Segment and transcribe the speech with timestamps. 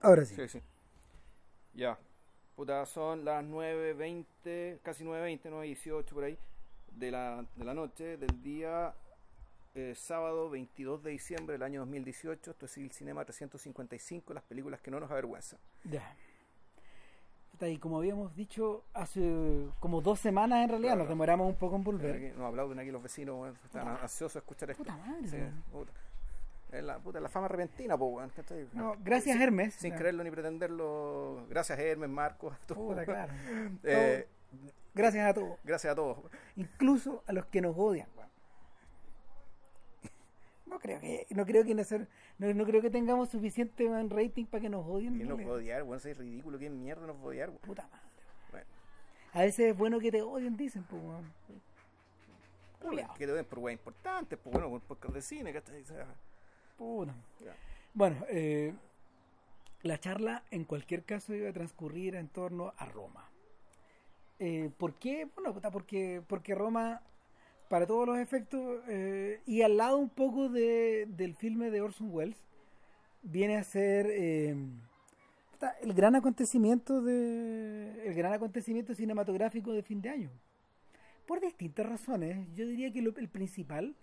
[0.00, 0.34] Ahora sí.
[0.34, 0.62] Sí, sí.
[1.74, 1.98] Ya.
[2.56, 6.38] Puta, son las 9.20, casi 9.20, 9.18 por ahí,
[6.92, 8.94] de la, de la noche, del día
[9.74, 12.52] eh, sábado 22 de diciembre del año 2018.
[12.52, 15.58] Esto es el Cinema 355, las películas que no nos avergüenzan.
[15.84, 16.16] Ya.
[17.60, 21.02] Y como habíamos dicho hace como dos semanas en realidad, Claro.
[21.04, 22.36] nos demoramos un poco en volver.
[22.36, 24.82] Nos aplauden aquí los vecinos, están ansiosos de escuchar esto.
[24.82, 25.36] Puta madre, Sí,
[25.72, 25.92] puta.
[26.72, 28.32] Es la, puta, la fama repentina, po, weón.
[28.72, 29.74] No, gracias, Sin- Hermes.
[29.74, 31.46] Sin creerlo ni pretenderlo.
[31.48, 32.52] Gracias, Hermes, Marcos.
[32.54, 33.04] a todos, Puta, weón.
[33.06, 33.32] claro.
[33.84, 34.26] Eh,
[34.94, 35.58] Gracias a todos.
[35.64, 36.18] gracias a todos.
[36.56, 38.08] Incluso a los que nos odian.
[38.16, 38.28] weón.
[40.66, 42.08] No creo que, no creo que hacer,
[42.38, 45.14] no, no creo que tengamos suficiente weón, rating para que nos odien.
[45.14, 45.56] ¿Quién nos va a realidad.
[45.56, 46.00] odiar, weón?
[46.04, 46.58] Es ridículo.
[46.58, 47.60] ¿Quién mierda nos va a odiar, weón?
[47.62, 48.04] Puta madre.
[48.50, 48.66] Bueno,
[49.32, 51.32] A veces es bueno que te odien, dicen, pues, weón.
[53.16, 55.84] Que te den por weón importantes, pues bueno, por podcast de cine, ¿cachai?
[56.76, 57.14] Puta.
[57.92, 58.74] Bueno, eh,
[59.82, 63.28] la charla en cualquier caso iba a transcurrir en torno a Roma.
[64.40, 65.28] Eh, ¿Por qué?
[65.36, 67.00] Bueno, porque, porque Roma,
[67.68, 72.08] para todos los efectos, eh, y al lado un poco de, del filme de Orson
[72.10, 72.36] Welles,
[73.22, 74.56] viene a ser eh,
[75.82, 80.30] el gran acontecimiento de el gran acontecimiento cinematográfico de fin de año.
[81.26, 82.46] Por distintas razones.
[82.54, 83.94] Yo diría que lo- el principal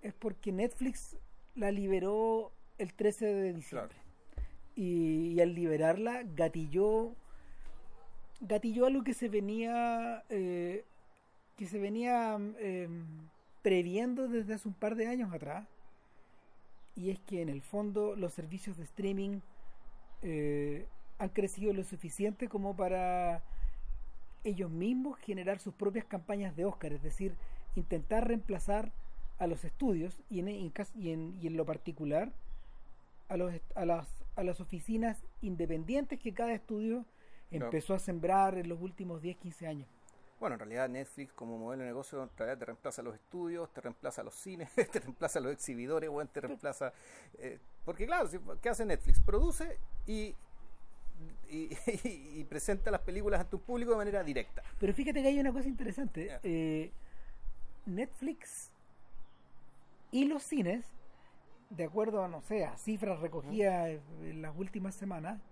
[0.00, 1.16] es porque Netflix
[1.56, 3.96] la liberó el 13 de diciembre.
[4.74, 7.14] Y, y al liberarla gatilló
[8.40, 10.84] gatilló algo que se venía eh,
[11.56, 12.88] que se venía eh,
[13.62, 15.66] previendo desde hace un par de años atrás
[16.94, 19.40] y es que en el fondo los servicios de streaming
[20.22, 20.86] eh,
[21.18, 23.42] han crecido lo suficiente como para
[24.44, 27.34] ellos mismos generar sus propias campañas de Oscar, es decir,
[27.74, 28.92] intentar reemplazar
[29.38, 30.72] a los estudios y en, y
[31.12, 32.32] en- y en lo particular
[33.28, 37.04] a, los, a, las, a las oficinas independientes que cada estudio
[37.50, 39.88] empezó a sembrar en los últimos 10, 15 años.
[40.38, 43.72] Bueno, en realidad Netflix como modelo de negocio en realidad te reemplaza a los estudios,
[43.72, 46.92] te reemplaza a los cines, te reemplaza a los exhibidores, weón, te reemplaza...
[47.38, 48.28] eh, porque claro,
[48.60, 49.20] ¿qué hace Netflix?
[49.20, 50.34] Produce y,
[51.50, 51.70] y,
[52.04, 54.62] y presenta las películas ante un público de manera directa.
[54.78, 56.38] Pero fíjate que hay una cosa interesante.
[56.42, 56.90] Eh,
[57.86, 58.72] Netflix
[60.16, 60.82] y los cines,
[61.68, 65.42] de acuerdo a, no sé, a cifras recogidas en las últimas semanas,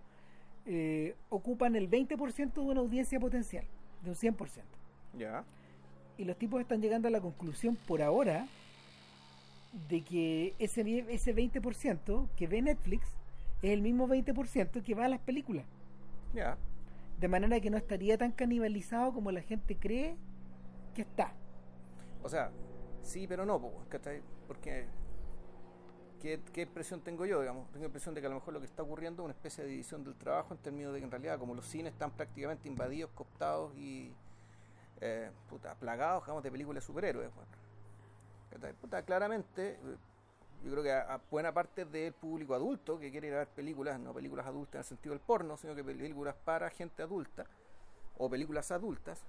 [0.64, 3.66] eh, ocupan el 20% de una audiencia potencial,
[4.03, 4.62] de un 100%.
[5.19, 5.44] Ya.
[6.16, 8.48] Y los tipos están llegando a la conclusión por ahora
[9.91, 10.80] de que ese,
[11.10, 13.06] ese 20% que ve Netflix
[13.60, 15.66] es el mismo 20% que va a las películas.
[16.32, 16.56] Ya.
[17.20, 20.16] De manera que no estaría tan canibalizado como la gente cree
[20.94, 21.34] que está.
[22.22, 22.50] O sea,
[23.03, 23.60] sí, pero no,
[23.91, 24.22] ¿cachai?
[24.47, 24.87] Porque,
[26.21, 27.71] ¿qué, ¿qué impresión tengo yo, digamos?
[27.72, 29.71] Tengo impresión de que a lo mejor lo que está ocurriendo es una especie de
[29.71, 33.10] división del trabajo en términos de que en realidad, como los cines están prácticamente invadidos,
[33.15, 34.12] cooptados y
[35.00, 37.50] eh, puta, plagados, digamos, de películas de superhéroes, bueno.
[38.81, 39.78] Puta, claramente,
[40.65, 43.99] yo creo que a, buena parte del público adulto que quiere ir a ver películas,
[43.99, 47.44] no películas adultas en el sentido del porno, sino que películas para gente adulta
[48.16, 49.25] o películas adultas,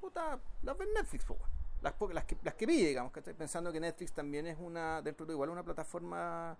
[0.00, 1.59] puta, las ve Netflix, weón.
[1.82, 5.32] Las, las que las que pille, digamos, pensando que Netflix también es una, dentro de
[5.32, 6.56] igual una plataforma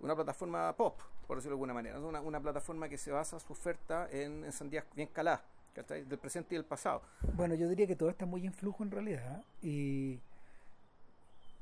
[0.00, 3.52] una plataforma pop, por decirlo de alguna manera, una, una plataforma que se basa su
[3.52, 5.42] oferta en, sandías bien caladas,
[5.88, 7.02] del presente y del pasado.
[7.34, 9.44] Bueno, yo diría que todo está muy en flujo en realidad.
[9.62, 10.20] Y,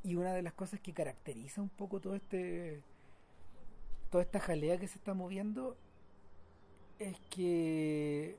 [0.04, 2.82] y una de las cosas que caracteriza un poco todo este
[4.10, 5.76] toda esta jalea que se está moviendo
[7.00, 8.36] es que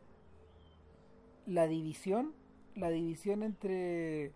[1.45, 2.33] la división,
[2.75, 4.31] la división entre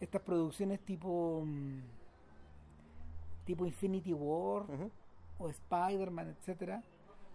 [0.00, 1.80] estas producciones tipo mm,
[3.44, 4.64] tipo Infinity War
[5.38, 6.82] o Spider-Man, etcétera,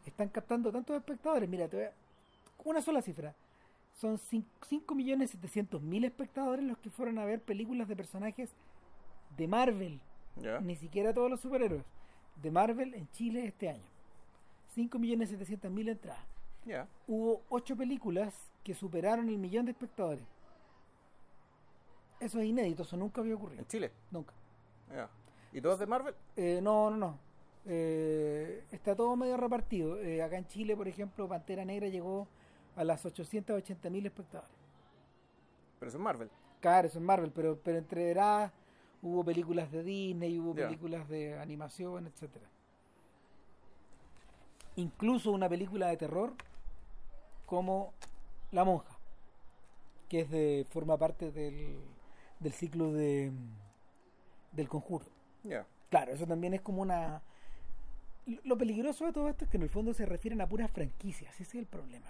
[0.06, 1.50] están captando tantos espectadores.
[1.50, 1.94] Mira, te voy a-
[2.66, 3.34] una sola cifra.
[3.94, 8.50] Son 5.700.000 espectadores los que fueron a ver películas de personajes
[9.38, 10.00] de Marvel,
[10.62, 11.84] ni siquiera todos los superhéroes,
[12.41, 13.84] de Marvel en Chile este año.
[14.75, 16.24] 5.700.000 entradas.
[17.07, 18.33] Hubo 8 películas
[18.63, 20.25] que superaron el millón de espectadores.
[22.23, 23.59] Eso es inédito, eso nunca había ocurrido.
[23.59, 23.91] En Chile.
[24.09, 24.33] Nunca.
[24.89, 25.09] Ya.
[25.51, 26.15] ¿Y todos de Marvel?
[26.37, 27.19] Eh, no, no, no.
[27.65, 29.99] Eh, está todo medio repartido.
[29.99, 32.29] Eh, acá en Chile, por ejemplo, Pantera Negra llegó
[32.77, 34.55] a las 880 mil espectadores.
[35.79, 36.29] Pero eso es Marvel.
[36.61, 38.53] Claro, eso es Marvel, pero, pero entre veras
[39.01, 42.45] hubo películas de Disney, hubo películas de animación, etcétera.
[44.77, 46.33] Incluso una película de terror
[47.45, 47.93] como
[48.51, 48.97] La Monja,
[50.07, 51.77] que es de forma parte del,
[52.44, 53.31] del ciclo de
[54.51, 55.06] del conjuro.
[55.90, 57.22] Claro, eso también es como una
[58.44, 61.34] Lo peligroso de todo esto es que en el fondo se refieren a puras franquicias,
[61.34, 62.07] ese es el problema.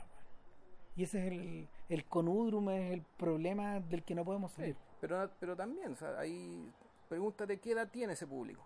[0.96, 4.76] Y ese es el, el conudrum, es el problema del que no podemos salir.
[5.02, 6.72] pero, pero también, o sea, ahí
[7.10, 8.64] pregúntate qué edad tiene ese público.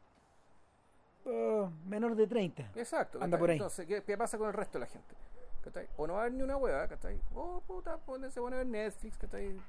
[1.25, 2.71] Oh, menor de 30.
[2.75, 3.21] Exacto.
[3.21, 3.57] Anda por ahí.
[3.57, 5.15] Entonces, ¿qué, pasa con el resto de la gente?
[5.97, 7.19] O no va a haber ni una hueá, ¿cachai?
[7.35, 7.99] Oh, puta,
[8.29, 9.59] se pone a ver Netflix, ¿cachai?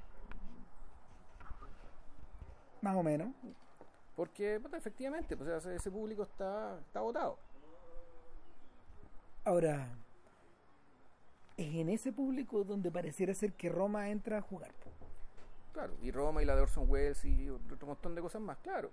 [2.81, 3.29] Más o menos.
[4.15, 7.37] Porque, efectivamente, pues, ese público está, está votado.
[9.45, 9.89] Ahora,
[11.57, 14.71] es en ese público donde pareciera ser que Roma entra a jugar.
[15.73, 18.91] Claro, y Roma y la de Orson Welles y otro montón de cosas más, claro.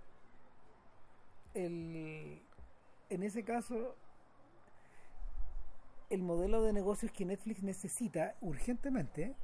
[1.55, 2.43] El,
[3.09, 3.97] en ese caso,
[6.11, 9.35] el modelo de negocios que Netflix necesita urgentemente,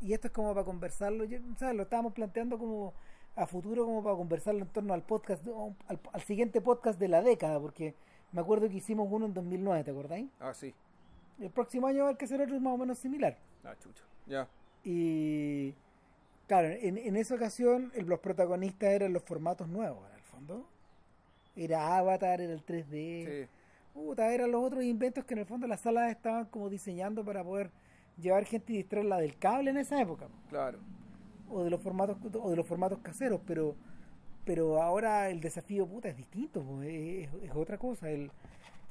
[0.00, 2.92] y esto es como para conversarlo, lo estábamos planteando como
[3.36, 5.46] a futuro como para conversarlo en torno al podcast,
[5.88, 7.94] al, siguiente podcast de la década, porque
[8.32, 10.30] me acuerdo que hicimos uno en 2009, ¿te acordáis?
[10.40, 10.74] Ah, sí.
[11.40, 13.38] El próximo año va a haber que hacer otro más o menos similar.
[13.64, 14.04] Ah, chucho.
[14.26, 14.46] Ya.
[14.84, 15.74] Y
[16.46, 20.66] claro, en, en esa ocasión los protagonistas eran los formatos nuevos, en el fondo.
[21.56, 23.44] Era Avatar, era el 3D.
[23.44, 23.50] Sí.
[23.94, 27.44] Puta, eran los otros inventos que en el fondo las salas estaban como diseñando para
[27.44, 27.70] poder
[28.18, 30.28] llevar gente y distraerla del cable en esa época.
[30.48, 30.78] Claro
[31.52, 33.76] o de los formatos o de los formatos caseros, pero
[34.44, 38.10] pero ahora el desafío puta es distinto, es, otra cosa.
[38.10, 38.30] El,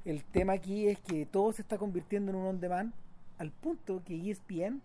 [0.05, 2.93] el tema aquí es que todo se está convirtiendo en un on demand
[3.37, 4.81] al punto que ESPN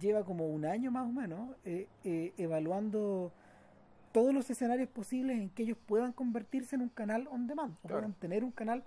[0.00, 3.32] lleva como un año más o menos eh, eh, evaluando
[4.12, 7.88] todos los escenarios posibles en que ellos puedan convertirse en un canal on demand o
[7.88, 8.84] puedan tener un canal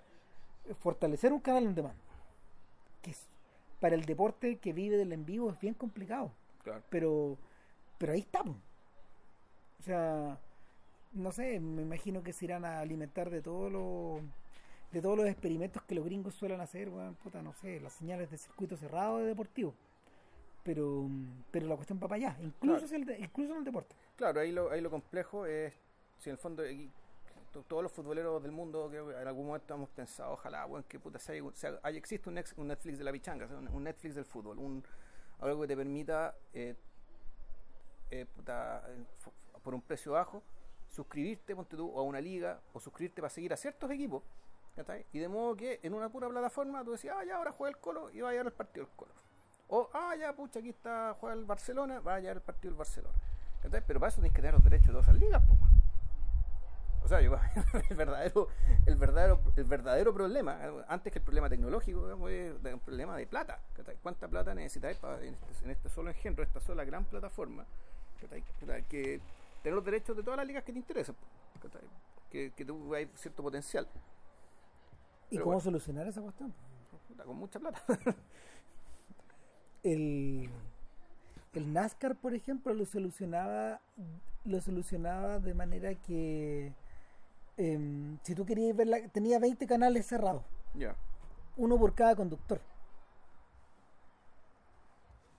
[0.64, 1.96] eh, fortalecer un canal on demand
[3.02, 3.28] que es,
[3.80, 6.32] para el deporte que vive del en vivo es bien complicado.
[6.88, 7.36] Pero
[7.98, 8.56] pero ahí estamos.
[9.80, 10.38] O sea,
[11.12, 14.22] no sé, me imagino que se irán a alimentar de todos los
[14.92, 18.30] de todos los experimentos que los gringos suelen hacer, bueno, puta, no sé, las señales
[18.30, 19.74] de circuito cerrado de deportivo.
[20.62, 21.08] Pero
[21.50, 23.94] pero la cuestión va para allá, incluso, el incluso en el deporte.
[24.16, 25.74] Claro, ahí lo, ahí lo complejo es,
[26.18, 26.62] si en el fondo
[27.62, 30.98] todos los futboleros del mundo creo que en algún momento hemos pensado, ojalá, bueno, que
[30.98, 31.36] puta, sea,
[31.84, 34.82] existe un, un, Netflix de la pichanga, un, Netflix del fútbol, un
[35.40, 36.74] algo que te permita eh,
[38.20, 38.26] eh,
[39.62, 40.42] por un precio bajo,
[40.88, 44.22] suscribirte, ponte tú, a una liga, o suscribirte para seguir a ciertos equipos,
[45.12, 47.80] y de modo que en una pura plataforma tú decías, ah, ya ahora juega el
[47.80, 49.12] Colo y va a llegar el partido del Colo.
[49.68, 52.78] O, ah, ya, pucha, aquí está, juega el Barcelona, va a llegar el partido del
[52.78, 53.14] Barcelona.
[53.62, 55.42] Pero para eso tienes que tener los derechos de todas esas ligas,
[57.02, 57.18] O sea,
[57.90, 58.48] el verdadero,
[58.86, 60.58] el verdadero, el verdadero problema,
[60.88, 63.60] antes que el problema tecnológico, es un problema de plata.
[64.02, 67.64] ¿Cuánta plata necesitáis para, en, este, en este solo ejemplo, esta sola gran plataforma,
[68.88, 69.20] que
[69.62, 71.16] tener los derechos de todas las ligas que te interesan,
[72.30, 73.88] que, que tú hay cierto potencial.
[75.30, 76.52] ¿Y cómo solucionar esa cuestión?
[77.24, 77.82] Con mucha plata.
[79.82, 80.50] el,
[81.52, 83.80] el NASCAR, por ejemplo, lo solucionaba,
[84.44, 86.72] lo solucionaba de manera que
[87.56, 90.42] em, si tú querías ver tenía 20 canales cerrados.
[91.56, 92.60] Uno por cada conductor.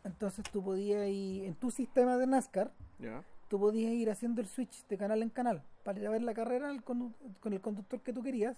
[0.06, 2.72] Entonces tú podías ir, en tu sistema de NASCAR,
[3.48, 6.34] tú podías ir haciendo el switch de canal en canal para ir a ver la
[6.34, 8.56] carrera con, el conductor que tú querías.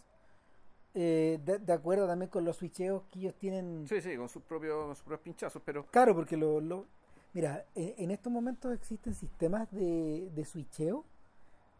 [0.94, 3.86] Eh, de, acuerdo también con los switcheos que ellos tienen.
[3.88, 5.86] Sí, sí, con sus propios, pinchazos, pero.
[5.88, 6.60] Claro, porque lo.
[6.60, 6.86] lo
[7.34, 11.06] mira, en estos momentos existen sistemas de, de switcheo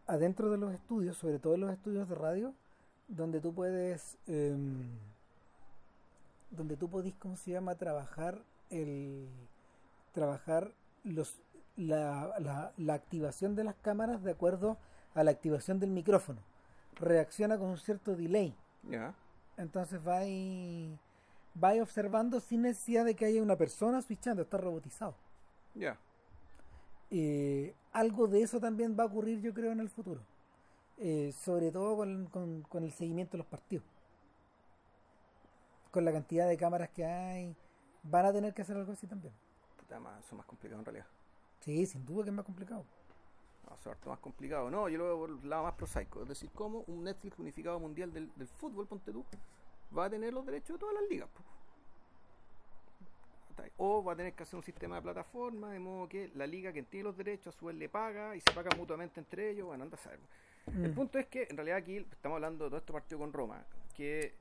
[0.06, 2.54] adentro de los estudios, sobre todo en los estudios de radio,
[3.08, 4.16] donde tú puedes.
[4.26, 4.88] Em,
[6.50, 8.40] donde tú podís, ¿cómo se llama?, trabajar
[8.70, 9.28] el
[10.18, 10.72] trabajar
[11.04, 11.40] los,
[11.76, 14.76] la, la, activación de las cámaras de acuerdo
[15.14, 16.40] a la activación del micrófono.
[16.96, 18.52] Reacciona con un cierto delay.
[19.56, 20.98] Entonces va y,
[21.62, 25.14] va observando sin necesidad de que haya una persona switchando, está robotizado.
[25.76, 25.96] Ya.
[27.12, 30.20] Eh, algo de eso también va a ocurrir, yo creo, en el futuro.
[30.98, 33.86] Eh, sobre todo con, con, con, el seguimiento de los partidos.
[35.92, 37.54] Con la cantidad de cámaras que hay,
[38.02, 39.32] van a tener que hacer algo así también
[39.98, 41.06] más, son más complicados en realidad.
[41.60, 42.84] Sí, sin duda que es más complicado.
[43.68, 44.70] No, son harto más complicado.
[44.70, 46.22] No, yo lo veo por el lado más prosaico.
[46.22, 49.24] Es decir, cómo un Netflix unificado mundial del, fútbol, ponte tú,
[49.96, 51.28] va a tener los derechos de todas las ligas.
[53.76, 56.72] O va a tener que hacer un sistema de plataforma de modo que la liga
[56.72, 59.66] que tiene los derechos a su vez le paga y se paga mutuamente entre ellos.
[59.66, 60.20] Bueno, anda a saber.
[60.66, 60.94] El mm.
[60.94, 63.64] punto es que en realidad aquí estamos hablando de todo este partido con Roma,
[63.94, 64.34] que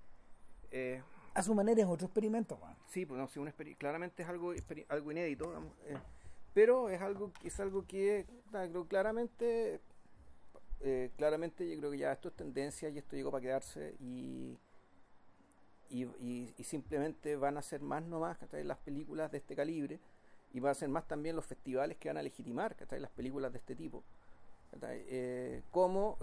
[0.71, 1.01] eh,
[1.37, 2.59] a su manera es otro experimento.
[2.87, 4.53] Sí, pues no, sí, un claramente es algo,
[4.89, 5.53] algo inédito,
[5.85, 5.95] eh,
[6.55, 9.79] pero es algo, es algo que creo, claramente,
[10.79, 14.57] eh, claramente yo creo que ya esto es tendencia y esto llegó para quedarse y,
[15.91, 18.63] y, simplemente van a ser más nomás ¿cachai?
[18.63, 19.99] las películas de este calibre
[20.53, 22.99] y van a ser más también los festivales que van a legitimar ¿cachai?
[22.99, 24.03] las películas de este tipo.
[24.81, 26.17] Eh, como,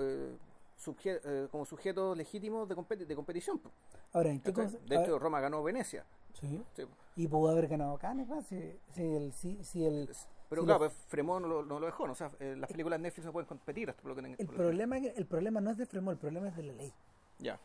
[0.78, 3.58] subje- eh, como sujetos legítimos de, competi- de competición.
[3.58, 3.70] po,
[4.12, 4.52] Ahora, ¿en qué.
[4.52, 6.04] De hecho, Roma ganó Venecia.
[6.40, 6.62] sí.
[6.76, 6.84] sí.
[7.16, 10.08] Y pudo haber ganado Cannes, si, si el, si, si el,
[10.48, 12.06] Pero si claro, los- pues Fremont no lo, no lo dejó.
[12.06, 12.12] ¿no?
[12.12, 13.88] O sea, eh, las películas de Netflix no pueden competir.
[13.90, 16.20] Hasta por lo que, el lo que- problema el problema no es de Fremont, el
[16.20, 16.92] problema es de la ley.
[17.38, 17.58] Ya,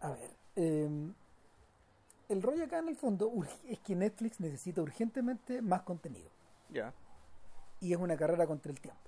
[0.00, 1.10] A ver, eh,
[2.28, 3.30] el rollo acá en el fondo
[3.68, 6.30] es que Netflix necesita urgentemente más contenido.
[6.70, 6.92] ya.
[7.80, 9.00] Y es una carrera contra el tiempo.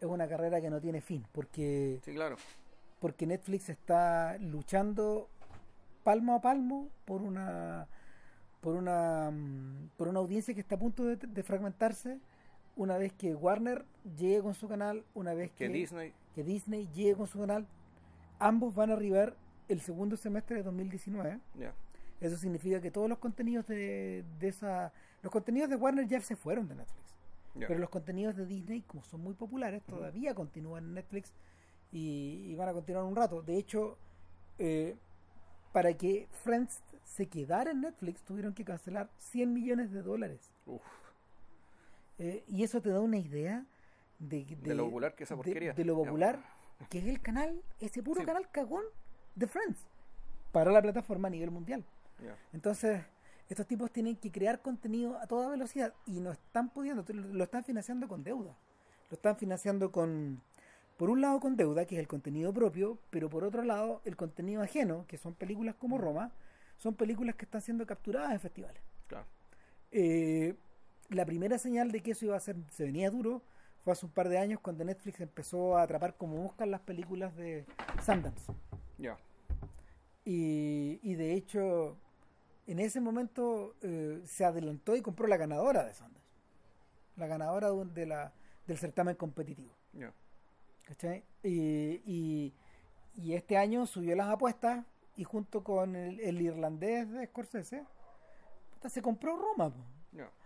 [0.00, 2.36] Es una carrera que no tiene fin, porque, Sí, claro.
[3.00, 5.28] porque Netflix está luchando
[6.04, 7.86] palmo a palmo por una
[8.60, 12.18] por una mm, por una audiencia que está a punto de, de fragmentarse
[12.76, 13.84] una vez que Warner
[14.16, 16.12] llegue con su canal, una vez Que que, Disney.
[16.34, 17.66] que Disney llegue con su canal,
[18.38, 19.34] ambos van a arribar
[19.68, 21.40] el segundo semestre de 2019.
[21.58, 21.74] Ya.
[22.20, 26.36] Eso significa que todos los contenidos de, de esa los contenidos de Warner ya se
[26.36, 27.07] fueron de Netflix.
[27.54, 31.32] Pero los contenidos de Disney, como son muy populares, todavía continúan en Netflix
[31.90, 33.42] y, y van a continuar un rato.
[33.42, 33.96] De hecho,
[34.58, 34.96] eh,
[35.72, 40.50] para que Friends se quedara en Netflix, tuvieron que cancelar 100 millones de dólares.
[40.66, 40.82] Uf,
[42.18, 43.64] Eh, y eso te da una idea
[44.18, 45.72] de, De lo popular que es esa porquería.
[45.72, 46.40] De, lo popular
[46.90, 48.26] que es el canal, ese puro Sí.
[48.26, 48.84] canal cagón
[49.36, 49.86] de Friends
[50.52, 51.84] para la plataforma a nivel mundial.
[52.52, 53.02] Entonces,
[53.48, 57.64] estos tipos tienen que crear contenido a toda velocidad y no están pudiendo, lo están
[57.64, 58.56] financiando con deuda.
[59.10, 60.42] Lo están financiando con,
[60.98, 64.16] por un lado con deuda, que es el contenido propio, pero por otro lado el
[64.16, 66.30] contenido ajeno, que son películas como Roma,
[66.76, 68.82] son películas que están siendo capturadas en festivales.
[69.06, 69.26] Claro.
[69.90, 70.54] Eh,
[71.08, 73.42] la primera señal de que eso iba a ser, se venía duro,
[73.82, 77.34] fue hace un par de años cuando Netflix empezó a atrapar como moscas las películas
[77.36, 77.64] de
[78.04, 78.52] Sundance.
[78.98, 79.16] Ya.
[80.26, 81.96] Y, y de hecho,
[82.68, 86.26] en ese momento eh, se adelantó y compró la ganadora de Sundance.
[87.16, 88.32] La ganadora de, la,
[88.66, 89.74] del certamen competitivo.
[90.84, 91.24] ¿cachai?
[91.42, 92.54] Y, y,
[93.16, 94.84] y este año subió las apuestas
[95.16, 97.84] y junto con el, el irlandés de Scorsese,
[98.70, 99.72] puta, se compró Roma.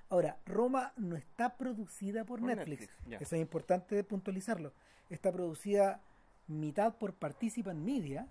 [0.08, 2.88] Ahora, Roma no está producida por, Por Netflix.
[3.18, 4.74] Eso es importante puntualizarlo.
[5.08, 6.02] Está producida
[6.48, 8.26] mitad por Participant Media,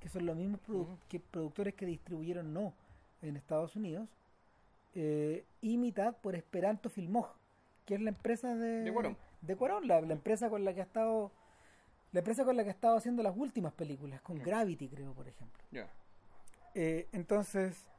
[0.00, 0.98] que son los mismos produ- Ujú.
[1.08, 2.74] que productores que distribuyeron No
[3.22, 4.08] en Estados Unidos,
[4.94, 7.28] eh, y mitad por Esperanto Filmoj,
[7.84, 9.16] que es la empresa de, De Cuarón.
[9.42, 11.32] de Cuarón, la, la empresa con la que ha estado
[12.12, 14.44] la empresa con la que ha estado haciendo las últimas películas, con Ya.
[14.44, 15.62] Gravity creo, por ejemplo.
[15.70, 15.86] Ya.
[16.74, 17.90] Eh, entonces,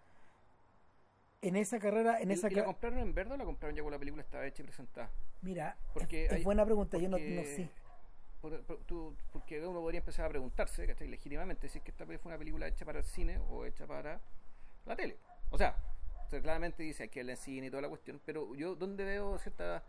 [1.42, 3.82] en esa carrera, en ¿Y, esa y la compraron en verde o la compraron ya
[3.84, 5.10] cuando la película estaba hecha y presentada?
[5.42, 7.70] Mira, Porque es, buena pregunta, yo no, no sé.
[8.42, 11.08] por- por- tú- porque uno podría empezar a preguntarse, ¿cachai?
[11.08, 14.20] Legítimamente, si es que esta fue una película hecha para el cine o hecha para
[14.90, 15.18] la tele.
[15.52, 15.76] O sea,
[16.24, 19.84] usted claramente dice que el cine y toda la cuestión, pero yo donde veo cierta...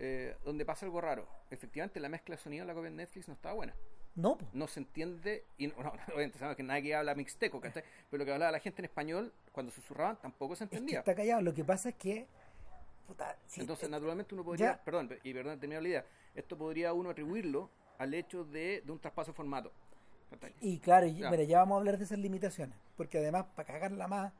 [0.00, 1.26] Eh, donde pasa algo raro.
[1.50, 3.74] Efectivamente, la mezcla de sonido en la copia de Netflix no estaba buena.
[4.14, 4.38] No.
[4.52, 7.82] No se entiende, y no, no, obviamente sabemos que nadie habla mixteco, ¿cachai?
[8.08, 11.00] Pero lo que hablaba la gente en español, cuando susurraban, tampoco se es que entendía.
[11.00, 11.42] está callado.
[11.42, 12.26] Lo que pasa es que.
[13.08, 14.84] puta, si- Entonces, naturalmente uno podría, ya.
[14.84, 17.68] perdón, y perdón, terminar la idea, esto podría uno atribuirlo
[17.98, 19.72] al hecho de, de un traspaso de formato.
[20.60, 21.30] Y claro, y- Ya.
[21.30, 22.76] mira, ya vamos a hablar de esas limitaciones.
[22.96, 24.32] Porque además, para cagarla más,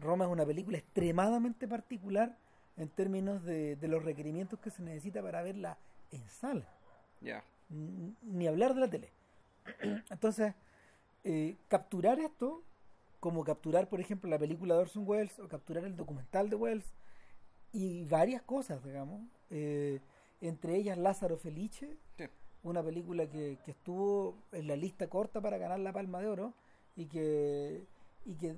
[0.00, 2.36] Roma es una película extremadamente particular
[2.76, 5.78] en términos de, de los requerimientos que se necesita para verla
[6.12, 6.66] en sala.
[7.20, 9.10] Ya, Ni hablar de la tele.
[10.10, 10.54] Entonces,
[11.24, 12.62] eh, capturar esto,
[13.20, 16.84] como capturar, por ejemplo, la película de Orson Welles o capturar el documental de Welles
[17.72, 20.00] y varias cosas, digamos, eh,
[20.40, 22.24] entre ellas Lázaro Felice, sí,
[22.62, 26.52] una película que, que estuvo en la lista corta para ganar la Palma de Oro
[26.96, 27.84] y que,
[28.24, 28.56] y que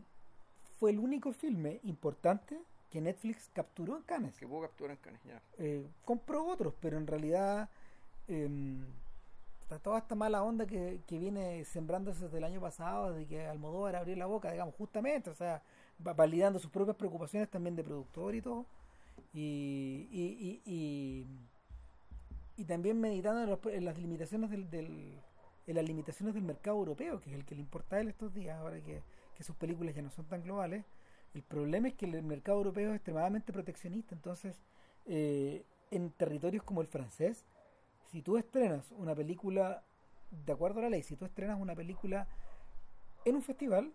[0.78, 2.58] fue el único filme importante
[2.90, 4.34] que Netflix capturó en Cannes.
[4.38, 5.42] que puedo capturar en Cannes, ya.
[5.58, 7.68] Eh, compró otros, pero en realidad
[9.60, 13.46] está toda esta mala onda que, que viene sembrándose desde el año pasado, de que
[13.46, 15.62] Almodóvar abrió la boca, digamos, justamente, o sea,
[16.06, 18.66] va- validando sus propias preocupaciones también de productor y todo,
[19.34, 21.26] y, y, y, y,
[22.58, 25.14] y también meditando en, los- en las limitaciones del, del-
[25.66, 28.34] en las limitaciones del mercado europeo, que es el que le importa a él estos
[28.34, 29.02] días, ahora que,
[29.36, 30.84] que sus películas ya no son tan globales.
[31.34, 34.60] El problema es que el mercado europeo es extremadamente proteccionista, entonces
[35.06, 37.44] eh, en territorios como el francés,
[38.10, 39.82] si tú estrenas una película,
[40.30, 42.26] de acuerdo a la ley, si tú estrenas una película
[43.26, 43.92] en un festival,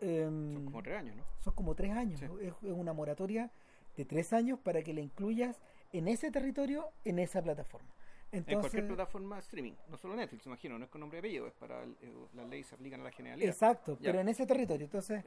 [0.00, 1.24] em, Son como tres años, ¿no?
[1.44, 2.18] son como tres años.
[2.20, 2.26] Sí.
[2.40, 3.50] Es, es una moratoria
[3.96, 5.60] de tres años para que la incluyas
[5.92, 7.88] en ese territorio, en esa plataforma.
[8.30, 11.46] Entonces, en cualquier plataforma streaming, no solo Netflix, imagino, no es con nombre y apellido,
[11.46, 13.48] es para el, eh, las leyes se aplican a la generalidad.
[13.48, 14.10] Exacto, Ya.
[14.10, 14.84] pero en ese territorio.
[14.84, 15.24] Entonces,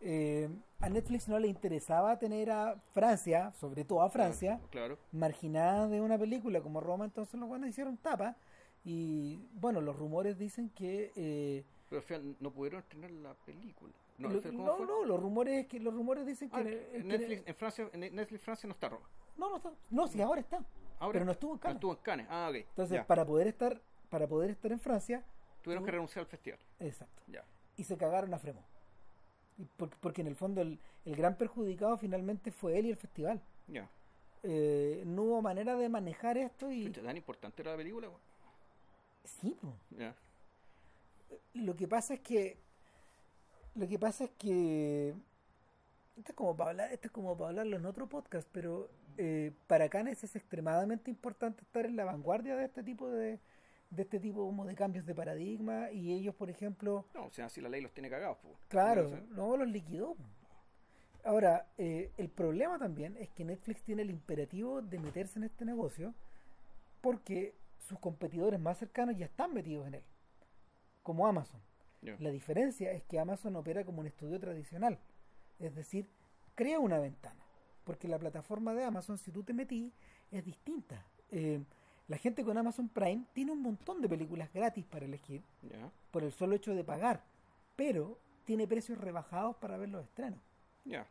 [0.00, 4.98] eh, a Netflix no le interesaba tener a Francia, sobre todo a Francia, Claro.
[5.10, 8.36] marginada de una película como Roma, entonces los buenos hicieron tapa.
[8.84, 11.10] Y bueno, los rumores dicen que.
[11.16, 13.92] eh, Pero al final no pudieron estrenar la película.
[14.18, 17.54] No, lo- no, los rumores que los rumores dicen que, Ah, que- en Netflix, en
[17.56, 19.08] Francia, en Netflix Francia no está Roma.
[19.36, 20.64] No no está no sí ahora está
[21.00, 22.26] Ahora pero no estuvo en Cannes estuvo en Cannes.
[22.30, 22.56] Ah, ok.
[22.56, 23.06] entonces ya.
[23.06, 25.24] para poder estar para poder estar en Francia
[25.62, 26.58] Tuvieron que renunciar al festival.
[26.78, 27.44] exacto Ya.
[27.76, 28.66] y se cagaron a Fremont
[29.76, 33.40] porque, porque en el fondo el, el gran perjudicado finalmente fue él y el festival
[33.68, 33.88] Ya.
[34.42, 38.08] Eh, no hubo manera de manejar esto y ¿Tan importante era la película?
[39.24, 39.74] sí po.
[39.90, 40.14] Ya.
[41.54, 42.58] lo que pasa es que
[43.74, 45.14] lo que pasa es que
[46.16, 48.88] esto es como para hablar esto es como para hablarlo en otro podcast pero
[49.18, 53.38] eh, para Cannes es extremadamente importante estar en la vanguardia de este tipo de
[53.90, 57.48] de este tipo como de cambios de paradigma y ellos por ejemplo No, o sea,
[57.48, 58.38] si la ley los tiene cagados.
[58.42, 58.54] pues.
[58.68, 60.16] claro no los liquidó
[61.22, 65.64] ahora eh, el problema también es que Netflix tiene el imperativo de meterse en este
[65.64, 66.12] negocio
[67.00, 70.02] porque sus competidores más cercanos ya están metidos en él
[71.02, 71.60] como Amazon
[72.18, 74.98] la diferencia es que Amazon opera como un estudio tradicional,
[75.58, 76.06] es decir,
[76.54, 77.43] crea una ventana,
[77.84, 79.92] porque la plataforma de Amazon, si tú te metí,
[80.30, 81.04] es distinta.
[81.30, 81.62] Eh,
[82.08, 85.90] la gente con Amazon Prime tiene un montón de películas gratis para elegir Ya.
[86.10, 87.22] por el solo hecho de pagar,
[87.76, 90.38] pero tiene precios rebajados para ver los estrenos.
[90.84, 91.06] Ya.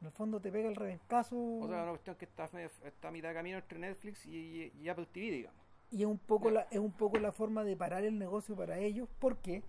[0.00, 3.10] En el fondo te pega el rebencazo O sea, una cuestión que está, está a
[3.10, 5.60] mitad de camino entre Netflix y, y- y Apple TV, digamos.
[5.90, 8.78] y es un poco la, es un poco la forma de parar el negocio para
[8.78, 9.62] ellos porque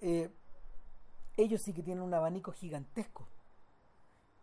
[0.00, 0.30] eh,
[1.36, 3.28] ellos sí que tienen un abanico gigantesco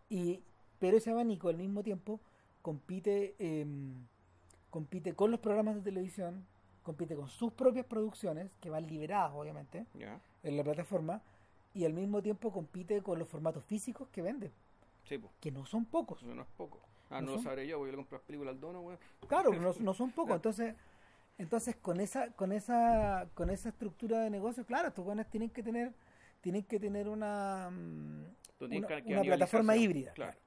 [0.10, 0.44] y
[0.84, 2.20] pero ese abanico al mismo tiempo
[2.62, 4.06] compite em,
[4.70, 6.46] compite con los programas de televisión
[6.84, 9.86] compite con sus propias producciones que van liberadas obviamente
[10.44, 11.22] en la plataforma
[11.74, 14.52] y al mismo tiempo compite con los formatos físicos que venden
[15.06, 16.82] Sí, que no son pocos no es poco.
[17.10, 19.00] Ah, No no, lo sabré yo, porque yo le compro las películas al dono, weón.
[19.28, 20.36] Claro, no, no son pocos.
[20.36, 20.76] Entonces,
[21.38, 25.62] entonces con esa, con esa, con esa estructura de negocio, claro, estos buenos tienen que
[25.62, 25.94] tener,
[26.42, 28.26] tienen que tener una, mm,
[28.62, 30.14] una, una plataforma híbrida.
[30.14, 30.38] Claro.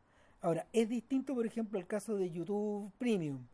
[0.46, 3.44] Ahora, es distinto, por ejemplo, el caso de YouTube Premium,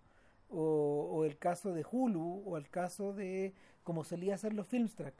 [0.51, 5.15] o, o el caso de Hulu, o el caso de como solía hacer los Filmstrack,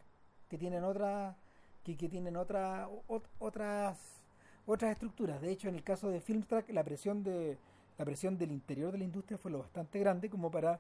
[0.51, 1.35] que tienen otra,
[1.83, 4.23] que, que tienen otra, ot- otras,
[4.67, 5.41] otras estructuras.
[5.41, 7.57] De hecho, en el caso de Filmstrack, la presión de
[7.97, 10.79] la presión del interior de la industria fue lo bastante grande como para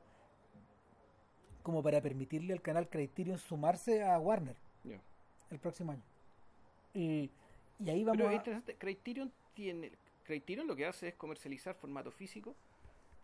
[1.62, 4.56] como para permitirle al canal Criterion sumarse a Warner
[5.50, 6.02] el próximo año.
[6.92, 7.30] Y,
[7.78, 8.36] y ahí vamos Pero es a...
[8.36, 9.90] interesante, Criterion tiene.
[10.24, 12.54] Criterion lo que hace es comercializar formato físico,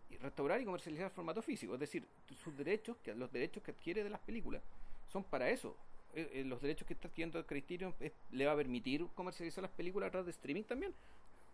[0.09, 1.75] y restaurar y comercializar formato físico.
[1.75, 2.03] Es decir,
[2.43, 4.61] sus derechos, que los derechos que adquiere de las películas,
[5.07, 5.75] son para eso.
[6.15, 9.71] Eh, eh, los derechos que está adquiriendo Criterion es- le va a permitir comercializar las
[9.71, 10.93] películas a través de streaming también.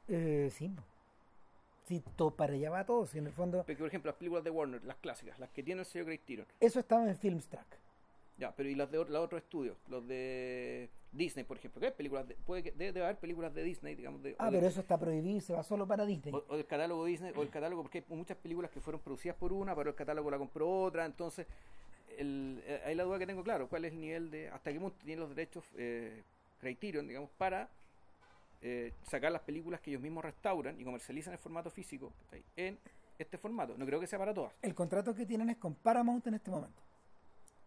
[0.08, 0.72] Eh, sí,
[1.86, 3.06] sí, todo para allá va todo.
[3.06, 5.62] Si en el fondo, Porque, por ejemplo, las películas de Warner, las clásicas, las que
[5.62, 6.48] tiene el sello Criterion.
[6.62, 7.68] eso estaba en Filmstrack.
[8.38, 12.28] Ya, pero y las de los otros estudios, los de Disney, por ejemplo, ¿qué películas?
[12.28, 14.82] De, puede que debe, debe haber películas de Disney, digamos, de, Ah, de- pero eso
[14.82, 16.34] está prohibido se va solo para Disney.
[16.34, 19.38] o, o del catálogo Disney, o el catálogo, porque hay muchas películas que fueron producidas
[19.38, 21.48] por una, pero el catálogo la compró otra, entonces,
[22.18, 24.80] el, eh, ahí la duda que tengo, claro, cuál es el nivel de, hasta qué
[24.80, 26.22] punto tienen los derechos eh,
[26.60, 27.70] Criterion, digamos, para
[28.62, 32.12] eh, sacar las películas que ellos mismos restauran y comercializan en formato físico
[32.58, 32.78] en
[33.18, 33.76] este formato.
[33.78, 34.52] No creo que sea para todas.
[34.62, 36.82] El contrato que tienen es con Paramount en este momento.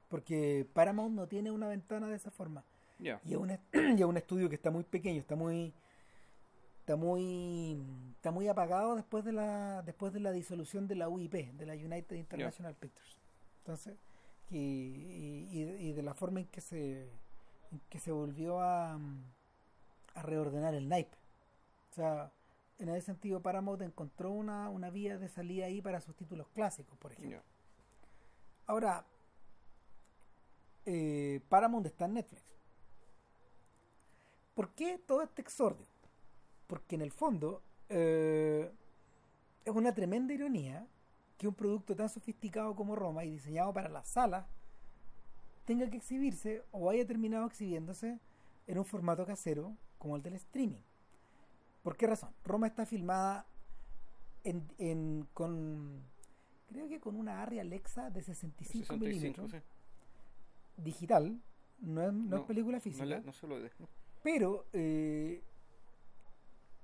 [0.08, 2.64] Porque Paramount no tiene una ventana de esa forma.
[3.24, 5.72] Y es un, y es un estudio que está muy pequeño, está muy
[6.80, 7.78] está muy
[8.16, 11.74] está muy apagado después de la después de la disolución de la UIP, de la
[11.74, 13.18] United International Pictures.
[13.58, 13.98] Entonces,
[14.50, 14.56] y,
[15.52, 17.02] y- de la forma en que se
[17.70, 18.94] en que se volvió a,
[20.14, 21.16] a reordenar el naipe.
[21.90, 22.32] O sea,
[22.78, 26.96] en ese sentido Paramount encontró una, una vía de salida ahí para sus títulos clásicos,
[26.98, 27.42] por ejemplo.
[28.66, 29.04] Ahora,
[30.86, 32.42] eh, Paramount está en Netflix.
[34.54, 35.86] ¿Por qué todo este exordio?
[36.66, 38.70] Porque en el fondo eh,
[39.64, 40.86] es una tremenda ironía
[41.36, 44.46] que un producto tan sofisticado como Roma y diseñado para las salas
[45.64, 48.18] tenga que exhibirse o haya terminado exhibiéndose
[48.66, 50.80] en un formato casero como el del streaming.
[51.82, 52.30] ¿Por qué razón?
[52.44, 53.46] Roma está filmada
[54.44, 56.02] en, en- con
[56.68, 59.58] creo que con una Arri Alexa de 65, 65, milímetros sí.
[60.78, 61.40] Digital,
[61.80, 63.56] no es, no es película No, física, le- no se lo
[64.22, 65.42] pero eh,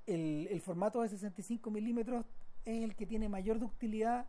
[0.06, 2.24] el, el formato de 65 milímetros
[2.64, 4.26] es el que tiene mayor ductilidad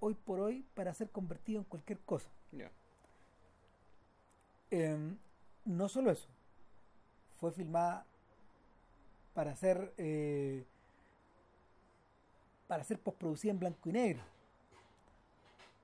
[0.00, 2.28] hoy por hoy para ser convertido en cualquier cosa.
[4.70, 5.16] Em,
[5.64, 6.28] no solo eso,
[7.38, 8.04] fue filmada
[9.34, 10.64] para ser eh,
[12.66, 14.22] para ser postproducida en blanco y negro.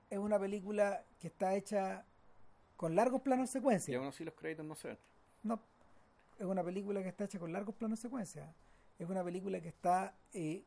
[0.09, 2.05] Es una película que está hecha
[2.75, 3.97] con largos planos Y secuencia.
[3.97, 4.97] aún así los créditos no se ven.
[5.43, 5.59] No,
[6.39, 8.53] es una película que está hecha con largos planos secuencia.
[8.99, 10.63] Es una película que está eh,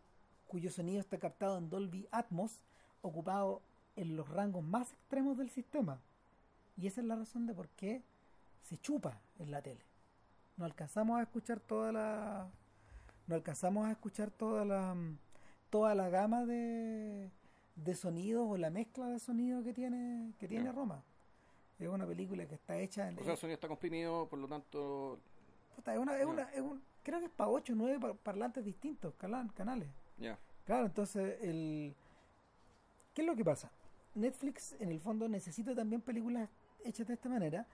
[0.46, 2.60] cuyo sonido está captado en Dolby Atmos,
[3.02, 3.62] ocupado
[3.96, 6.00] en los rangos más extremos del sistema.
[6.76, 8.02] Y esa es la razón de por qué
[8.62, 9.80] se chupa en la tele.
[10.56, 12.48] No alcanzamos a escuchar toda la
[13.26, 14.94] no alcanzamos a escuchar toda la
[15.70, 17.30] toda la gama de,
[17.74, 20.70] de sonidos o la mezcla de sonidos que tiene que tiene.
[20.72, 21.02] Roma.
[21.78, 24.48] Es una película que está hecha en O sea, el sonido está comprimido, por lo
[24.48, 25.18] tanto.
[25.74, 28.64] Puta, es una, es una, es un, creo que es para 8 o 9 parlantes
[28.64, 29.88] distintos, canales.
[30.18, 30.38] Ya.
[30.64, 31.94] Claro, entonces, el,
[33.14, 33.70] ¿qué es lo que pasa?
[34.14, 36.48] Netflix, en el fondo, necesita también películas
[36.84, 37.66] hechas de esta manera,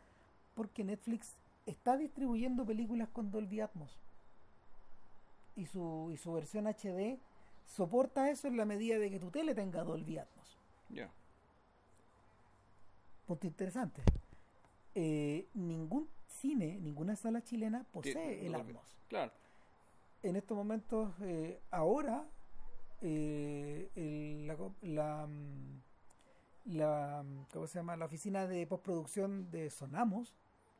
[0.54, 3.96] porque Netflix está distribuyendo películas con Dolby Atmos.
[5.54, 7.18] Y su, y su versión HD
[7.66, 10.58] soporta eso en la medida de que tu tele tenga Dolby Atmos.
[10.88, 11.10] Ya.
[13.32, 14.02] Punto interesante.
[14.94, 18.94] Eh, ningún cine, ninguna sala chilena posee Sí, el Atmos.
[19.08, 19.32] Claro.
[20.22, 22.26] en estos momentos, eh, ahora,
[23.00, 24.46] eh, el-
[24.94, 25.80] la, mm,
[26.76, 27.96] la, mm, ¿cómo se llama?
[27.96, 30.34] La oficina de postproducción de Sonamos,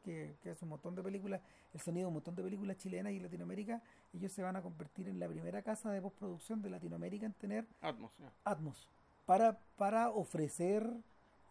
[0.05, 1.41] que, que hace un montón de películas,
[1.73, 3.81] el sonido de un montón de películas chilenas y Latinoamérica,
[4.13, 7.67] ellos se van a convertir en la primera casa de postproducción de Latinoamérica en tener
[7.81, 8.13] Atmos.
[8.45, 8.89] Atmos
[9.25, 10.87] para, para ofrecer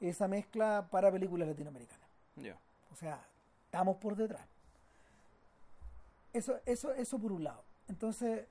[0.10, 2.08] esa mezcla para películas latinoamericanas.
[2.92, 3.24] O sea,
[3.66, 4.46] estamos por detrás.
[6.34, 7.64] Eso, eso, eso por un lado.
[7.88, 8.48] Entonces,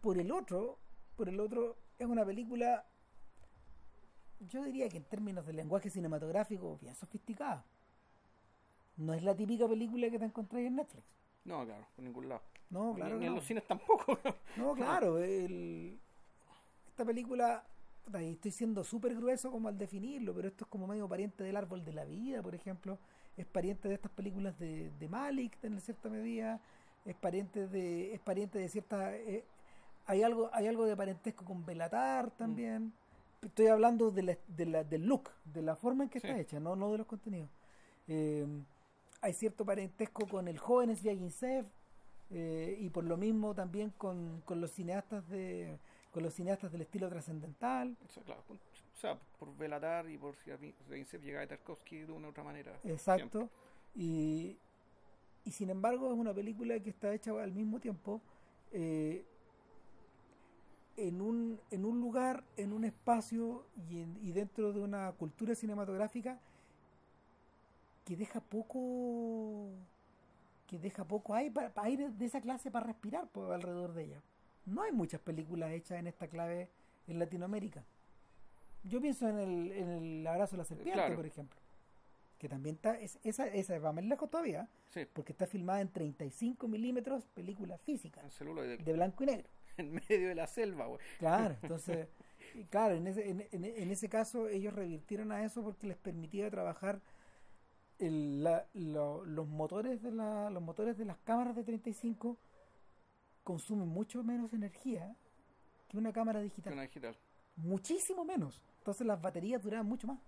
[0.00, 0.78] por el otro,
[1.16, 2.84] por el otro, es una película,
[4.40, 7.64] yo diría que en términos de lenguaje cinematográfico, bien sofisticada.
[8.96, 11.04] No es la típica película que te encontráis en Netflix.
[11.44, 12.42] No, claro, por ningún lado.
[12.70, 14.18] No, claro Ni, en los cines tampoco.
[14.56, 15.98] No, claro, el-
[16.88, 17.64] esta película,
[18.14, 21.84] estoy siendo súper grueso como al definirlo, pero esto es como medio pariente del árbol
[21.84, 22.98] de la vida, por ejemplo,
[23.36, 26.60] es pariente de estas películas de, de Malik en cierta medida,
[27.04, 29.44] es pariente de, es pariente de cierta, eh,
[30.06, 32.92] hay algo, hay algo de parentesco con Belatar también.
[33.40, 36.26] Estoy hablando de la- de la- del look, de la forma en que Sí.
[36.26, 37.50] está hecha, no, no de los contenidos.
[38.08, 38.46] Eh,
[39.20, 41.64] hay cierto parentesco con el joven Sviagintsev,
[42.30, 45.78] eh, y por lo mismo también con, con los cineastas de
[46.12, 50.36] con los cineastas del estilo trascendental O sea, claro, o sea, por Velatar y por
[50.36, 52.78] Svincent llega a Tarkovsky de una u otra manera.
[52.84, 53.48] exacto
[53.94, 54.56] y,
[55.44, 58.20] y sin embargo es una película que está hecha al mismo tiempo
[58.72, 59.24] eh,
[60.96, 65.54] en un en un lugar en un espacio y, en- y dentro de una cultura
[65.54, 66.38] cinematográfica
[68.04, 69.70] que deja poco
[70.66, 74.22] que deja poco aire, aire de esa clase para respirar por alrededor de ella.
[74.66, 76.70] No hay muchas películas hechas en esta clave
[77.06, 77.84] en Latinoamérica.
[78.84, 81.16] Yo pienso en el, en el abrazo de la serpiente, Claro.
[81.16, 81.58] por ejemplo.
[82.38, 85.88] Que también está, es- esa, esa va más lejos todavía, Sí, porque está filmada en
[85.88, 89.48] 35 milímetros, película física, en celuloide, de blanco y negro.
[89.76, 91.00] en medio de la selva, güey.
[91.18, 92.08] Claro, entonces,
[92.70, 96.50] claro, en ese, en, en- en ese caso ellos revirtieron a eso porque les permitía
[96.50, 97.00] trabajar
[97.98, 102.36] el- la- lo- los motores de la, los motores de las cámaras de 35
[103.44, 105.14] consumen mucho menos energía
[105.88, 107.16] que una cámara digital, Una digital.
[107.56, 108.60] muchísimo menos.
[108.78, 110.18] Entonces las baterías duraban mucho más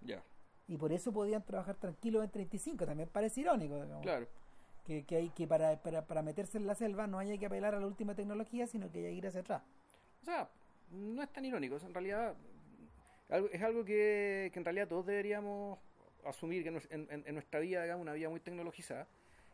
[0.00, 0.22] Ya,
[0.66, 2.86] y por eso podían trabajar tranquilos en 35.
[2.86, 4.26] También parece irónico, digamos, claro.
[4.84, 7.74] que, que hay que para, para, para meterse en la selva no haya que apelar
[7.74, 9.62] a la última tecnología, sino que haya que ir hacia atrás.
[10.22, 10.48] O sea,
[10.92, 12.34] no es tan irónico, en realidad
[13.52, 15.78] es algo que, que en realidad todos deberíamos
[16.24, 19.06] asumir que en, en- en- en nuestra vida, digamos, una vida muy tecnologizada,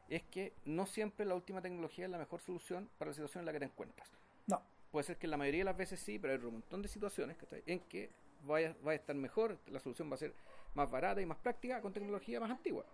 [0.09, 3.47] es que no siempre la última tecnología es la mejor solución para la situación en
[3.47, 4.09] la que te encuentras.
[4.47, 6.89] No, Puede ser que la mayoría de las veces sí, pero hay un montón de
[6.89, 8.11] situaciones en que
[8.45, 10.33] vaya, vaya a estar mejor, la solución va a ser
[10.75, 12.85] más barata y más práctica con tecnología más antigua.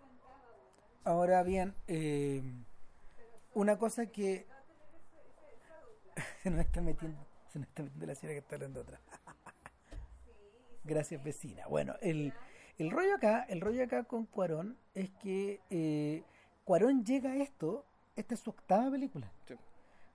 [1.04, 2.42] Ahora bien, eh,
[3.54, 4.46] una cosa que
[6.42, 9.00] se nos está metiendo, se nos está metiendo la señora que está hablando otra.
[10.84, 11.66] Gracias vecina.
[11.68, 12.32] Bueno, el,
[12.78, 16.24] el rollo acá, el rollo acá con Cuarón es que eh,
[16.64, 17.84] Cuarón llega a esto,
[18.16, 19.30] esta es su octava película.
[19.46, 19.54] Sí.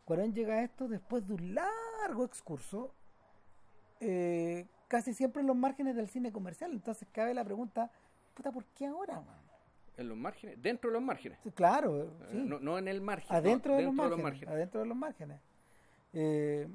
[0.06, 2.94] Cuarón llega a esto después de un largo excurso,
[4.00, 6.72] eh, casi siempre en los márgenes del cine comercial.
[6.72, 7.92] Entonces cabe la pregunta,
[8.34, 9.36] puta, ¿por qué ahora, man?
[9.98, 11.40] En los márgenes, dentro de los márgenes.
[11.44, 12.38] Sí, Claro, Eh, sí.
[12.38, 13.36] No, no en el margen.
[13.36, 15.42] adentro, no, de, los márgenes, adentro de los márgenes.
[16.14, 16.68] Eh,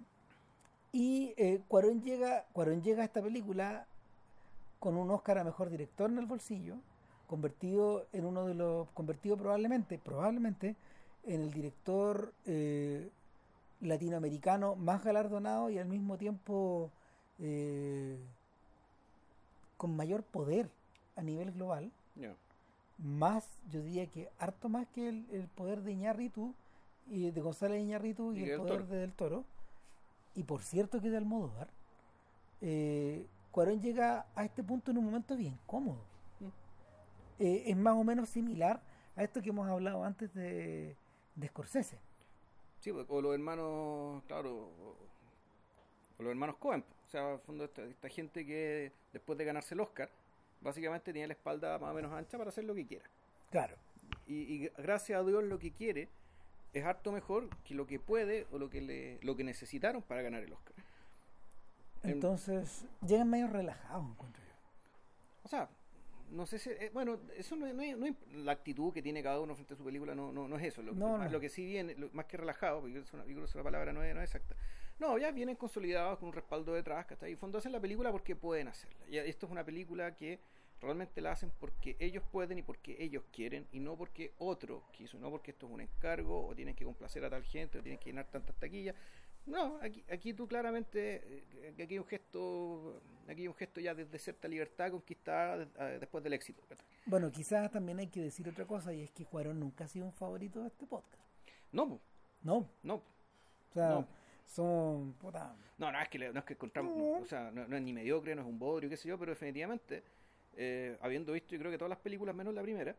[0.95, 3.87] Y eh, Cuarón, llega, Cuarón llega a esta película
[4.79, 6.77] con un Oscar a Mejor Director en el bolsillo,
[7.33, 8.91] convertido en uno de los...
[8.91, 10.77] convertido probablemente, probablemente,
[11.25, 13.09] en el director eh,
[13.81, 16.91] latinoamericano más galardonado y al mismo tiempo
[17.39, 18.19] eh,
[19.79, 20.69] con mayor poder
[21.17, 21.91] a nivel global.
[22.99, 26.53] Más, yo diría que harto más que el, el poder de Iñárritu
[27.11, 28.87] y de González Iñárritu y, Y el del poder Toro.
[28.89, 29.45] de Del Toro.
[30.35, 31.69] Y por cierto que de Almodóvar.
[32.61, 36.12] Eh, Cuarón llega a este punto en un momento bien cómodo.
[37.43, 38.81] Eh, es más o menos similar
[39.17, 40.95] a esto que hemos hablado antes de,
[41.35, 41.99] de Scorsese.
[42.79, 44.97] Sí, pues, o los hermanos, claro, o,
[46.21, 46.85] los hermanos Cohen.
[47.09, 50.09] O sea, en fondo esta, esta gente que después de ganarse el Oscar,
[50.61, 53.07] básicamente tiene la espalda más o menos ancha para hacer lo que quiera.
[53.51, 53.75] Claro.
[54.29, 56.09] Y, y gracias a Dios lo que quiere
[56.73, 60.23] es harto mejor que lo que puede o lo que le, lo que necesitaron para
[60.23, 60.75] ganar el Oscar.
[62.05, 64.55] Entonces, llegan medio relajados, encuentro yo.
[65.43, 65.69] O sea,
[66.33, 66.71] no sé si.
[66.71, 68.07] eh, bueno, eso no, es- no
[68.45, 70.83] La actitud que tiene cada uno frente a su película no, no, no es eso.
[70.83, 71.33] Lo, No, más- no.
[71.33, 73.63] lo que sí viene, lo- más que relajado, porque es una, yo creo que esa
[73.63, 74.57] palabra no es, no es exacta.
[74.99, 77.33] No, ya vienen consolidados con un respaldo detrás, que está ahí.
[77.33, 79.07] En fondo hacen la película porque pueden hacerla.
[79.09, 80.39] Y esto es una película que
[80.81, 85.19] realmente la hacen porque ellos pueden y porque ellos quieren y no porque otro quiso,
[85.19, 87.99] no porque esto es un encargo o tienen que complacer a tal gente o tienen
[88.01, 88.97] que llenar tantas taquillas.
[89.47, 93.93] No, aquí, aquí tú claramente, eh, aquí hay un gesto, aquí hay un gesto ya
[93.95, 96.63] desde cierta libertad conquistada eh, después del éxito.
[97.07, 100.07] Bueno, quizás también hay que decir otra cosa y es que Cuarón nunca ha sido
[100.07, 101.23] un favorito de este podcast.
[101.73, 102.01] No,
[102.43, 104.07] No, no, o sea, No.
[104.47, 107.19] son puta, no, no es que no es que encontramos, No.
[107.19, 109.33] o sea, no, no es ni mediocre, no es un bodrio, qué sé yo, pero
[109.33, 110.03] definitivamente,
[110.57, 112.95] eh, habiendo visto, yo creo que todas las películas menos la primera,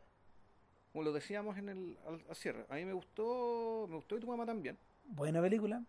[0.92, 4.20] como lo decíamos en el al, al cierre, a mí me gustó, me gustó y
[4.20, 5.84] tu mamá también, buena película.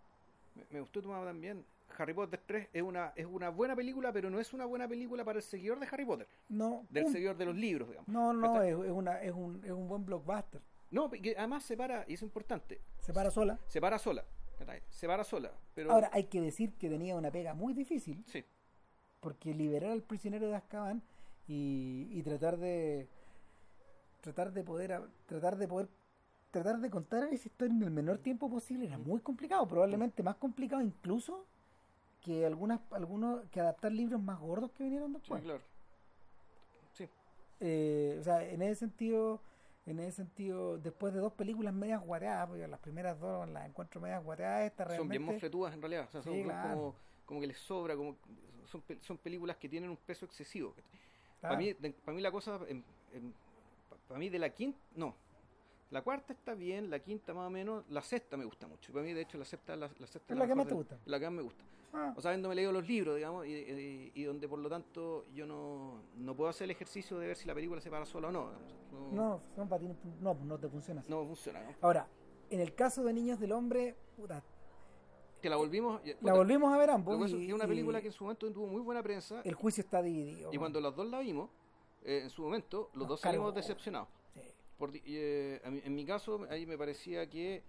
[0.54, 1.64] Me, me gustó tu mamá también.
[1.96, 5.24] Harry Potter 3 es una es una buena película, pero no es una buena película
[5.24, 8.08] para el seguidor de Harry Potter, No, del un- seguidor de los libros, digamos.
[8.08, 10.60] no, no, es, es una, es, un, es un buen blockbuster.
[10.90, 13.58] No, que además se para, y es importante, Se para sola.
[13.66, 14.24] se para sola,
[14.90, 18.44] se para sola, pero Ahora, hay que decir que tenía una pega muy difícil sí,
[19.20, 21.02] porque liberar al prisionero de Azkaban
[21.46, 23.08] y, y tratar de
[24.20, 25.88] tratar de poder tratar de poder
[26.54, 30.36] tratar de contar esa historia en el menor tiempo posible era muy complicado probablemente más
[30.36, 31.44] complicado incluso
[32.20, 35.60] que algunas algunos que adaptar libros más gordos que vinieron sí, después claro.
[36.92, 37.08] Sí,
[37.58, 39.40] Eh, o sea en ese sentido
[39.84, 44.00] en ese sentido después de dos películas medias guareadas porque las primeras dos las encuentro
[44.00, 46.68] medias guareadas esta son bien realmente mofletudas en realidad, o sea, son, Sí, claro.
[46.76, 46.94] como,
[47.26, 48.16] como que les sobra, como
[48.66, 50.72] son, son películas que tienen un peso excesivo.
[51.40, 52.60] Para mí, para mí la cosa,
[54.08, 55.14] para mí de la quinta, no,
[55.94, 58.92] la cuarta está bien, la quinta más o menos, la sexta me gusta mucho.
[58.92, 60.98] Para mí, de hecho, la sexta, la, la sexta Es la que más te gusta.
[61.06, 61.64] La que más me gusta.
[61.92, 65.24] Ah, O sea, habiéndome leído los libros, digamos, y, y- y donde por lo tanto
[65.32, 68.28] yo no, no puedo hacer el ejercicio de ver si la película se para sola
[68.28, 68.50] o no.
[68.92, 71.10] No, no son patines no no te funciona así.
[71.10, 71.74] no funciona, ¿no?
[71.80, 72.08] ahora
[72.50, 74.42] en el caso de Niños del Hombre puta,
[75.40, 76.00] Que la volvimos.
[76.20, 78.80] la volvimos a ver ambos y- es una película que en su momento tuvo muy
[78.82, 79.40] buena prensa.
[79.44, 81.48] el juicio está dividido Y cuando los dos la vimos,
[82.02, 83.56] eh, en su momento, los Nos dos salimos cargó.
[83.56, 84.08] decepcionados.
[84.92, 85.00] Sí.
[85.00, 87.62] Por eh, en mi caso, ahí me parecía que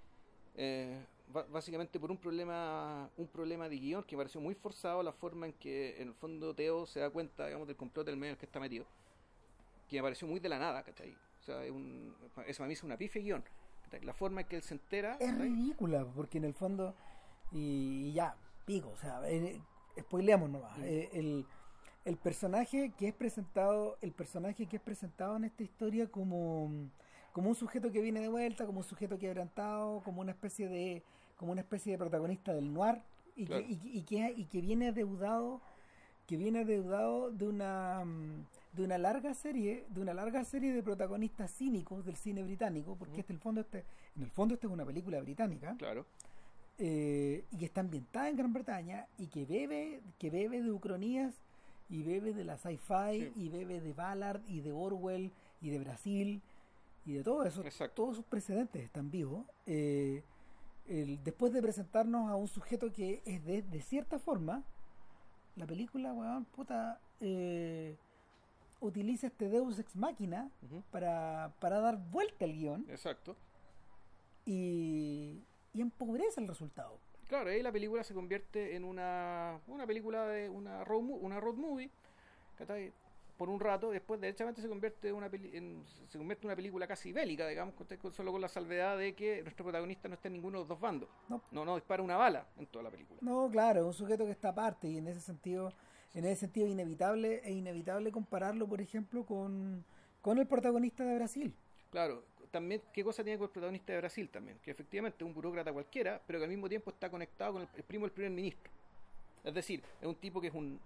[0.58, 1.06] eh,
[1.51, 5.47] básicamente por un problema un problema de guion que me pareció muy forzado la forma
[5.47, 8.34] en que en el fondo Teo se da cuenta digamos del complot del medio en
[8.36, 8.86] el que está metido
[9.89, 11.13] que me pareció muy de la nada ¿cachai?
[11.41, 12.15] o sea es un,
[12.47, 13.43] eso a mí es una pifia de guion
[13.84, 14.01] ¿cachai?
[14.06, 15.49] la forma en que él se entera es ¿cachai?
[15.49, 16.95] ridícula porque en el fondo
[17.51, 19.60] y, y ya pico o sea eh,
[19.99, 20.84] spoileamos nomás Mm.
[20.84, 21.45] Eh, el,
[22.06, 26.89] el personaje que es presentado el personaje que es presentado en esta historia como
[27.36, 31.04] como un sujeto que viene de vuelta como un sujeto quebrantado como una especie de
[31.36, 33.02] como una especie de protagonista del noir
[33.36, 33.65] y, Claro.
[33.67, 35.60] que, y, y que, y que viene adeudado
[36.28, 38.06] que viene adeudado de una
[38.71, 43.19] de una larga serie de una larga serie de protagonistas cínicos del cine británico porque
[43.19, 43.84] este, el fondo este
[44.15, 46.06] en el fondo esta es una película británica claro
[46.78, 51.34] eh, y que está ambientada en Gran Bretaña y que bebe que bebe de ucronías
[51.89, 53.32] y bebe de la sci-fi Sí.
[53.36, 56.41] y bebe de Ballard y de Orwell y de Brasil
[57.06, 58.04] y de todo eso Exacto.
[58.04, 60.24] todos sus precedentes están vivos eh,
[60.88, 64.63] el- después de presentarnos a un sujeto que es de, de cierta forma
[65.56, 67.96] la película weón puta eh,
[68.80, 70.84] utiliza este Deus ex Ujú.
[70.91, 73.36] para, para dar vuelta al guion exacto
[74.46, 80.28] y, y empobrece el resultado Claro, ahí la película se convierte en una, una película
[80.28, 81.89] de una road, una road movie.
[83.38, 86.88] Por un rato, después derechamente se convierte en una, en, se convierte en una película
[86.88, 87.76] casi bélica, digamos,
[88.12, 90.80] solo con la salvedad de que nuestro protagonista no está en ninguno de los dos
[90.80, 91.10] bandos.
[91.28, 93.19] No, no, no dispara una bala en toda la película.
[93.21, 95.74] No, claro, es un sujeto que está aparte y en ese sentido,
[96.13, 99.84] en ese sentido inevitable, es inevitable compararlo, por ejemplo, con,
[100.21, 101.56] con el protagonista de Brasil.
[101.91, 104.60] Claro, también, ¿qué cosa tiene con el protagonista de Brasil también?
[104.60, 107.84] Que efectivamente es un burócrata cualquiera, pero que al mismo tiempo está conectado con el
[107.84, 108.71] primo del primer ministro.
[109.43, 110.80] Es decir, es un tipo que es un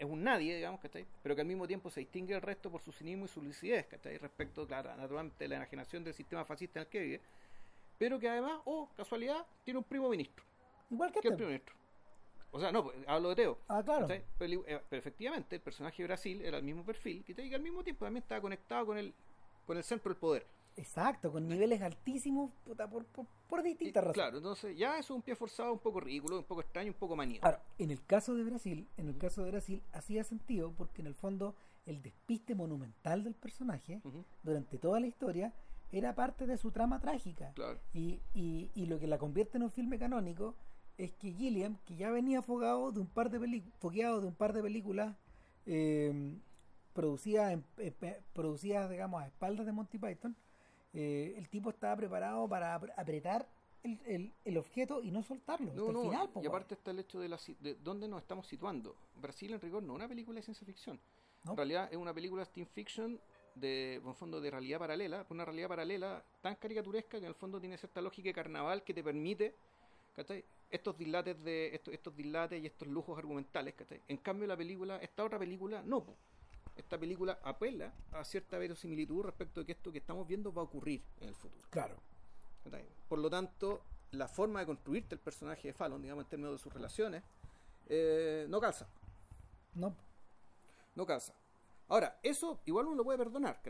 [0.00, 1.04] es un nadie, digamos, ¿cachai?
[1.22, 3.86] Pero que al mismo tiempo se distingue del resto por su cinismo y su lucidez,
[3.86, 4.16] ¿cachai?
[4.16, 7.20] Respecto, claro, naturalmente, la enajenación del sistema fascista en el que vive.
[7.98, 10.42] Pero que además, oh, casualidad, tiene un primo ministro.
[10.90, 11.36] Igual que, que el este.
[11.36, 11.74] primo ministro.
[12.50, 13.58] O sea, no, pues, hablo de Teo.
[13.68, 14.06] Ah, claro.
[14.08, 17.84] Pero, eh, pero, efectivamente, el personaje de Brasil era el mismo perfil, que al mismo
[17.84, 19.12] tiempo también estaba conectado con el,
[19.66, 20.46] con el centro del poder.
[20.80, 23.04] Exacto, con niveles altísimos por,
[23.48, 24.14] por, distintas razones.
[24.14, 27.14] Claro, entonces ya es un pie forzado, un poco ridículo, un poco extraño, un poco
[27.14, 27.44] maníaco.
[27.44, 31.08] Ahora, en el caso de Brasil, en el caso de Brasil hacía sentido porque en
[31.08, 34.00] el fondo el despiste monumental del personaje
[34.42, 35.52] durante toda la historia
[35.92, 37.52] era parte de su trama trágica.
[37.52, 37.78] Claro.
[37.92, 40.56] Y, y, y, lo que la convierte en un filme canónico
[40.96, 44.62] es que Gilliam, que ya venía fogado de un par de, de, un par de
[44.62, 45.14] películas
[45.66, 46.38] eh,
[46.94, 47.58] producidas,
[48.32, 50.36] producidas, digamos, a espaldas de Monty Python,
[50.92, 53.46] eh, el tipo estaba preparado para apretar
[53.82, 56.30] el, el, objeto y no soltarlo hasta el final.
[56.42, 58.96] y aparte está el hecho de, la, de dónde nos estamos situando.
[59.16, 61.00] Brasil, en rigor, no es una película de ciencia ficción.
[61.46, 63.18] En realidad es una película de steam fiction
[63.54, 67.58] de, en fondo, de realidad paralela, una realidad paralela tan caricaturesca que en el fondo
[67.60, 69.54] tiene cierta lógica de carnaval que te permite
[70.70, 73.74] estos dislates de estos, estos dislates y estos lujos argumentales.
[74.06, 76.04] En cambio, la película, esta otra película, no
[76.80, 80.64] esta película apela a cierta verosimilitud respecto de que esto que estamos viendo va a
[80.64, 81.66] ocurrir en el futuro.
[81.70, 81.96] Claro.
[83.08, 86.58] Por lo tanto, la forma de construirte el personaje de Fallon, digamos, en términos de
[86.58, 87.22] sus relaciones,
[87.88, 88.86] eh, no calza.
[89.74, 89.94] No.
[90.94, 91.34] No calza.
[91.88, 93.60] Ahora, eso igual uno lo puede perdonar,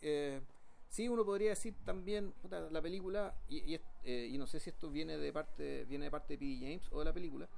[0.00, 0.40] eh,
[0.88, 2.32] sí, uno podría decir también,
[2.70, 6.10] la película, y, y, eh, y, no sé si esto viene de parte viene de
[6.10, 6.56] parte de P.
[6.58, 7.48] James o de la película,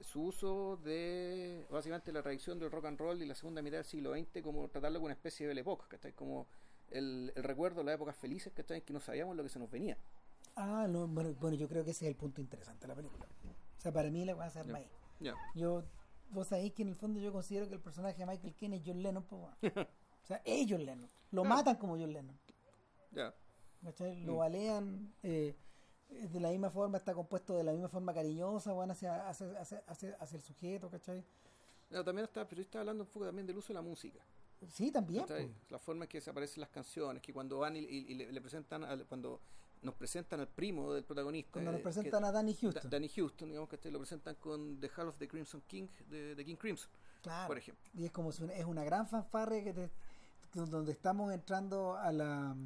[0.00, 3.84] su uso de básicamente la tradición del rock and roll y la segunda mitad del
[3.84, 6.12] siglo XX como tratarlo como una especie de Belle Époque, ¿cachai?
[6.12, 6.46] Como
[6.90, 8.82] el, el, recuerdo de las épocas felices, ¿cachai?
[8.82, 9.96] Que no sabíamos lo que se nos venía.
[10.56, 13.26] Ah, no, bueno, bueno, yo creo que ese es el punto interesante de la película.
[13.76, 14.88] O sea, para mí la va a ser May.
[15.54, 15.84] Yo,
[16.30, 18.82] vos sabéis que en el fondo yo considero que el personaje de Michael Caine es
[18.84, 19.42] John Lennon, pues,
[19.76, 21.08] o sea, es John Lennon.
[21.30, 22.38] Lo matan como John Lennon.
[23.12, 23.34] Ya.
[23.82, 24.36] Lo mm.
[24.36, 25.14] balean.
[25.22, 25.54] Eh,
[26.08, 29.82] de la misma forma, está compuesto de la misma forma cariñosa, bueno, hacia, hacia, hacia,
[29.88, 31.24] hacia, el sujeto, ¿cachai?
[31.88, 34.20] Pero también está, pero está hablando un poco también del uso de la música.
[34.68, 35.24] Sí, también.
[35.68, 39.40] La forma en que se aparecen las canciones, que cuando van y, le, presentan, cuando
[39.82, 41.52] nos presentan al primo del protagonista.
[41.52, 42.90] Cuando nos eh, presentan a Danny Houston.
[42.90, 46.56] Danny Houston, digamos que lo presentan con The Hall of the Crimson King, de, King
[46.56, 46.90] Crimson.
[47.22, 47.48] Claro.
[47.48, 47.84] Por ejemplo.
[47.94, 49.90] Y es como si es una gran fanfarre que
[50.52, 52.56] donde estamos entrando a la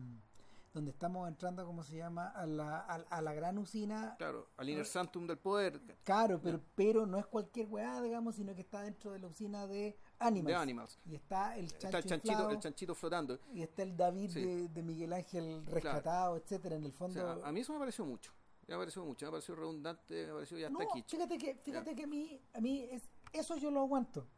[0.72, 4.14] donde estamos entrando, ¿cómo se llama?, a la, a, la gran usina.
[4.18, 5.80] Claro, al inner sanctum del poder.
[6.04, 9.66] Claro, pero, pero no es cualquier weá, digamos, sino que está dentro de la usina
[9.66, 10.46] de Animals.
[10.48, 10.98] De Animals.
[11.06, 13.38] Y está el, está el chanchito, el chanchito flotando.
[13.52, 17.42] Y está el David de, Miguel Ángel rescatado, etcétera, en el fondo.
[17.44, 18.33] a mí eso me pareció mucho.
[18.70, 21.02] Me pareció mucho, me pareció redundante, me pareció ya está aquí.
[21.04, 23.02] Fíjate que, fíjate que a mí, a mí es,
[23.33, 24.28] eso yo lo aguanto.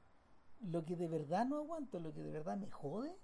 [0.60, 3.14] Lo que de verdad no aguanto, lo que de verdad me jode,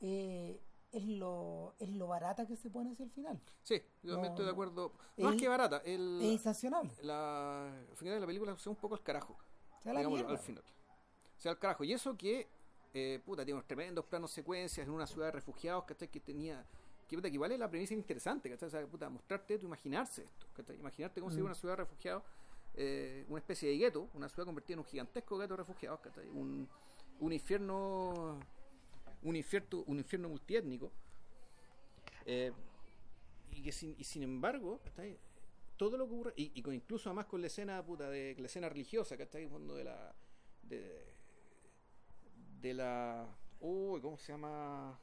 [0.00, 0.60] eh,
[0.94, 3.40] es lo, es lo barata que se pone hacia el final.
[3.62, 4.92] Sí, yo no, estoy de acuerdo.
[5.16, 6.92] No es, que barata, el, es insacionable.
[7.02, 9.36] La, al final de la película se un poco el carajo.
[9.84, 10.62] Digamos, al final.
[11.36, 11.84] sea, el carajo.
[11.84, 12.48] Y eso que,
[12.94, 16.08] eh, puta, tiene unos tremendos planos secuencias en una ciudad de refugiados, ¿cachai?
[16.08, 16.64] Que tenía.
[17.08, 18.68] Que, puta, que igual es la premisa interesante, ¿cachai?
[18.68, 20.76] O sea, puta, mostrarte tu imaginarse esto, ¿cachai?
[20.76, 21.32] Imaginarte cómo mm.
[21.32, 22.22] sería una ciudad de refugiados,
[22.74, 26.28] eh, una especie de gueto, una ciudad convertida en un gigantesco gueto de refugiados, ¿cachai?
[26.28, 26.68] Un,
[27.20, 28.38] un infierno
[29.24, 30.92] un infierno, un infierno multiétnico.
[32.26, 32.52] Eh,
[33.50, 34.80] y que sin, y sin embargo,
[35.76, 38.68] todo lo que ocurre, y, con, incluso además con la escena puta de la escena
[38.68, 40.14] religiosa, que está en fondo de la
[40.62, 41.12] de,
[42.60, 43.26] de la
[43.60, 44.98] uy, ¿cómo se llama?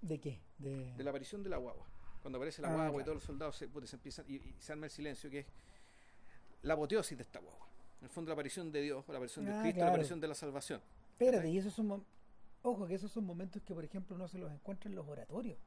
[0.00, 0.40] ¿De qué?
[0.58, 0.94] De...
[0.98, 1.86] la aparición de la guagua.
[2.22, 4.86] Cuando aparece la ah, guagua y todos los soldados se, se empiezan y, se arma
[4.86, 5.46] el silencio, que es
[6.62, 7.66] la apoteosis de esta guagua.
[8.00, 10.28] En el fondo la aparición de Dios, la aparición de ah, Cristo, la aparición de
[10.28, 10.80] la salvación.
[11.20, 12.02] Espérate, y esos son
[12.62, 15.58] ojo que esos son momentos que por ejemplo no se los encuentra en los oratorios.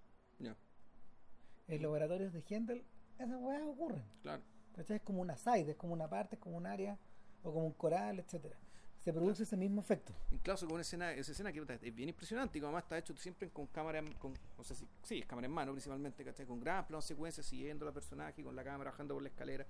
[1.68, 2.84] En los oratorios de Händel
[3.20, 4.04] esas weas ocurren.
[4.24, 4.42] Claro.
[4.76, 6.98] Es como una side, es como una parte, es como un área
[7.44, 8.58] o como un coral, etcétera
[9.04, 10.14] se produce ese mismo efecto.
[10.32, 13.14] Incluso con una escena, esa escena que es bien impresionante y que además está hecho
[13.18, 16.46] siempre con cámara, con, no sé si, sí, es cámara en mano principalmente, ¿cachai?
[16.46, 19.66] Con gran plano secuencia siguiendo a la personaje, con la cámara bajando por la escalera.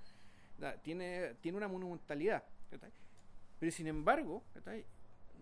[0.83, 2.43] Tiene, tiene una monumentalidad,
[3.59, 4.43] Pero sin embargo,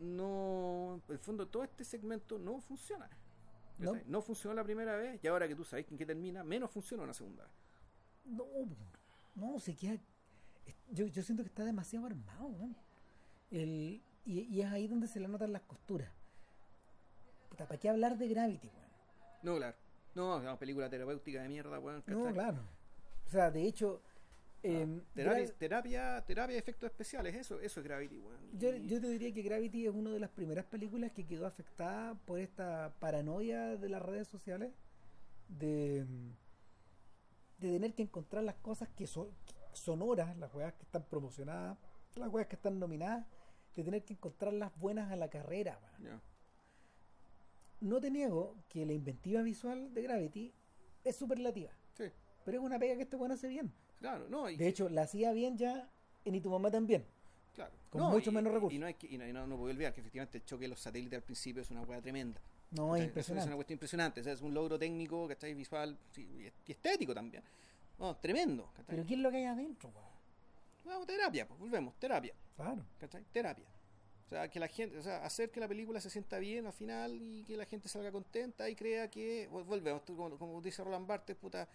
[0.01, 3.09] no, en el fondo todo este segmento no funciona.
[3.77, 3.93] No.
[4.05, 7.03] No funcionó la primera vez y ahora que tú sabes en qué termina, menos funciona
[7.03, 7.53] una segunda vez.
[8.25, 8.45] No,
[9.35, 9.97] no, se queda.
[10.91, 12.75] Yo, yo siento que está demasiado armado, weón.
[13.49, 16.11] El, y, y es ahí donde se le notan las costuras.
[17.49, 18.91] Puta, ¿para qué hablar de Gravity, weón?
[19.41, 19.77] No, claro.
[20.13, 22.03] No, es una película terapéutica de mierda, weón.
[22.05, 22.61] No, claro.
[23.25, 24.01] O sea, de hecho.
[24.63, 28.87] Ah, em, terapia, terapia, terapia de efectos especiales, eso, eso es Gravity, weón.
[28.87, 32.39] yo, te diría que Gravity es una de las primeras películas que quedó afectada por
[32.39, 34.71] esta paranoia de las redes sociales
[35.47, 36.05] de,
[37.57, 39.29] de tener que encontrar las cosas que son
[39.73, 41.77] sonoras, las weas que están promocionadas,
[42.15, 43.25] las weas que están nominadas,
[43.75, 45.79] de tener que encontrar las buenas a la carrera.
[47.79, 50.53] No te niego que la inventiva visual de Gravity
[51.03, 52.05] es superlativa, Sí,
[52.45, 53.73] pero es una pega que este bueno hace bien.
[54.01, 55.87] Claro, no, y, De hecho, la hacía bien ya
[56.25, 57.05] en Y tu mamá también.
[57.55, 57.71] claro.
[57.89, 58.75] con No, mucho y- menos recursos.
[58.75, 60.69] Y no, hay que, y no, no, no puedo olvidar que efectivamente el choque de
[60.69, 62.39] los satélites al principio es una hueá tremenda.
[62.71, 63.01] No, es ¿cachai?
[63.01, 63.47] Es impresionante.
[63.47, 65.53] una cuestión impresionante, o sea, es un logro técnico, ¿cachai?
[65.53, 67.43] Visual sí, y est- y estético también.
[67.99, 68.85] No, tremendo, ¿cachai?
[68.95, 70.07] Pero ¿qué es lo que hay adentro, weón?
[70.85, 72.83] Vamos, terapia, pues, volvemos, terapia, Claro.
[72.99, 73.23] ¿cachai?
[73.31, 73.65] Terapia.
[74.25, 76.71] O sea, que la gente, o sea, hacer que la película se sienta bien al
[76.73, 81.05] final y que la gente salga contenta y crea que, vol- volvemos, como dice Roland
[81.05, 81.67] Barthes, puta,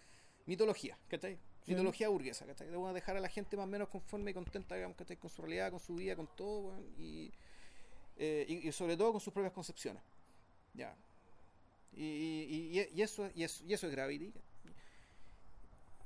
[0.47, 1.37] mitología, ¿cachai?
[1.67, 1.73] Sí.
[1.73, 2.67] Mitología burguesa, ¿cachai?
[2.67, 5.17] Debemos dejar a la gente más o menos conforme y contenta, digamos, ¿cachai?
[5.17, 7.31] Con su realidad, con su vida, con todo, y,
[8.15, 10.01] eh, y, y sobre todo con sus propias concepciones.
[10.73, 10.95] Ya.
[11.93, 14.33] Y, y, eso, y, eso, y eso es Gravity.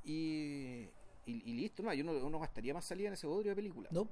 [0.04, 0.88] Y,
[1.26, 3.88] listo, no, yo no, no gastaría más salida en ese bodrio de película.
[3.92, 4.08] No.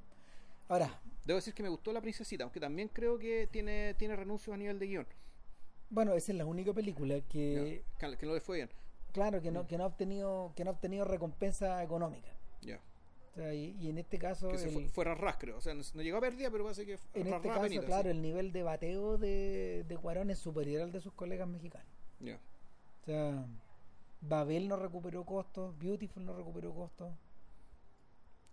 [0.68, 4.54] Ahora, Debo decir que me gustó La Princesita, aunque también creo que tiene, tiene renuncios
[4.54, 5.06] a nivel de guion.
[5.88, 8.70] bueno, esa es la única película que, que no le fue bien.
[9.12, 12.30] Claro, que no, que no ha obtenido, que no ha obtenido recompensa económica.
[12.62, 12.80] Ya.
[13.30, 15.56] O sea, y, y en este caso, Que se el- fue, fue ras, creo.
[15.58, 18.04] O sea, no, no llegó a pérdida, pero parece que en este caso, penita, claro,
[18.04, 18.08] sí.
[18.10, 21.92] el nivel de bateo de, de Cuarón es superior al de sus colegas mexicanos.
[22.18, 22.38] Ya.
[23.02, 23.46] O sea,
[24.20, 27.12] Babel no recuperó costos, Beautiful no recuperó costos.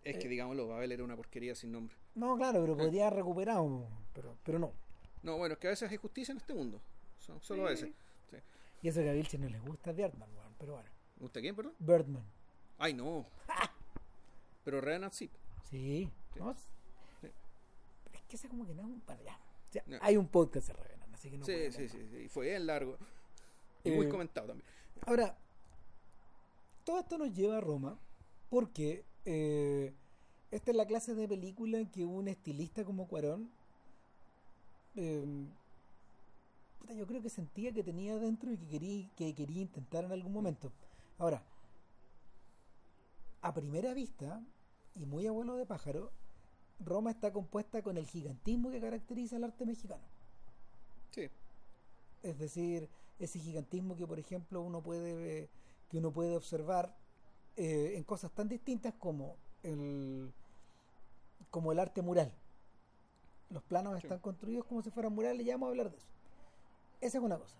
[0.03, 0.19] Es Eh.
[0.19, 1.95] que, digámoslo, Babel era una porquería sin nombre.
[2.15, 2.77] No, claro, pero Eh.
[2.77, 4.71] podría haber recuperado, pero, pero no.
[5.23, 6.79] No, bueno, es que a veces hay justicia en este mundo.
[7.17, 7.89] Son- solo a veces.
[8.29, 8.37] Sí.
[8.83, 10.89] Y eso que a Vilche no les gusta Birdman, weón, pero bueno.
[11.17, 11.73] ¿Me gusta quién, perdón?
[11.79, 12.23] Birdman.
[12.77, 13.25] Ay, no.
[14.63, 15.31] Pero Revenant sí.
[15.69, 16.09] Sí.
[16.35, 16.53] ¿no?
[17.21, 17.27] Sí.
[18.13, 19.03] Es que esa como que no es un...
[19.05, 19.35] Bueno, ya.
[19.35, 19.97] O sea, No.
[20.01, 22.17] Hay un podcast de Revenant, así que no sí, sí, sí, sí.
[22.17, 22.97] Y fue bien largo.
[23.83, 24.67] Y muy Eh, comentado también.
[25.05, 25.37] Ahora,
[26.83, 27.97] todo esto nos lleva a Roma
[28.49, 29.93] porque eh,
[30.51, 33.49] esta es la clase de película que un estilista como Cuarón
[34.95, 35.23] eh,
[36.87, 40.11] puta, yo creo que sentía que tenía dentro y que quería, que quería intentar en
[40.11, 40.71] algún momento.
[41.17, 41.43] Ahora,
[43.41, 44.41] a primera vista,
[44.95, 46.11] y muy abuelo de pájaro,
[46.79, 50.03] Roma está compuesta con el gigantismo que caracteriza el arte mexicano.
[51.11, 51.29] Sí.
[52.23, 55.49] Es decir, ese gigantismo que, por ejemplo, uno puede
[55.89, 56.93] que uno puede observar
[57.55, 60.31] eh, en cosas tan distintas como el
[61.49, 62.31] como el arte mural.
[63.49, 64.07] Los planos Sí.
[64.07, 66.16] están construidos como si fueran murales, ya vamos a hablar de eso.
[67.01, 67.55] Esa es una cosa.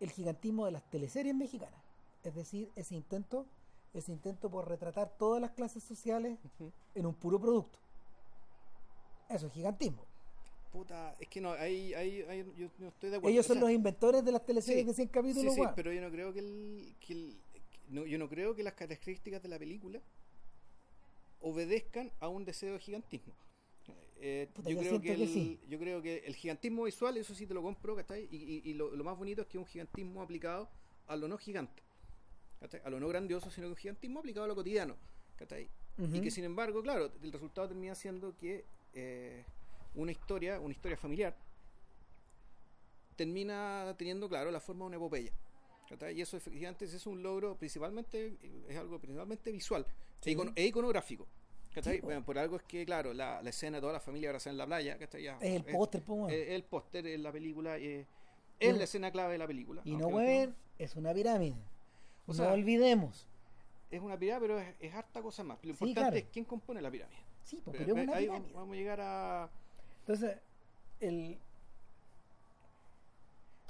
[0.00, 1.80] El gigantismo de las teleseries mexicanas,
[2.24, 3.46] es decir, ese intento,
[3.94, 6.38] ese intento por retratar todas las clases sociales
[6.94, 7.78] en un puro producto.
[9.28, 10.04] Eso es gigantismo.
[10.72, 13.32] Puta, es que no, ahí, ahí, ahí yo no estoy de acuerdo.
[13.32, 15.54] Ellos O son sea, los inventores de las teleseries sí, de 100 Sí, capítulos.
[15.54, 15.72] sí, weón.
[15.76, 18.72] pero yo no creo que el, que el- que- no, yo no creo que las
[18.74, 20.00] características de la película
[21.40, 23.34] obedezcan a un deseo de gigantismo.
[24.24, 25.60] Eh, Puta, yo, yo creo que el, sí.
[25.68, 28.28] yo creo que el gigantismo visual, eso sí te lo compro, ¿cachai?
[28.30, 30.68] Y, y- y lo, lo más bonito es que es un gigantismo aplicado
[31.08, 31.82] a lo no gigante,
[32.60, 32.80] ¿cachai?
[32.84, 34.96] A lo no grandioso, sino que un gigantismo aplicado a lo cotidiano,
[35.36, 35.68] ¿cachai?
[35.98, 38.64] Y que sin embargo, claro, el resultado termina siendo que
[38.94, 39.44] eh,
[39.94, 41.36] una historia, una historia familiar,
[43.16, 45.32] termina teniendo, claro, la forma de una epopeya.
[45.88, 46.16] ¿cachai?
[46.16, 48.36] Y eso efectivamente es un logro principalmente,
[48.68, 49.84] es algo principalmente visual
[50.20, 50.30] Sí.
[50.30, 51.26] e, e iconográfico.
[51.74, 52.00] ¿Cachai?
[52.00, 54.58] Bueno, por algo es que, claro, la, la escena de toda la familia abrazada en
[54.58, 55.22] la playa, ¿cachai?
[55.22, 56.30] Ya, Es el póster, po, weón.
[56.30, 58.06] es- es el póster en la película, eh,
[58.60, 59.82] es no- la escena clave de la película.
[59.84, 61.56] Y no hueven, es una pirámide.
[62.26, 63.26] O no olvidemos.
[63.90, 65.58] Es una pirámide, pero es, es harta cosa más.
[65.58, 66.16] Lo Sí, importante claro.
[66.16, 67.18] es quién compone la pirámide.
[67.44, 68.52] Sí, po, Pero pero es una ahí pirámide.
[68.54, 69.50] vamos a llegar a...
[70.00, 70.36] Entonces,
[71.00, 71.38] el,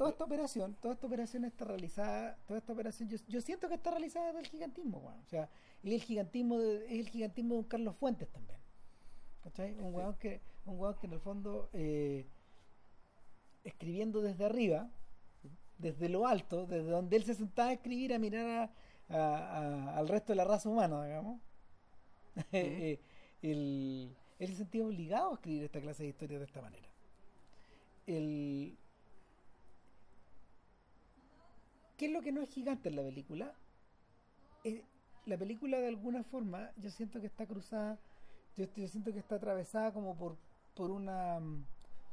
[0.02, 3.74] toda esta operación, toda esta operación está realizada, toda esta operación, yo, yo siento que
[3.74, 5.20] está realizada del gigantismo, weón.
[5.20, 5.48] O sea,
[5.82, 8.58] es el gigantismo de, es el gigantismo de un Carlos Fuentes también.
[9.42, 9.78] ¿Cachai?
[9.78, 12.26] Un weón que, un weón que en el fondo eh,
[13.64, 14.90] escribiendo desde arriba,
[15.78, 18.70] desde lo alto, desde donde él se sentaba a escribir, a mirar
[19.08, 21.40] a- a- a- al resto de la raza humana, digamos.
[22.52, 22.98] Eh,
[23.42, 26.88] él, él se sentía obligado a escribir esta clase de historias de esta manera.
[28.06, 28.78] el...
[32.02, 33.54] ¿Qué es lo que no es gigante en la película?
[34.64, 34.82] Eh,
[35.24, 37.96] la película de alguna forma yo siento que está cruzada,
[38.56, 40.36] yo, yo siento que está atravesada como por,
[40.74, 41.38] por una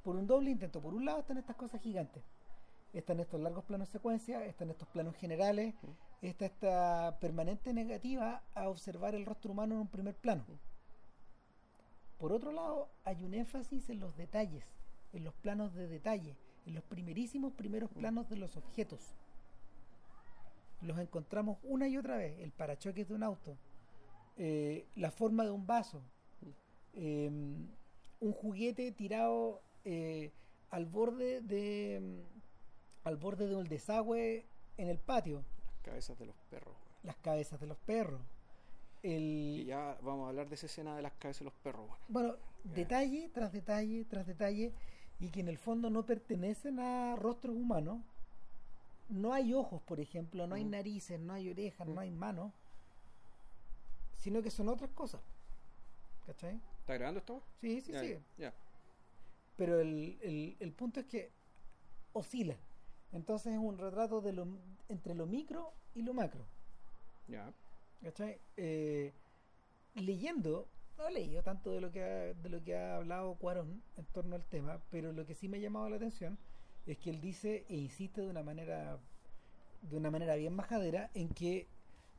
[0.04, 0.80] por un doble intento.
[0.80, 2.24] Por un lado están estas cosas gigantes.
[2.94, 5.74] Están estos largos planos secuencia, están estos planos generales,
[6.22, 10.46] está esta permanente negativa a observar el rostro humano en un primer plano.
[12.20, 14.66] Por otro lado, hay un énfasis en los detalles,
[15.14, 16.38] en los planos de detalle,
[16.68, 19.16] en los primerísimos primeros planos de los objetos.
[20.82, 23.58] Los encontramos una y otra vez, el parachoques de un auto,
[24.38, 26.02] eh, la forma de un vaso,
[26.94, 27.30] eh,
[28.22, 30.32] un juguete tirado eh,
[30.70, 32.24] al borde de
[33.04, 34.46] al borde de un desagüe
[34.78, 35.44] en el patio.
[35.66, 36.76] Las cabezas de los perros.
[37.04, 38.22] Las cabezas de los perros.
[39.04, 39.22] El...
[39.62, 41.90] Y ya vamos a hablar de esa escena de las cabezas de los perros.
[42.08, 44.74] Bueno, detalle tras detalle tras detalle
[45.20, 48.02] y que en el fondo no pertenecen a rostros humanos.
[49.10, 52.54] No hay ojos, por ejemplo, no hay narices, no hay orejas, no hay manos,
[54.18, 55.22] sino que son otras cosas.
[56.26, 56.62] ¿Cachai?
[56.80, 57.44] ¿Está grabando esto?
[57.60, 58.20] Sí, sí, sí.
[58.38, 58.54] Ya.
[59.58, 61.32] Pero el, el, el punto es que
[62.14, 62.56] oscila.
[63.12, 64.48] Entonces es un retrato de lo,
[64.90, 66.46] entre lo micro y lo macro.
[67.28, 67.52] Ya.
[68.04, 68.40] ¿Cachai?
[68.58, 69.14] Eh,
[69.96, 73.82] leyendo, no he leído tanto de lo que ha, de lo que ha hablado Cuarón
[73.98, 76.38] en torno al tema, pero lo que sí me ha llamado la atención
[76.92, 79.00] es que él dice e insiste de una manera
[79.82, 81.68] de una manera bien majadera en que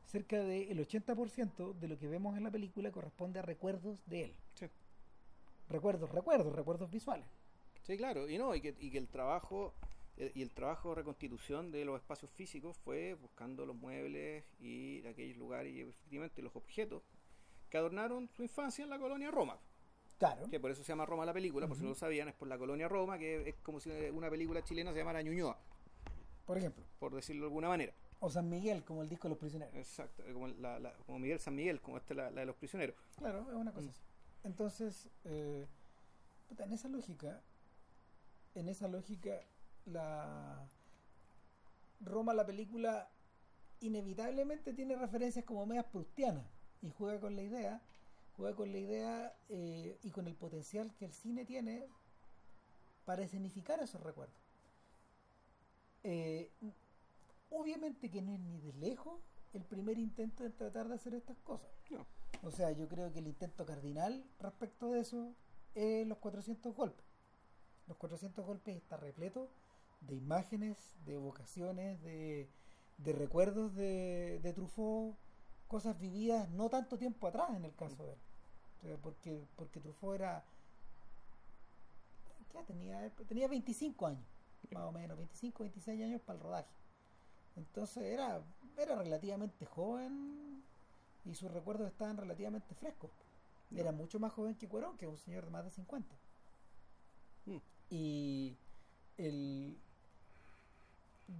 [0.05, 4.33] cerca del 80% de lo que vemos en la película corresponde a recuerdos de él.
[4.55, 4.67] Sí.
[5.69, 7.27] Recuerdos, recuerdos, recuerdos visuales.
[7.83, 9.73] Sí, claro, y no, y que, y que el trabajo
[10.17, 15.05] eh, y el trabajo de reconstitución de los espacios físicos fue buscando los muebles y
[15.07, 17.03] aquellos lugares y efectivamente los objetos
[17.69, 19.57] que adornaron su infancia en la colonia Roma.
[20.21, 20.47] Claro.
[20.51, 22.47] Que por eso se llama Roma la película, por si no lo sabían, es por
[22.47, 25.57] la colonia Roma, que es como si una película chilena se llamara Ñuñoa.
[26.45, 26.85] Por ejemplo.
[26.99, 27.91] Por decirlo de alguna manera.
[28.19, 29.73] O San Miguel, como el disco de los prisioneros.
[29.73, 32.95] Exacto, como, la, la, como Miguel San Miguel, como esta la, la de los prisioneros.
[33.17, 33.99] Claro, es una cosa así.
[34.43, 35.65] Entonces, eh,
[36.47, 37.41] puta, en esa lógica,
[38.53, 39.41] en esa lógica,
[39.85, 40.69] la
[41.99, 43.09] Roma, la película,
[43.79, 46.45] inevitablemente tiene referencias como medias prustianas
[46.83, 47.81] y juega con la idea,
[48.41, 51.87] juega con la idea eh, y con el potencial que el cine tiene
[53.05, 54.35] para escenificar esos recuerdos.
[56.03, 56.49] Eh,
[57.51, 59.21] obviamente que no es ni de lejos
[59.53, 61.69] el primer intento de tratar de hacer estas cosas.
[61.91, 62.03] No.
[62.41, 65.35] O sea, yo creo que el intento cardinal respecto de eso
[65.75, 67.05] es los 400 golpes.
[67.87, 69.49] Los 400 golpes está repleto
[69.99, 72.49] de imágenes, de evocaciones, de,
[72.97, 75.15] de recuerdos de, de Truffaut,
[75.67, 78.19] cosas vividas no tanto tiempo atrás en el caso de él.
[78.81, 80.43] Sea, porque, porque Truffaut era.
[82.51, 83.09] ¿Qué tenía?
[83.27, 84.25] Tenía 25 años,
[84.71, 86.69] más o menos, 25, 26 años para el rodaje.
[87.55, 88.41] Entonces era,
[88.77, 90.63] era relativamente joven
[91.25, 93.11] y sus recuerdos estaban relativamente frescos.
[93.73, 96.13] Era mucho más joven que Cuarón, que un señor de más de 50.
[97.45, 97.57] Mm.
[97.89, 98.57] Y
[99.17, 99.77] el,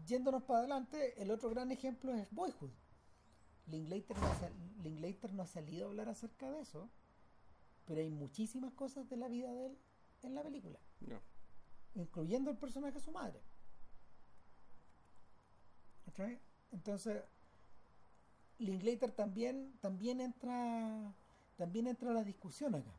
[0.06, 2.72] yéndonos para adelante, el otro gran ejemplo es Boyhood.
[3.68, 4.50] Linklater no, ha,
[4.84, 6.90] Linklater no ha salido a hablar acerca de eso,
[7.92, 9.78] pero hay muchísimas cosas de la vida de él
[10.24, 11.20] en la película, No.
[11.94, 13.42] incluyendo el personaje de su madre.
[16.06, 16.40] ¿Cachai?
[16.72, 17.22] Entonces,
[18.60, 21.14] Linklater también, también entra
[21.58, 22.94] también entra la discusión acá.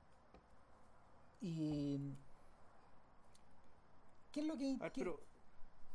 [1.40, 1.98] Y
[4.30, 5.20] ¿qué es lo que, A ver, qué- pero,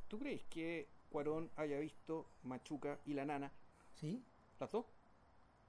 [0.07, 3.51] ¿tú crees que Cuarón haya visto Machuca y la nana,
[3.93, 4.23] sí?
[4.59, 4.87] las dos?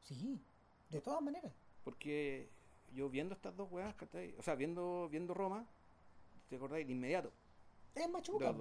[0.01, 0.41] Sí,
[0.89, 1.53] de todas maneras.
[1.85, 2.49] Porque
[2.93, 4.35] yo viendo estas dos weas, ¿cachai?
[4.39, 5.67] O sea, viendo, viendo Roma,
[6.49, 6.87] ¿te acordáis?
[6.87, 7.33] De inmediato.
[7.95, 8.55] Es machuca.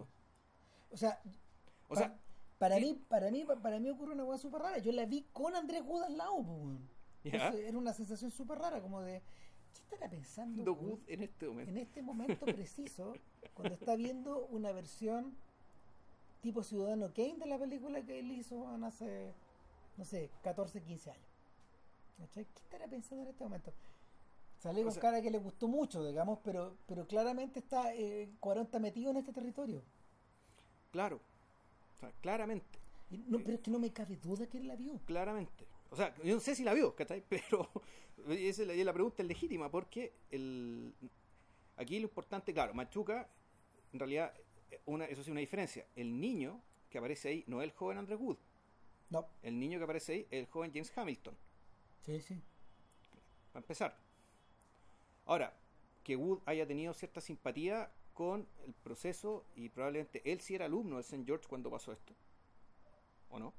[0.92, 1.20] O sea,
[1.88, 2.18] O pa- sea,
[2.58, 2.82] para sí.
[2.82, 4.78] mí, para mí, para mí ocurre una hueá súper rara.
[4.80, 6.88] Yo la vi con Andrés weón.
[7.24, 7.32] ¿Ya?
[7.34, 9.22] Entonces, era una sensación súper rara, como de
[9.74, 11.72] ¿qué estará pensando Good en este momento.
[11.72, 13.14] en este momento preciso
[13.54, 15.36] cuando está viendo una versión
[16.42, 19.34] tipo Ciudadano Kane de la película que él hizo hace,
[19.98, 21.28] no sé, 14, 15 años?
[22.34, 23.74] ¿Qué estará pensando en este momento?
[24.68, 28.30] Sale O con sea- cara que le gustó mucho, digamos, pero, pero claramente está eh,
[28.42, 29.82] Cuarón está metido en este territorio.
[30.92, 31.22] Claro.
[31.96, 32.78] O sea, claramente.
[33.10, 35.00] Y no, pero es que no me cabe duda que él la vio.
[35.06, 35.66] Claramente.
[35.90, 37.24] O sea, yo no sé si la vio, ¿cachai?
[37.30, 37.70] Pero
[38.28, 40.94] esa es la, la pregunta es legítima porque el,
[41.78, 43.30] aquí lo importante, claro, Machuca,
[43.94, 44.34] en realidad,
[44.70, 45.88] eh, una, eso sí una diferencia.
[45.96, 48.38] El niño que aparece ahí no es el joven Andrew Wood.
[49.12, 49.26] No.
[49.42, 51.38] El niño que aparece ahí es el joven James Hamilton,
[52.02, 52.42] Sí, sí.
[53.54, 53.98] para empezar.
[55.28, 55.54] Ahora,
[56.04, 60.96] que Wood haya tenido cierta simpatía con el proceso y probablemente él sí era alumno
[60.98, 61.24] de St.
[61.26, 62.16] George cuando pasó esto.
[63.30, 63.54] ¿O no?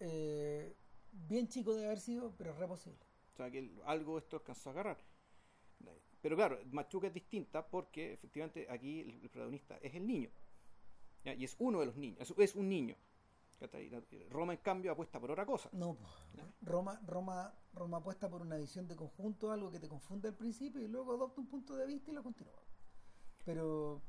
[0.00, 0.74] Eh,
[1.12, 2.98] bien chico de haber sido, pero es re posible.
[3.32, 4.98] O sea, que él- algo esto alcanzó a agarrar.
[6.22, 10.30] Pero claro, Machuca es distinta porque efectivamente aquí el, el protagonista es el niño.
[11.24, 11.34] ¿ya?
[11.34, 12.96] Y es uno de los niños, es, es un niño.
[13.68, 14.28] ¿Cachai?
[14.28, 15.68] Roma, en cambio, apuesta por otra cosa.
[15.72, 16.04] No, po.
[16.62, 20.80] Roma, Roma, Roma apuesta por una visión de conjunto, algo que te confunde al principio
[20.80, 22.54] y luego adopta un punto de vista y lo continúa.
[23.44, 24.00] Pero,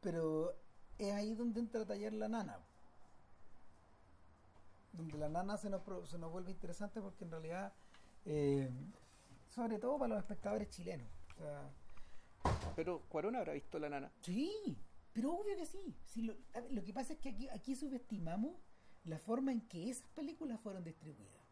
[0.00, 0.54] pero
[0.98, 2.58] es ahí donde entra a tallar la nana.
[4.92, 7.72] Donde la nana se nos, se nos vuelve interesante porque en realidad,
[8.24, 8.70] eh,
[9.50, 11.08] sobre todo para los espectadores chilenos.
[11.34, 11.70] O sea,
[12.74, 14.10] Pero Cuarón habrá visto la nana.
[14.22, 14.78] Sí,
[15.16, 15.96] pero obvio que sí.
[16.16, 18.54] Lo, a ver, lo que pasa es que aquí, aquí subestimamos
[19.04, 21.42] la forma en que esas películas fueron distribuidas.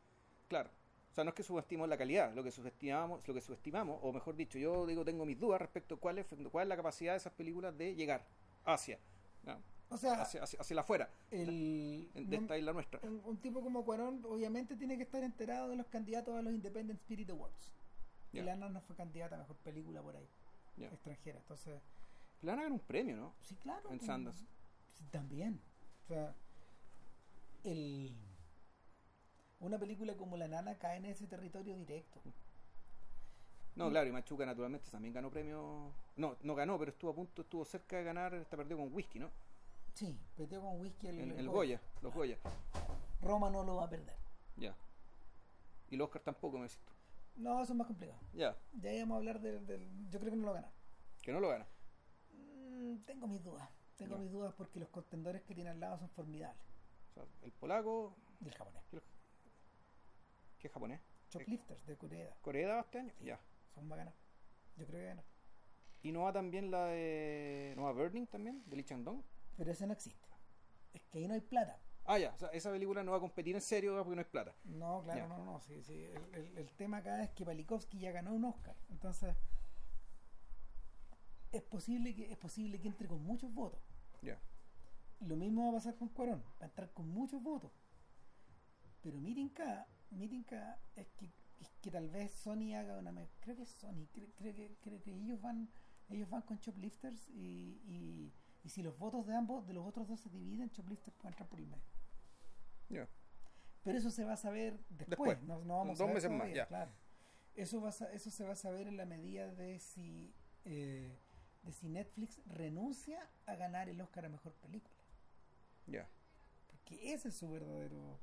[0.48, 0.68] Claro.
[1.10, 4.12] O sea, no es que subestimemos la calidad, lo que subestimamos, lo que subestimamos, o
[4.12, 7.12] mejor dicho, yo digo tengo mis dudas respecto a cuál es, cuál es la capacidad
[7.12, 8.26] de esas películas de llegar
[8.66, 8.98] hacia,
[9.44, 9.56] ¿no?
[9.88, 13.00] O sea, hacia, hacia, hacia la afuera el, de esta isla nuestra.
[13.02, 16.52] un, un tipo como Cuarón obviamente tiene que estar enterado de los candidatos a los
[16.52, 17.72] Independent Spirit Awards.
[18.32, 18.42] Ya.
[18.42, 20.28] Y Lana no fue candidata a mejor película por ahí,
[20.76, 21.38] extranjera.
[21.38, 21.80] Entonces,
[22.42, 23.32] Le van a ganar un premio, ¿no?
[23.40, 23.90] sí, claro.
[23.90, 24.44] En pues, Sundance.
[25.10, 25.60] También.
[26.04, 26.34] O sea,
[27.64, 28.14] el,
[29.60, 32.20] una película como La Nana cae en ese territorio directo.
[33.76, 35.90] No, claro, y Machuca naturalmente también ganó premio.
[36.16, 39.18] No, no ganó, pero estuvo a punto, estuvo cerca de ganar, está perdido con whisky,
[39.18, 39.30] ¿no?
[39.94, 41.78] Sí, metió con whisky el, El, el el Goya.
[41.78, 42.38] Goya, los Goya.
[43.22, 44.14] Roma no lo va a perder.
[44.56, 44.74] Ya.
[45.90, 46.92] Y el Oscar tampoco, me decís tú.
[47.36, 48.20] No, eso es más complicado.
[48.32, 50.68] Ya, Ya íbamos a hablar del, del- Yo creo que no lo gana.
[51.22, 51.66] que no lo gana.
[52.74, 53.68] Mm, tengo mis dudas.
[53.96, 56.60] Tengo mis dudas porque los contendores que tiene al lado son formidables.
[57.10, 58.82] O sea, el polaco, Y el japonés.
[60.58, 61.00] ¿qué es japonés?
[61.30, 62.36] Choplifters de Corea.
[62.42, 63.12] ¿Corea este año?
[63.20, 63.38] Ya.
[63.74, 64.12] Son ganar.
[64.76, 65.24] Yo creo que gana.
[66.02, 67.72] ¿Y no va también la de.
[67.76, 68.62] ¿No va Burning también?
[68.66, 69.22] ¿De Lee Chang-dong?
[69.56, 70.28] Pero ese no existe.
[70.92, 71.78] Es que ahí no hay plata.
[72.06, 74.28] Ah, ya, o sea, esa película no va a competir en serio porque no hay
[74.30, 74.54] plata.
[74.64, 75.26] No, claro, Ya.
[75.28, 75.60] no, no.
[75.60, 76.02] Sí, sí.
[76.04, 78.76] El, el- el tema acá es que Palikovsky ya ganó un Oscar.
[78.90, 79.34] Entonces,
[81.56, 83.80] es posible que, es posible que entre con muchos votos.
[84.22, 84.38] Ya.
[85.20, 87.72] Lo mismo va a pasar con Cuarón, va a entrar con muchos votos.
[89.02, 90.44] Pero miren acá, miren
[90.96, 91.30] es que,
[91.60, 93.12] es que tal vez Sony haga una...
[93.40, 95.68] Creo que es Sony, cre- creo, que, creo que ellos van
[96.10, 98.32] ellos van con Choplifters y, y,
[98.62, 101.48] y si los votos de ambos, de los otros dos se dividen, Choplifters puede entrar
[101.48, 101.82] por el medio.
[102.90, 103.08] Ya.
[103.82, 106.40] Pero eso se va a saber después, Después, no, no vamos dos a meses más,
[106.40, 106.66] todavía, ya.
[106.66, 106.90] claro.
[107.54, 110.34] Eso, va a eso se va a saber en la medida de si,
[110.64, 111.16] eh,
[111.64, 114.94] de si Netflix renuncia a ganar el Oscar a Mejor Película.
[115.86, 116.08] Ya.
[116.68, 118.18] Porque ese es su verdadero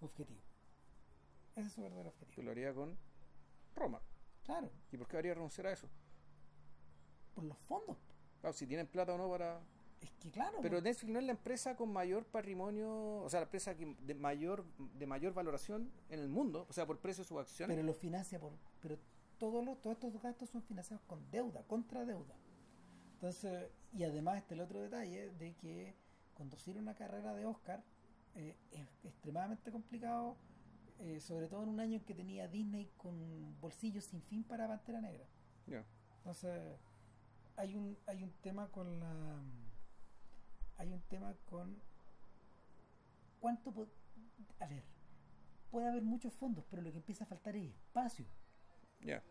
[0.00, 0.40] objetivo.
[1.56, 2.34] Ese es su verdadero objetivo.
[2.36, 2.96] Tú lo haría con
[3.74, 4.00] Roma.
[4.44, 5.88] Claro, ¿Y por qué habría renunciar a eso?
[7.34, 7.96] por los fondos.
[8.40, 9.60] Claro, si tienen plata o no para.
[10.00, 13.40] Es que claro, Pero pues, Netflix no es la empresa con mayor patrimonio, o sea,
[13.40, 17.24] la empresa que- de mayor de mayor valoración en el mundo, o sea, por precio
[17.24, 17.74] de sus acciones.
[17.74, 18.52] pero lo financia por...
[18.80, 18.98] Pero
[19.38, 22.34] todos, los, todos estos gastos son financiados con deuda, contra deuda.
[23.24, 25.94] Entonces, y además está el otro detalle de que
[26.34, 27.82] conducir una carrera de Oscar
[28.34, 30.36] eh, es extremadamente complicado,
[31.00, 34.68] eh, sobre todo en un año en que tenía Disney con bolsillos sin fin para
[34.68, 35.24] Pantera Negra.
[36.18, 36.76] Entonces,
[37.56, 39.40] hay un, hay un tema con la.
[40.76, 41.80] Hay un tema con.
[43.40, 43.88] ¿Cuánto.
[44.60, 44.82] A ver,
[45.70, 48.26] puede haber muchos fondos, pero lo que empieza a faltar es espacio.
[49.00, 49.22] Ya.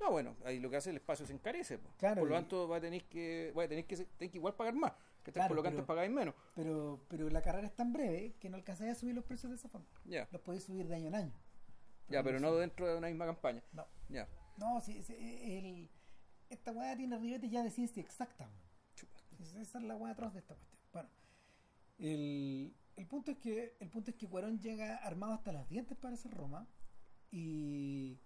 [0.00, 1.78] No, bueno, ahí lo que hace el espacio se encarece.
[1.78, 1.88] po.
[1.98, 4.54] Claro, por lo tanto, va a tener que, va a tener que, tener que igual
[4.54, 4.92] pagar más.
[5.24, 6.34] Que Claro, por lo pero- pagáis menos.
[6.54, 9.56] Pero, pero la carrera es tan breve que no alcanzáis a subir los precios de
[9.56, 9.86] esa forma.
[10.30, 11.32] Los podéis subir de año en año.
[12.08, 13.62] Ya, pero no dentro de una misma campaña.
[13.72, 14.28] No, Ya.
[14.58, 15.90] no sí, sí, el,
[16.50, 18.48] esta weá tiene ribetes ya de ciencia exacta.
[19.56, 20.80] esa es la weá atroz de esta cuestión.
[20.92, 21.08] Bueno,
[21.98, 25.96] el, el punto es que el punto es que Cuarón llega armado hasta las dientes
[25.98, 26.68] para hacer Roma
[27.32, 28.20] y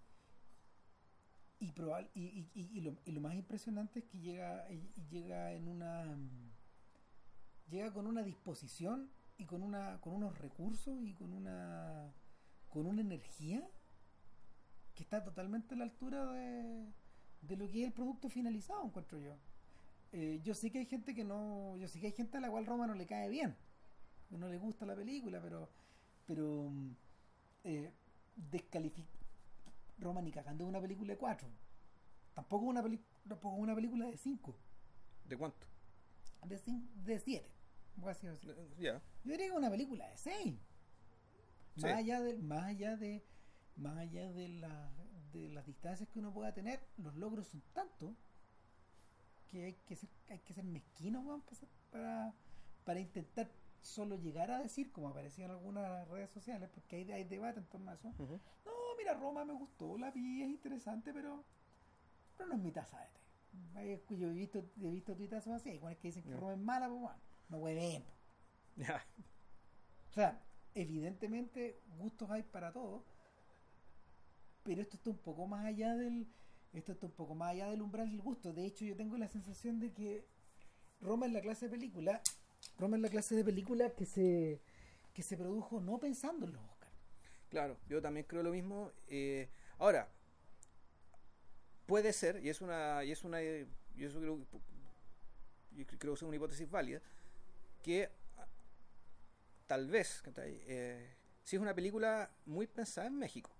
[1.61, 4.67] y, probable, y, y, y- lo, y lo más impresionante es que llega
[5.11, 6.17] llega en una
[7.69, 12.11] llega con una disposición y con una con unos recursos y con una
[12.69, 13.65] con una energía
[14.95, 19.35] que está totalmente a la altura de, lo que es el producto finalizado encuentro yo.
[20.13, 22.49] Eh, yo sé que hay gente que no yo sé que hay gente a la
[22.49, 23.55] cual Roma no le cae bien
[24.31, 25.69] no le gusta la película pero
[26.25, 26.71] pero
[27.63, 27.91] eh,
[30.01, 31.47] Roma ni cagando es una película de cuatro
[32.33, 32.83] tampoco una
[33.27, 34.55] tampoco una película de cinco
[35.25, 35.65] ¿De cuánto?
[36.45, 37.49] de cin- de siete
[38.07, 38.27] así.
[38.79, 39.01] Ya.
[39.23, 40.55] Yo diría que una película de 6.
[41.75, 41.81] Sí.
[41.81, 43.23] Más allá de, más allá de,
[43.75, 44.89] más allá de, la,
[45.33, 48.15] de las distancias que uno pueda tener, los logros son tantos
[49.51, 51.43] que hay que ser, hay que ser mezquino weón,
[51.91, 52.33] para,
[52.85, 53.49] para intentar
[53.81, 57.65] solo llegar a decir, como aparecía en algunas redes sociales, porque hay, hay debate en
[57.65, 58.11] torno a eso.
[58.65, 58.71] No,
[59.01, 61.43] mira, Roma me gustó, la vi, es interesante, pero,
[62.37, 64.17] pero no es mi taza de té.
[64.17, 67.01] Yo he visto, he visto tuitazos así, igual que dicen que Roma es mala, pues
[67.01, 68.03] bueno, no hueven.
[70.09, 70.41] O sea,
[70.75, 73.03] evidentemente gustos hay para todos,
[74.63, 76.27] pero esto está un poco más allá del
[76.73, 78.53] esto está un poco más allá del umbral del gusto.
[78.53, 80.25] De hecho, yo tengo la sensación de que
[81.01, 82.21] Roma es la clase de película,
[82.77, 84.61] Roma es la clase de película que se
[85.13, 86.70] que se produjo no Oscars.
[87.51, 88.91] Claro, yo también creo lo mismo.
[89.07, 90.07] Eh, ahora,
[91.85, 93.41] puede ser, y es una, y es una,
[94.21, 94.37] creo,
[95.71, 97.01] yo creo que es una hipótesis válida,
[97.83, 98.09] que
[99.67, 103.51] tal vez, eh, si es una película muy pensada en México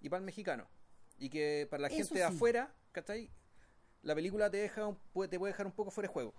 [0.00, 0.68] y para el mexicano,
[1.18, 2.72] y que para la gente de afuera,
[4.02, 4.96] La película te deja un,
[5.28, 6.34] te puede dejar un poco fuera de juego.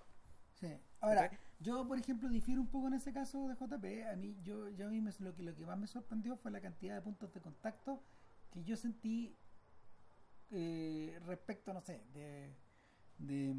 [0.60, 0.80] Sí.
[1.01, 1.32] Ahora,
[1.64, 4.11] yo por ejemplo difiero un poco en ese caso de JP.
[4.11, 6.61] A mí, yo, yo a mí lo, que, lo que más me sorprendió fue la
[6.61, 8.03] cantidad de puntos de contacto
[8.51, 9.36] que yo sentí
[10.51, 12.53] eh, respecto, no sé, de,
[13.18, 13.55] de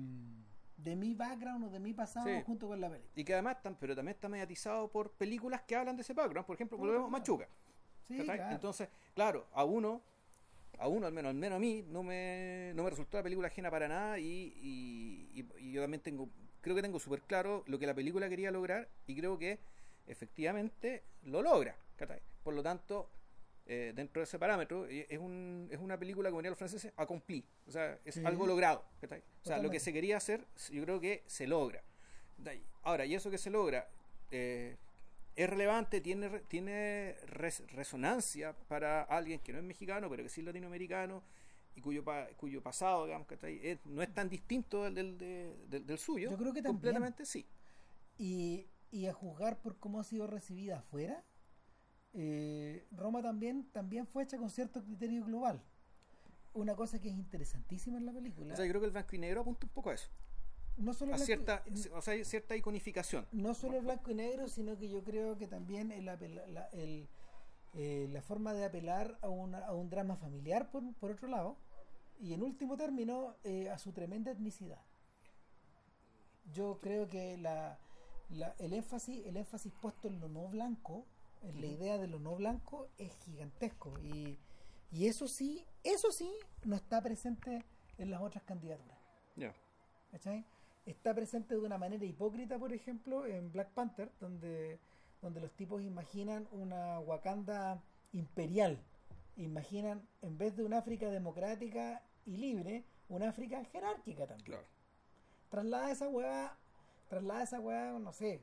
[0.76, 3.12] de mi background o de mi pasado junto con la película.
[3.16, 6.46] Y que además, pero también está mediatizado por películas que hablan de ese background.
[6.46, 7.48] Por ejemplo, volvemos Machuca.
[8.09, 10.02] Entonces, claro, a uno,
[10.78, 13.48] a uno al menos, al menos a mí, no me, no me resultó la película
[13.48, 16.28] ajena para nada y, y, yo también tengo,
[16.64, 19.58] creo que tengo súper claro lo que la película quería lograr y creo que
[20.06, 21.76] efectivamente lo logra.
[22.42, 23.10] Por lo tanto,
[23.66, 27.44] eh, dentro de ese parámetro, es, un, es una película, como diría los franceses, accompli.
[27.66, 28.82] O sea, es algo logrado.
[29.42, 31.82] O sea, lo que se quería hacer, yo creo que se logra.
[32.82, 33.86] Ahora, y eso que se logra,
[34.30, 34.76] eh,
[35.36, 40.46] es relevante, tiene, tiene resonancia para alguien que no es mexicano, pero que sí es
[40.46, 41.22] latinoamericano
[41.74, 42.04] y cuyo,
[42.36, 46.30] cuyo pasado, digamos, que no es tan distinto del, del, del, suyo.
[46.30, 47.46] Yo creo que completamente sí.
[48.16, 51.24] Y, y a juzgar por cómo ha sido recibida afuera,
[52.12, 55.62] eh, Roma también, también fue hecha con cierto criterio global.
[56.52, 58.54] Una cosa que es interesantísima en la película.
[58.54, 60.08] O sea, yo creo que el blanco y negro apunta un poco a eso.
[60.76, 63.26] No solo a cierta, o sea, hay cierta iconificación.
[63.32, 66.14] No solo el blanco y negro, sino que yo creo que también el, la,
[66.72, 67.08] el,
[67.74, 71.56] eh, la forma de apelar a, una, a un drama familiar, por, por otro lado,
[72.20, 74.80] y en último término, eh, a su tremenda etnicidad.
[76.52, 77.78] Yo creo que la,
[78.30, 81.06] la, el, énfasis, el énfasis puesto en lo no blanco
[81.52, 84.38] la idea de lo no blanco es gigantesco y,
[84.90, 86.32] y eso sí, eso sí
[86.64, 87.64] no está presente
[87.98, 88.98] en las otras candidaturas.
[90.86, 94.78] Está presente de una manera hipócrita, por ejemplo, en Black Panther, donde,
[95.24, 98.78] donde los tipos imaginan una Wakanda imperial.
[99.36, 104.60] Imaginan, en vez de una África democrática y libre, una África jerárquica también.
[105.48, 106.58] Traslada esa hueá,
[107.08, 108.42] traslada esa hueá, no sé,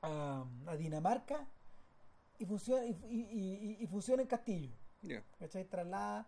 [0.00, 1.46] a, a Dinamarca
[2.38, 4.72] y funciona, y, y, funciona en Castillo.
[5.02, 5.22] Yeah.
[5.68, 6.26] Traslada,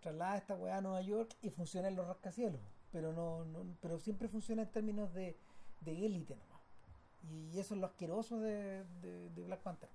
[0.00, 2.60] traslada esta weá a Nueva York y funciona en los rascacielos.
[2.92, 3.44] Pero no,
[3.80, 5.36] pero siempre funciona en términos de,
[5.80, 6.55] de élite nomás.
[7.30, 9.88] Y eso es lo asqueroso de, de, Black Panther.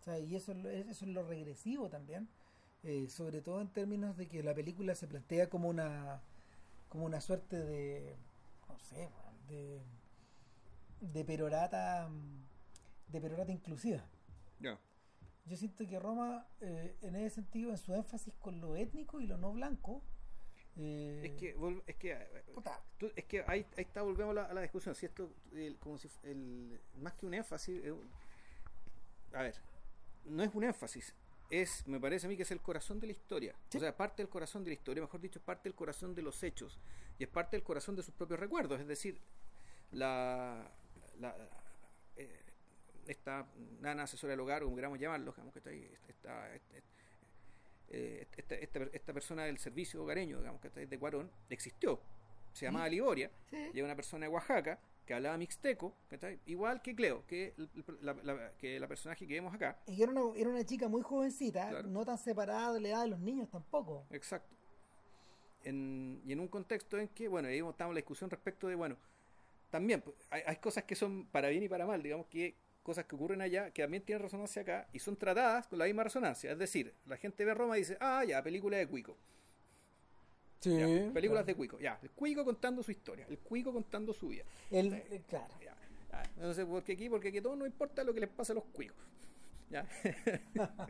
[0.00, 2.28] O sea, y eso, eso es lo regresivo también.
[2.84, 6.20] Eh, sobre todo en términos de que la película se plantea como una
[6.88, 8.14] como una suerte de
[8.68, 9.08] no sé
[9.48, 9.80] de
[11.00, 12.08] de perorata
[13.08, 14.04] de perorata inclusiva
[15.48, 19.26] yo siento que Roma, eh, en ese sentido, en su énfasis con lo étnico y
[19.26, 20.02] lo no blanco,
[20.78, 21.56] eh, es que
[21.86, 22.16] es que
[23.16, 24.94] es que ahí, ahí, está volvemos a la, discusión.
[24.94, 25.30] Si esto
[25.80, 27.82] como si el, más que un énfasis
[29.32, 29.54] a ver
[30.24, 31.14] no es un énfasis
[31.50, 33.54] es me parece a mí que es el corazón de la historia.
[33.74, 36.22] O sea parte del corazón de la historia mejor dicho es parte del corazón de
[36.22, 36.78] los hechos
[37.18, 38.80] y es parte del corazón de sus propios recuerdos.
[38.80, 39.20] Es decir
[39.90, 40.70] la,
[41.18, 41.34] la
[42.16, 42.44] eh,
[43.06, 43.48] esta
[43.80, 46.54] nana asesora del hogar, como queramos llamarlo, digamos que está ahí, esta,
[47.90, 52.00] eh, esta, esta, esta, persona del servicio hogareño, digamos que está de Cuarón, existió.
[52.52, 53.30] Se llamaba Liboria,
[53.72, 55.94] y una persona de Oaxaca que hablaba mixteco,
[56.44, 57.54] igual que Cleo, que
[58.02, 59.78] la, que la personaje que vemos acá.
[59.86, 63.08] Y era una, era una chica muy jovencita, no tan separada de la edad de
[63.08, 64.04] los niños tampoco.
[64.10, 64.54] Exacto.
[65.64, 68.74] En, y en un contexto en que, bueno, ahí estamos en la discusión respecto de,
[68.74, 68.96] bueno,
[69.70, 72.54] también pues, hay, hay, cosas que son para bien y para mal, digamos que
[72.88, 76.04] cosas que ocurren allá que también tienen resonancia acá y son tratadas con la misma
[76.04, 76.52] resonancia.
[76.52, 79.14] Es decir, la gente ve Roma y dice, ah, ya, película de Cuico.
[80.60, 80.74] Sí,
[81.12, 84.44] películas de Cuico, ya, el Cuico contando su historia, el Cuico contando su vida.
[84.70, 85.52] El, eh, claro.
[85.62, 85.76] Ya,
[86.36, 88.96] Entonces, porque aquí, porque aquí todo no importa lo que les pasa a los cuicos.
[89.70, 89.86] ¿Ya?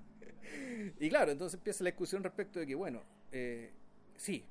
[1.00, 3.72] y claro, entonces empieza la discusión respecto de que, bueno, eh,
[4.16, 4.44] sí,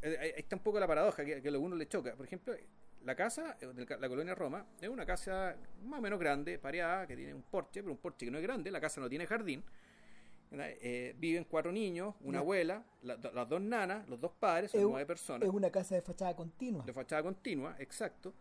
[0.00, 2.14] eh, ahí está un poco la paradoja que, que a uno le choca.
[2.16, 2.54] Por ejemplo,
[3.04, 7.06] la casa eh, de la colonia Roma es una casa más o menos grande, pareada,
[7.06, 9.26] que tiene un porche, pero un porche que no es grande, la casa no tiene
[9.26, 9.62] jardín.
[10.50, 15.46] Eh, viven cuatro niños, una abuela, las dos nanas, los dos padres, son nueve personas.
[15.46, 16.84] Es una casa de fachada continua.
[16.84, 18.32] De fachada continua, exacto.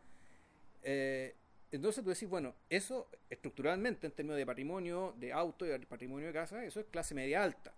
[0.83, 1.35] Eh,
[1.69, 6.33] entonces tú decís, bueno, eso estructuralmente en términos de patrimonio, de auto y patrimonio de
[6.33, 7.73] casa, eso es clase media alta.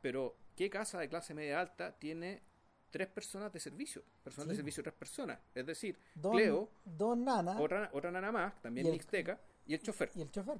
[0.00, 2.42] Pero, ¿qué casa de clase media alta tiene
[2.90, 4.02] tres personas de servicio?
[4.22, 5.38] Personas de servicio, tres personas.
[5.54, 10.10] Es decir, Cleo, dos nanas, otra, otra nana más, también y mixteca, y el chofer.
[10.14, 10.58] Y el chofer.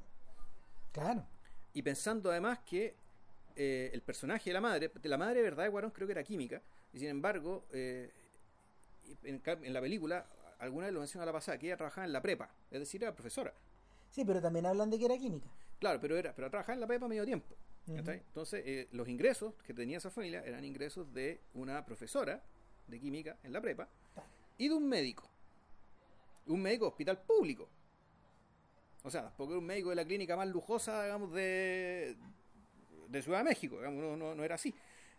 [0.92, 1.24] Claro.
[1.72, 2.94] Y pensando además que
[3.56, 6.12] eh, el personaje de la madre, de la madre de verdad de Guarón creo que
[6.12, 6.62] era química,
[6.92, 8.10] y sin embargo, eh,
[9.24, 10.26] en, la película,
[10.58, 13.12] alguna vez lo menciona la pasada, que ella trabajaba en la prepa, es decir, era
[13.12, 13.52] profesora.
[14.10, 15.48] Sí, pero también hablan de que era química.
[15.78, 17.54] Claro, pero era, pero trabajaba en la prepa medio tiempo.
[17.96, 22.42] Entonces, eh, los ingresos que tenía esa familia eran ingresos de una profesora
[22.86, 23.88] de química en la prepa
[24.58, 25.28] y de un médico.
[26.46, 27.68] Un médico de hospital público.
[29.04, 32.16] O sea, porque era un médico de la clínica más lujosa, digamos, de,
[33.08, 34.74] de Ciudad de México, digamos, no, no, era así.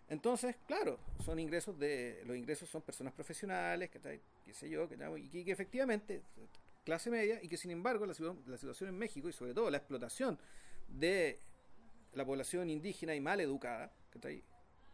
[0.10, 4.00] Entonces, claro, son ingresos de, los ingresos son personas profesionales, que
[4.46, 6.22] qué sé yo, que, y que, efectivamente,
[6.84, 8.14] clase media, y que sin embargo la,
[8.48, 10.38] la situación en México, y sobre todo la explotación
[10.88, 11.40] de
[12.14, 13.92] la población indígena y mal educada,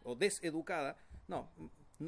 [0.04, 0.96] o deseducada,
[1.28, 1.50] no,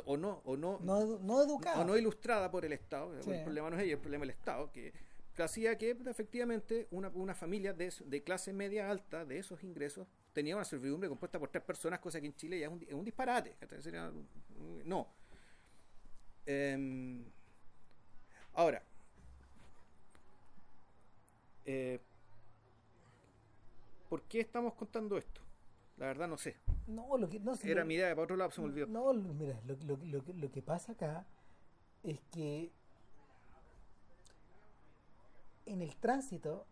[0.05, 1.81] o no, o no, no, educada.
[1.81, 4.37] o no ilustrada por el Estado, el problema no es ella, el problema es el
[4.37, 4.93] Estado, que
[5.43, 10.57] hacía que efectivamente una, una familia de, de, clase media alta de esos ingresos tenía
[10.57, 13.05] una servidumbre compuesta por tres personas, cosa que en Chile ya es un, es un
[13.05, 13.57] disparate.
[14.85, 15.09] no.
[16.45, 17.25] Em,
[18.55, 18.83] ahora,
[21.67, 22.01] eh,
[24.09, 25.41] ¿por qué estamos contando esto?
[25.97, 26.57] La verdad no sé.
[26.87, 28.87] No, lo que, no Era mi idea, para otro lado se me olvidó.
[28.87, 31.27] No, mira, lo, lo, lo, lo que pasa acá
[32.03, 32.71] es que
[35.67, 36.67] en el tránsito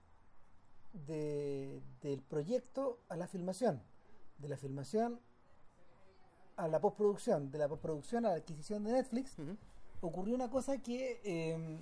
[1.06, 3.82] del proyecto a la filmación,
[4.38, 5.20] de la filmación
[6.56, 9.36] a la postproducción, de la postproducción a la adquisición de Netflix,
[10.00, 11.78] ocurrió una cosa que eh,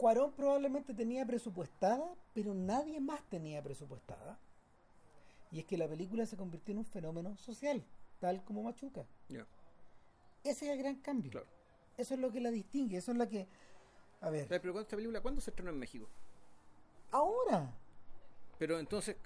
[0.00, 4.38] Cuarón probablemente tenía presupuestada, pero nadie más tenía presupuestada.
[5.52, 7.84] Y es que la película se convirtió en un fenómeno social,
[8.18, 9.04] tal como Machuca.
[9.28, 9.44] Ese
[10.42, 11.44] es el gran cambio.
[11.98, 13.46] Eso es lo que la distingue, eso es lo que
[14.22, 14.48] a ver.
[14.48, 16.08] Pero esta película, ¿cuándo se estrenó en México?
[17.10, 17.70] Ahora.
[18.58, 19.16] Pero entonces,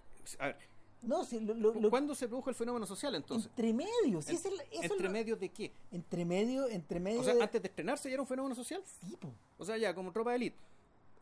[0.40, 0.73] a ver.
[1.06, 3.50] No, si lo, ¿Cuándo se produjo el fenómeno social entonces?
[3.50, 4.38] Entre medio, sí,
[4.70, 5.72] ¿Entre medio de qué?
[5.90, 7.20] Entre medio, entre medio.
[7.20, 8.82] O sea, antes de estrenarse ya era un fenómeno social.
[9.00, 9.16] Sí,
[9.58, 10.56] O sea, ya, como Tropa de Elite.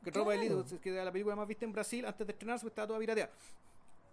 [0.03, 2.67] Que Tropa de Elite, que era la película más vista en Brasil, antes de estrenarse
[2.67, 3.31] estaba toda pirateada.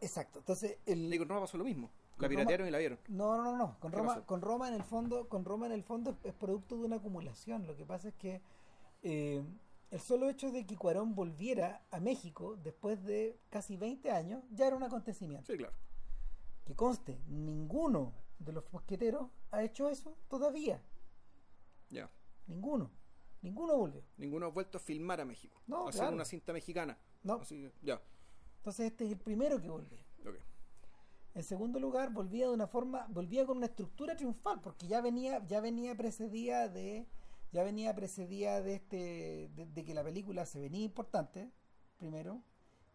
[0.02, 0.40] Exacto.
[0.40, 1.18] Entonces, el.
[1.18, 1.90] Con Roma pasó lo mismo.
[2.18, 3.00] La piratearon y la vieron.
[3.08, 3.78] No, no, no, no.
[3.80, 6.86] Con Roma, con Roma en el fondo, con Roma en el fondo es producto de
[6.86, 7.66] una acumulación.
[7.66, 8.42] Lo que pasa es que
[9.04, 9.42] eh,
[9.92, 14.68] el solo hecho de que Cuarón volviera a México después de casi 20 años ya
[14.68, 15.52] era un acontecimiento.
[15.52, 15.74] Sí, claro.
[16.66, 20.82] Que conste, ninguno de los mosqueteros ha hecho eso todavía.
[21.90, 22.10] Ya.
[22.48, 22.92] Ninguno.
[23.42, 24.04] Ninguno volvió.
[24.18, 25.62] Ninguno ha vuelto a filmar a México.
[25.66, 26.98] No, a hacer una cinta mexicana.
[27.24, 27.42] No.
[27.82, 28.02] ya.
[28.58, 29.98] Entonces este es el primero que volvió.
[30.22, 30.42] Okay.
[31.34, 35.46] En segundo lugar, volvía de una forma, volvía con una estructura triunfal, porque ya venía,
[35.48, 37.08] ya venía precedida de
[37.52, 41.52] ya venía precedida de este de, que la película se venía importante
[41.98, 42.42] primero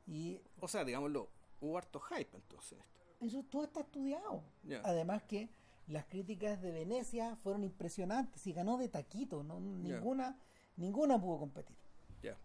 [0.07, 1.28] y o sea digámoslo
[1.61, 2.78] hubo harto hype entonces.
[2.78, 4.44] esto eso todo está estudiado.
[4.84, 5.48] Además que
[5.86, 10.38] las críticas de Venecia fueron impresionantes y ganó de taquito no ninguna
[10.76, 11.76] ninguna pudo competir.
[12.22, 12.36] Ya.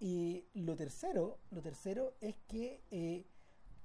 [0.00, 3.26] Y lo tercero lo tercero es que eh,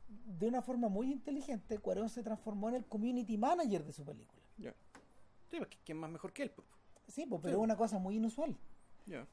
[0.07, 4.41] de una forma muy inteligente Cuarón se transformó en el community manager de su película.
[5.49, 6.67] Sí, ¿quién más mejor que él pues?
[7.07, 8.55] Sí, pues, pero es una cosa muy inusual.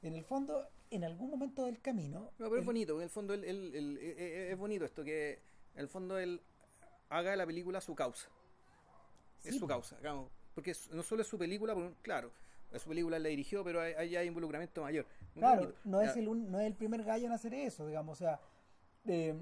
[0.03, 2.31] En el fondo, en algún momento del camino.
[2.39, 5.41] No, pero es bonito, en el fondo el, el, e, e, es bonito esto, que
[5.75, 6.41] en el fondo él
[7.09, 8.29] haga de la película su causa.
[9.45, 10.31] es su causa, digamos.
[10.55, 12.33] Porque no solo es su película, claro,
[12.73, 15.07] es su película la dirigió, pero hay, hay involucramiento mayor.
[15.35, 18.41] claro, no es, el, no es el primer gallo en hacer eso, digamos, o sea.
[19.07, 19.35] Eh,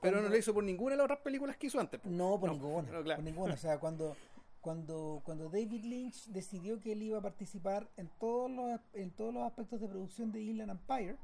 [0.00, 2.04] pero no lo hizo por ninguna de las otras películas que hizo antes.
[2.04, 2.90] No, por ninguna.
[2.90, 3.54] Por ninguna.
[3.54, 4.14] O sea, cuando,
[4.64, 9.34] cuando, cuando David Lynch decidió que él iba a participar en todos los, en todos
[9.34, 11.18] los aspectos de producción de Inland Empire,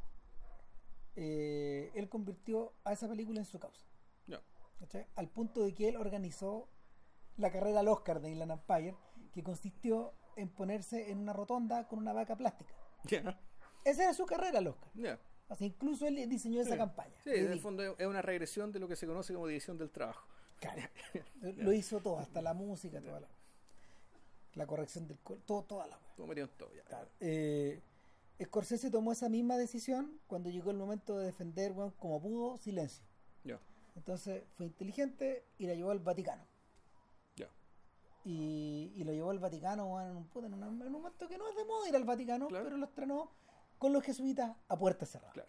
[1.17, 3.87] eh, él convirtió a esa película en su causa.
[5.15, 6.69] Al punto de que él organizó
[7.39, 8.97] la carrera al Oscar de Inland Empire,
[9.33, 12.75] que consistió en ponerse en una rotonda con una vaca plástica.
[13.85, 14.91] Esa era su carrera al Oscar.
[15.61, 17.17] Incluso él diseñó esa campaña.
[17.25, 19.91] Sí, en el fondo es una regresión de lo que se conoce como división del
[19.91, 20.27] trabajo.
[21.43, 23.21] Lo hizo todo, hasta la música, toda
[24.55, 26.83] la corrección del color, todo, toda la Todo metido en todo ya.
[26.85, 27.09] Claro.
[27.21, 27.81] Eh,
[28.43, 33.05] Scorsese tomó esa misma decisión cuando llegó el momento de defender, bueno, como pudo, silencio.
[33.45, 33.59] Ya.
[33.97, 36.43] Entonces fue inteligente y la llevó al Vaticano.
[37.37, 37.49] Ya.
[38.25, 40.17] Y, y lo llevó al Vaticano bueno, en,
[40.55, 42.65] un, en, un momento que no es de moda ir al Vaticano, Claro.
[42.65, 43.31] pero lo estrenó
[43.79, 45.33] con los jesuitas a puerta cerrada.
[45.33, 45.49] Claro.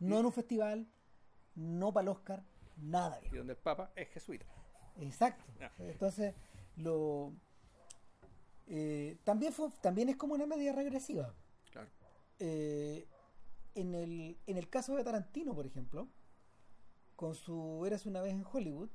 [0.00, 0.86] No en un festival,
[1.54, 2.42] no para el Oscar,
[2.76, 3.20] nada.
[3.30, 4.46] Y donde el Papa es jesuita.
[4.96, 5.44] Exacto.
[5.78, 6.34] Entonces,
[6.76, 7.32] lo
[8.66, 11.34] eh, también fue, también es como una medida regresiva.
[11.70, 11.88] Claro.
[12.38, 13.06] Eh,
[13.74, 16.08] en, el, en el caso de Tarantino, por ejemplo,
[17.16, 18.90] con su Eras una vez en Hollywood,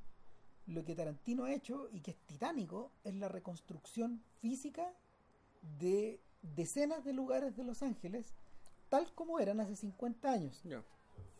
[0.68, 4.94] lo que Tarantino ha hecho y que es titánico es la reconstrucción física
[5.80, 8.34] de decenas de lugares de Los Ángeles,
[8.90, 10.64] tal como eran hace 50 años.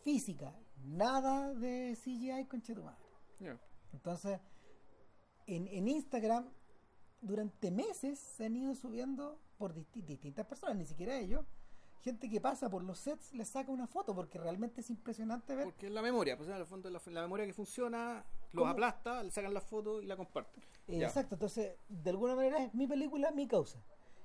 [0.02, 0.54] Física,
[0.84, 2.98] nada de CGI con madre.
[3.38, 3.58] Ya.
[3.92, 4.40] Entonces,
[5.46, 6.48] en, en Instagram,
[7.20, 11.44] durante meses se han ido subiendo por disti- distintas personas, ni siquiera ellos,
[12.02, 15.64] gente que pasa por los sets les saca una foto, porque realmente es impresionante ver.
[15.64, 18.72] Porque es la memoria, pues en el fondo la, la memoria que funciona, los ¿Cómo?
[18.72, 20.62] aplasta, le sacan la foto y la comparten.
[20.88, 21.02] Eh.
[21.02, 23.82] Exacto, entonces, de alguna manera es mi película, mi causa.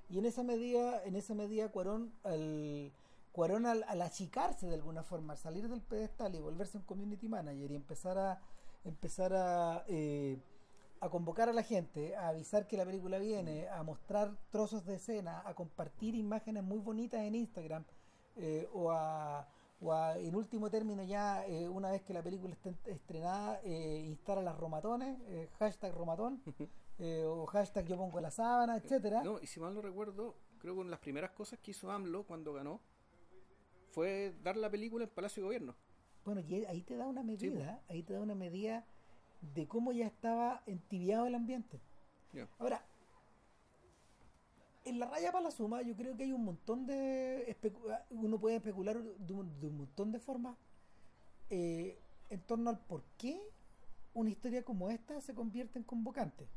[0.09, 2.93] Y en esa medida, en esa medida Cuarón, al,
[3.35, 7.27] Cuarón al, al achicarse de alguna forma, al salir del pedestal y volverse un community
[7.27, 8.41] manager y empezar a
[8.85, 10.39] empezar a, eh,
[11.01, 14.95] a convocar a la gente, a avisar que la película viene, a mostrar trozos de
[14.95, 17.83] escena, a compartir imágenes muy bonitas en Instagram,
[18.37, 19.45] eh, o, a,
[19.81, 24.05] o a, en último término ya, eh, una vez que la película esté estrenada, eh,
[24.07, 26.41] instar a las romatones, eh, hashtag romatón,
[27.27, 29.23] o hashtag yo pongo la sábana, etcétera.
[29.23, 31.91] No, y si mal no recuerdo, creo que una de las primeras cosas que hizo
[31.91, 32.79] AMLO cuando ganó
[33.95, 35.73] fue dar la película en Palacio de Gobierno.
[36.25, 38.85] Bueno, y ahí te da una Sí, medida, ahí te da una medida
[39.55, 41.79] de cómo ya estaba entibiado el ambiente.
[42.59, 42.85] Ahora,
[44.83, 47.55] en la raya para la suma, yo creo que hay un montón de.
[48.09, 50.57] Uno puede especular de un, de un montón de formas
[51.49, 51.97] eh,
[52.29, 53.39] en torno al por qué
[54.13, 56.47] una historia como esta se convierte en convocante.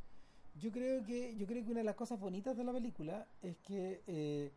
[0.60, 3.56] Yo creo que yo creo que una de las cosas bonitas de la película es
[3.58, 4.50] que eh,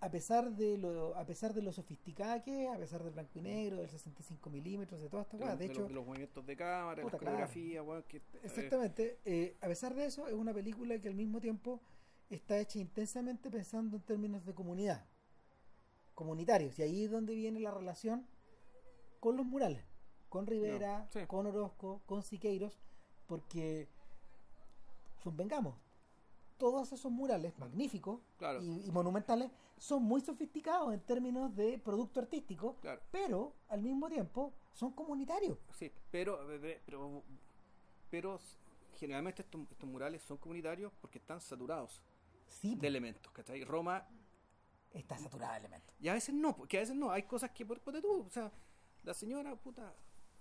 [0.00, 3.38] a pesar de lo a pesar de lo sofisticada que es, a pesar del blanco
[3.38, 5.94] y negro, del 65 milímetros, de toda esta De, weá, de de hecho, los, de
[5.94, 7.84] los movimientos de cámara, Puta, las claro.
[7.84, 9.18] weón, que, eh, Exactamente.
[9.24, 11.80] eh, a pesar de eso, es una película que al mismo tiempo
[12.28, 15.06] está hecha intensamente pensando en términos de comunidad,
[16.14, 16.78] comunitarios.
[16.78, 18.26] Y ahí es donde viene la relación
[19.20, 19.82] con los murales,
[20.28, 21.20] con Rivera, sí.
[21.26, 22.78] con Orozco, con Siqueiros,
[23.26, 23.88] porque
[25.22, 25.76] convengamos,
[26.58, 28.62] todos esos murales magníficos Claro.
[28.62, 33.00] y, y monumentales son muy sofisticados en términos de producto artístico, Claro.
[33.10, 35.58] pero al mismo tiempo son comunitarios.
[35.72, 36.40] Sí, pero,
[36.86, 37.22] pero,
[38.10, 38.40] pero
[38.94, 42.02] generalmente estos, estos murales son comunitarios porque están saturados
[42.46, 43.64] Sí, de elementos, ¿cachai?
[43.64, 44.06] Roma,
[44.92, 45.94] está saturada de elementos.
[46.00, 48.30] y a veces no, porque a veces no, hay cosas que, por ponte tú, o
[48.30, 48.50] sea,
[49.02, 49.92] la señora, puta,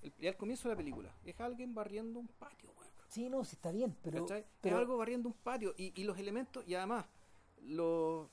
[0.01, 2.84] el, al comienzo de la película, es alguien barriendo un patio, weón.
[3.07, 4.45] Sí, no, sí está bien, pero, ¿cachai?
[4.61, 7.05] pero es algo barriendo un patio y, y los elementos, y además,
[7.61, 8.27] los.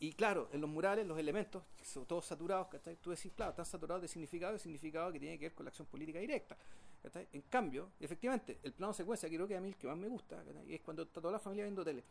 [0.00, 2.96] Y claro, en los murales, los elementos, son todos saturados, ¿cachai?
[2.96, 5.68] Tú decís, claro, están saturados de significado, de significado que tiene que ver con la
[5.68, 6.56] acción política directa.
[7.02, 7.28] ¿cachai?
[7.32, 10.42] En cambio, efectivamente, el plano secuencia, creo que a mí el que más me gusta,
[10.44, 10.74] ¿cachai?
[10.74, 12.02] es cuando está toda la familia viendo tele.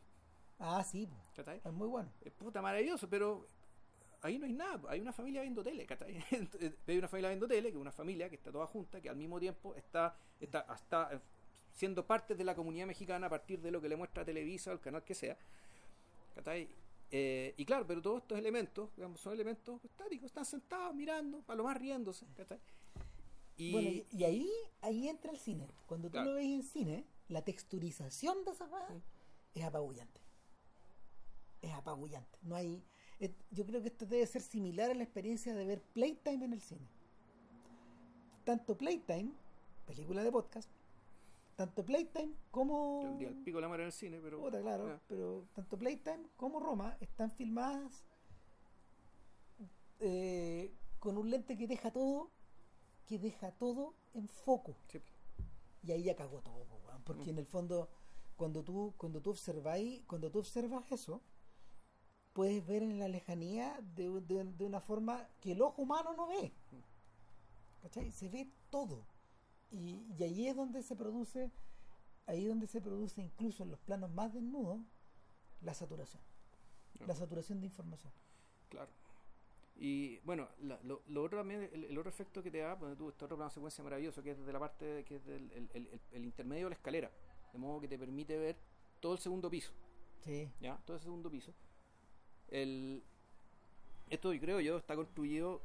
[0.59, 1.61] ah, sí, ¿cachai?
[1.63, 2.09] es muy bueno.
[2.21, 3.45] Es puta maravilloso, pero
[4.23, 6.17] ahí no hay nada, hay una familia viendo tele, ¿cachai?
[6.87, 9.15] Hay una familia viendo tele, que es una familia que está toda junta, que al
[9.17, 11.19] mismo tiempo está, está, está eh,
[11.73, 14.73] siendo parte de la comunidad mexicana a partir de lo que le muestra Televisa o
[14.73, 15.37] el canal que sea,
[16.35, 16.69] ¿cachai?
[17.11, 21.55] Eh, y claro, pero todos estos elementos, digamos, son elementos estáticos, están sentados mirando, a
[21.55, 22.59] lo más riéndose, ¿cachai?
[23.57, 24.49] Y, bueno, y, ahí,
[24.81, 25.67] ahí entra el cine.
[25.85, 26.29] Cuando tú Claro.
[26.31, 29.01] lo ves en cine, la texturización de esa Sí.
[29.55, 30.21] es apabullante.
[31.61, 32.37] Es apabullante.
[32.41, 32.83] No hay.
[33.19, 36.53] Es- yo creo que esto debe ser similar a la experiencia de ver Playtime en
[36.53, 36.87] el cine.
[38.43, 39.31] Tanto Playtime,
[39.87, 40.69] película de podcast,
[41.55, 43.03] tanto Playtime como.
[43.05, 44.41] el día del pico la mar en el cine, pero...
[44.41, 48.03] Puta, claro, ah, pero tanto Playtime como Roma están filmadas
[49.99, 52.31] eh, con un lente que deja todo,
[53.05, 54.75] que deja todo en foco.
[54.91, 54.99] sí.
[55.85, 56.65] Y ahí ya cagó todo,
[57.03, 57.29] porque Mm.
[57.29, 57.89] en el fondo,
[58.37, 61.21] cuando tú, cuando tú observáis, cuando tú observas eso,
[62.33, 66.27] puedes ver en la lejanía de, de- de una forma que el ojo humano no
[66.27, 66.51] ve.
[67.81, 68.11] ¿Cachai?
[68.11, 69.05] Se ve todo.
[69.71, 71.51] Y, y ahí es donde se produce,
[72.27, 74.79] ahí es donde se produce incluso en los planos más desnudos,
[75.61, 76.21] la saturación.
[77.07, 78.13] La saturación de información.
[78.69, 78.89] Claro.
[79.75, 82.95] Y bueno, la- lo, lo otro también, el, el otro efecto que te da, cuando
[82.95, 85.51] tú este otro plano secuencia maravilloso, que es desde la parte, de- que es del
[85.51, 87.11] el, el- el- el intermedio de la escalera,
[87.51, 88.55] de modo que te permite ver
[88.99, 89.71] todo el segundo piso.
[90.23, 90.49] Sí.
[90.61, 90.77] ¿ya?
[90.85, 91.51] Todo el segundo piso.
[92.49, 93.01] El,
[94.09, 95.61] esto, creo yo, está construido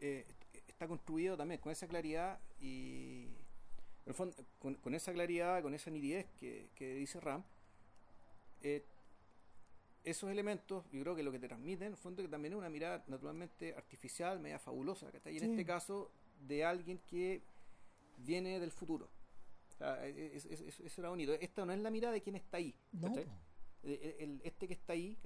[0.00, 0.24] eh,
[0.68, 5.74] está construido también con esa claridad y en el fondo, con, con, esa claridad, con
[5.74, 7.44] esa nitidez que, que dice Ram,
[8.62, 8.82] eh,
[10.04, 12.58] esos elementos, yo creo que lo que te transmiten, en el fondo, que también es
[12.58, 15.50] una mirada naturalmente artificial, media fabulosa, Y en Sí.
[15.50, 16.10] este caso,
[16.48, 17.42] de alguien que
[18.16, 19.10] viene del futuro.
[19.74, 21.34] O sea, es- es- es- eso era bonito.
[21.34, 22.74] Esta no es la mirada de quien está ahí.
[22.92, 23.26] No, ¿cachai?
[23.26, 23.32] po.
[23.82, 25.18] El- el- este que está ahí,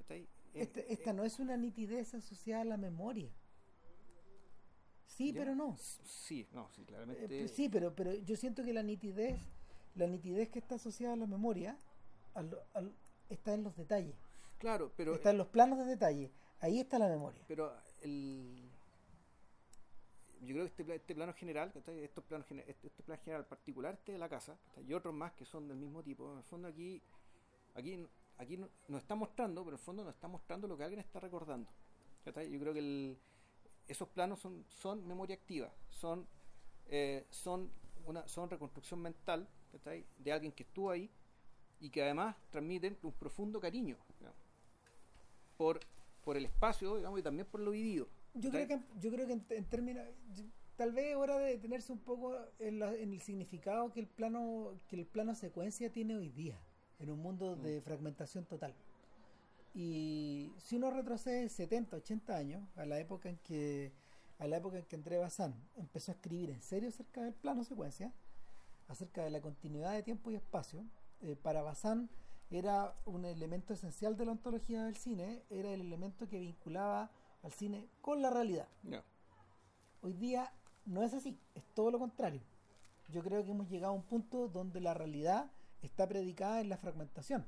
[0.55, 3.31] esta no es una nitidez asociada a la memoria.
[5.07, 5.41] Sí, ¿ya?
[5.41, 5.77] pero no.
[5.79, 7.29] Sí, no, sí, Eh, claramente.
[7.29, 9.39] pues sí, pero, pero yo siento que la nitidez,
[9.95, 11.77] la nitidez que está asociada a la memoria,
[12.35, 12.93] al- al-
[13.29, 14.15] está en los detalles,
[14.59, 16.33] Claro, pero, está en los planos de detalle.
[16.61, 17.43] Ahí está la memoria.
[17.47, 18.71] pero el,
[20.41, 21.73] yo creo que este, este plano general.
[21.87, 25.45] Estos planos este, este plan general particular, este de la casa, y otros más que
[25.45, 27.03] son del mismo tipo, en el fondo aquí,
[27.75, 28.05] aquí,
[28.39, 31.01] aquí no- nos está mostrando, pero en el fondo nos está mostrando lo que alguien
[31.01, 31.71] está recordando.
[32.25, 32.51] ¿cachai?
[32.51, 33.19] Yo creo que el-
[33.89, 36.27] esos planos son, son memoria activa, son,
[36.87, 37.71] eh, son,
[38.07, 40.05] una, son reconstrucción mental ¿cachai?
[40.19, 41.11] de alguien que estuvo ahí
[41.81, 44.39] y que además transmiten un profundo cariño digamos,
[45.57, 45.81] por,
[46.25, 48.09] por el espacio digamos, y también por lo vivido.
[48.35, 50.05] Yo creo que, yo creo que en, en términos,
[50.35, 50.45] yo-
[50.77, 54.07] tal vez es hora de detenerse un poco en, la- en el significado que el
[54.09, 56.59] plano, que el plano secuencia tiene hoy día,
[57.01, 58.75] en un mundo de fragmentación total.
[59.75, 63.93] Y si uno retrocede 70, 80 años, a la época en que
[64.39, 67.65] a la época en que André Bazin empezó a escribir en serio acerca del plano
[67.65, 68.13] secuencia,
[68.89, 70.85] acerca de la continuidad de tiempo y espacio,
[71.23, 72.09] eh, para Bazin
[72.51, 77.11] era un elemento esencial de la ontología del cine, era el elemento que vinculaba
[77.43, 78.69] al cine con la realidad.
[78.83, 79.03] Ya.
[80.03, 80.53] Hoy día
[80.85, 82.41] no es así, es todo lo contrario.
[83.09, 85.51] Yo creo que hemos llegado a un punto donde la realidad
[85.87, 87.45] está predicada en la fragmentación.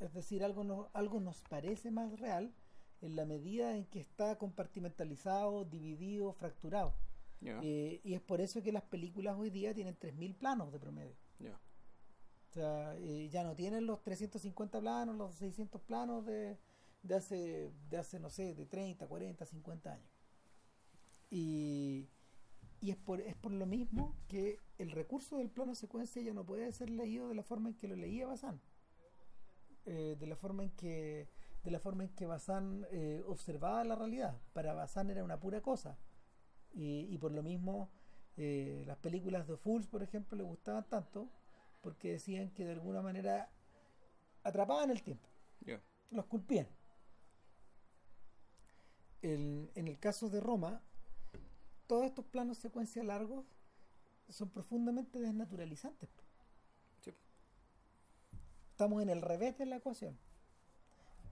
[0.00, 2.52] Es decir, algo, no- algo nos parece más real
[3.00, 6.94] en la medida en que está compartimentalizado, dividido, fracturado.
[7.62, 11.14] Eh, y es por eso que las películas hoy día tienen 3.000 planos de promedio.
[12.50, 16.58] O sea, eh, ya no tienen los 350 planos, los 600 planos de,
[17.02, 20.10] de hace, de hace, no sé, de 30, 40, 50 años.
[21.30, 22.08] Y,
[22.80, 26.44] y es, por, es por lo mismo que el recurso del plano secuencia ya no
[26.44, 28.60] puede ser leído de la forma en que lo leía Bazán.
[29.86, 31.28] Eh, de la forma en que
[31.64, 34.40] de la forma en que Bazán eh, observaba la realidad.
[34.52, 35.98] Para Bazán era una pura cosa.
[36.72, 37.90] Y, y por lo mismo
[38.36, 41.28] eh, las películas de Fools, por ejemplo, le gustaban tanto
[41.80, 43.50] porque decían que de alguna manera
[44.44, 45.28] atrapaban el tiempo,
[46.10, 46.68] los culpían.
[49.22, 50.80] El- en el caso de Roma,
[51.88, 53.44] todos estos planos secuencia largos
[54.28, 56.08] son profundamente desnaturalizantes.
[57.02, 57.12] Sí.
[58.70, 60.16] Estamos en el revés de la ecuación.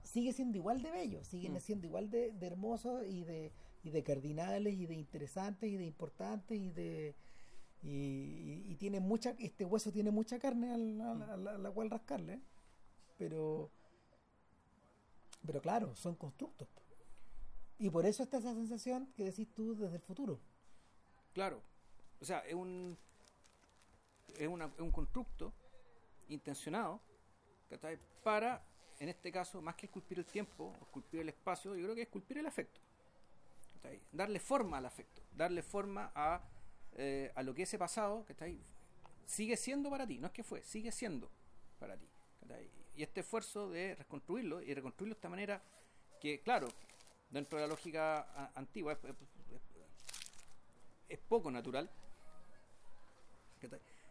[0.03, 1.59] Sigue siendo igual de bello, siguen Mm.
[1.59, 3.51] siendo igual de, de hermosos y de,
[3.83, 7.15] y de cardinales y de interesantes y de importantes y de
[7.83, 11.57] y, y- y tiene mucha este hueso tiene mucha carne a, la- a la, a
[11.59, 12.41] la cual rascarle
[13.19, 13.69] pero
[15.45, 16.67] pero claro son constructos.
[17.79, 20.39] Y por eso está esa sensación que decís tú desde el futuro
[21.33, 21.61] Claro.
[22.19, 22.97] O sea, es un
[24.39, 25.53] es, una- es un constructo
[26.29, 26.99] intencionado
[27.69, 27.97] ¿cachai?
[28.23, 28.63] para,
[28.99, 32.07] en este caso, más que esculpir el tiempo, esculpir el espacio, yo creo que es
[32.07, 32.79] esculpir el afecto.
[34.11, 36.41] Darle forma al afecto, darle forma a,
[36.97, 38.59] eh, a lo que ese pasado ¿cachai?
[39.25, 41.29] sigue siendo para ti, no es que fue, sigue siendo
[41.79, 42.07] para ti.
[42.95, 45.61] Y este esfuerzo de reconstruirlo y reconstruirlo de esta manera
[46.19, 46.67] que, claro,
[47.29, 49.61] dentro de la lógica antigua es- es-
[51.09, 51.89] es poco natural.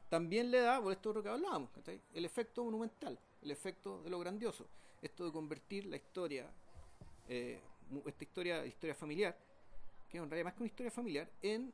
[0.09, 1.71] También le da, por esto de lo que hablábamos,
[2.15, 4.67] el efecto monumental, el efecto de lo grandioso.
[5.03, 6.49] Esto de convertir la historia,
[7.29, 7.61] eh,
[8.07, 9.37] esta historia, historia familiar,
[10.09, 11.73] que es en más que una historia familiar, en,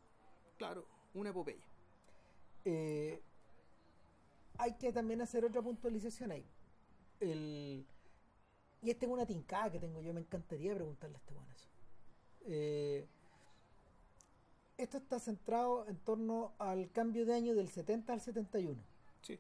[0.56, 1.64] claro, una epopeya.
[2.64, 3.20] Eh,
[4.59, 6.44] hay que también hacer otra puntualización ahí.
[7.20, 7.86] El,
[8.82, 11.68] y esta es una tincada que tengo yo, me encantaría preguntarle a este bueno eso.
[12.44, 13.06] Eh,
[14.76, 18.82] esto está centrado en torno al cambio de año del 70 al 71.
[19.22, 19.38] Sí,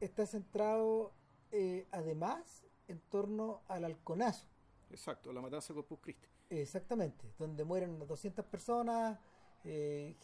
[0.00, 1.12] Está centrado
[1.52, 4.46] eh, además en torno al halconazo.
[4.90, 6.26] exacto, la matanza de Corpus Christi.
[6.50, 9.18] Exactamente, donde mueren unas 200 personas
[9.64, 10.16] eh,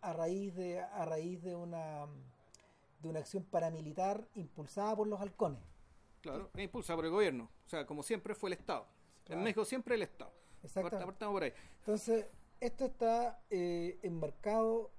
[0.00, 2.06] a raíz de a raíz de una
[3.02, 5.60] de una acción paramilitar impulsada por los halcones.
[6.26, 7.50] Claro, e impulsada por el gobierno.
[7.64, 8.86] O sea, como siempre fue el Estado.
[9.24, 9.40] Claro.
[9.40, 10.32] En México siempre el Estado.
[10.62, 11.06] Exactamente.
[11.06, 11.52] Partamos por ahí.
[11.80, 12.26] Entonces,
[12.60, 14.90] esto está eh, enmarcado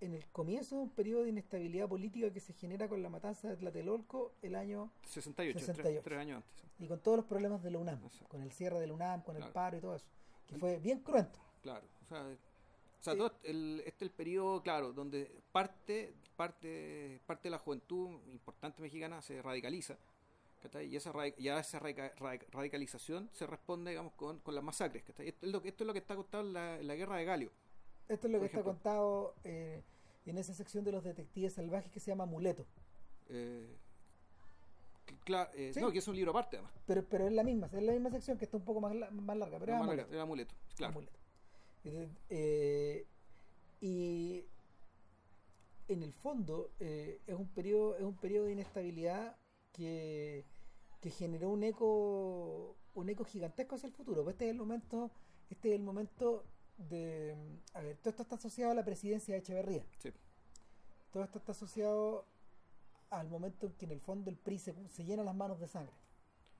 [0.00, 3.48] en el comienzo de un periodo de inestabilidad política que se genera con la matanza
[3.48, 5.82] de Tlatelolco el año 68, 68.
[5.82, 6.64] Tres, tres años antes.
[6.78, 8.28] y con todos los problemas de la UNAM, Exacto.
[8.28, 10.06] con el cierre de la UNAM, con el paro y todo eso,
[10.46, 11.38] que fue bien cruento.
[11.62, 16.14] Claro, o sea, o sea Eh, todo el, este es el periodo, claro, donde parte,
[16.36, 19.96] parte, parte de la juventud importante mexicana se radicaliza,
[20.66, 20.86] ¿cachai?
[20.86, 25.02] y esa, ya esa radica- radic- radicalización se responde, digamos, con, con las masacres.
[25.04, 25.28] ¿cachai?
[25.28, 27.16] Esto, es lo, que- esto es lo que está contado en la, en la guerra
[27.16, 27.50] de Galio.
[28.08, 28.72] Esto es lo que está ejemplo.
[28.74, 29.82] contado eh,
[30.26, 32.64] en esa sección de los detectives salvajes que se llama Muleto.
[33.28, 33.76] Eh,
[35.06, 35.80] cl- cla- eh, Sí.
[35.80, 36.72] No, que es un libro aparte, además.
[36.86, 39.10] Pero, pero es la misma, es la misma sección que está un poco más, la-
[39.10, 40.92] más larga, pero Era es amuleto, era amuleto, claro.
[40.92, 41.18] Amuleto.
[42.30, 43.06] Eh,
[43.80, 44.44] y
[45.88, 49.36] en el fondo es un periodo es un periodo de inestabilidad
[49.72, 50.44] que,
[51.06, 55.12] que generó un eco un eco gigantesco hacia el futuro Pues este es el momento
[55.50, 56.44] este es el momento
[56.78, 57.36] de
[57.74, 60.10] a ver todo esto está asociado a la presidencia de Echeverría Sí.
[61.12, 62.24] todo esto está asociado
[63.10, 65.68] al momento en que en el fondo el PRI se, se llena las manos de
[65.68, 65.94] sangre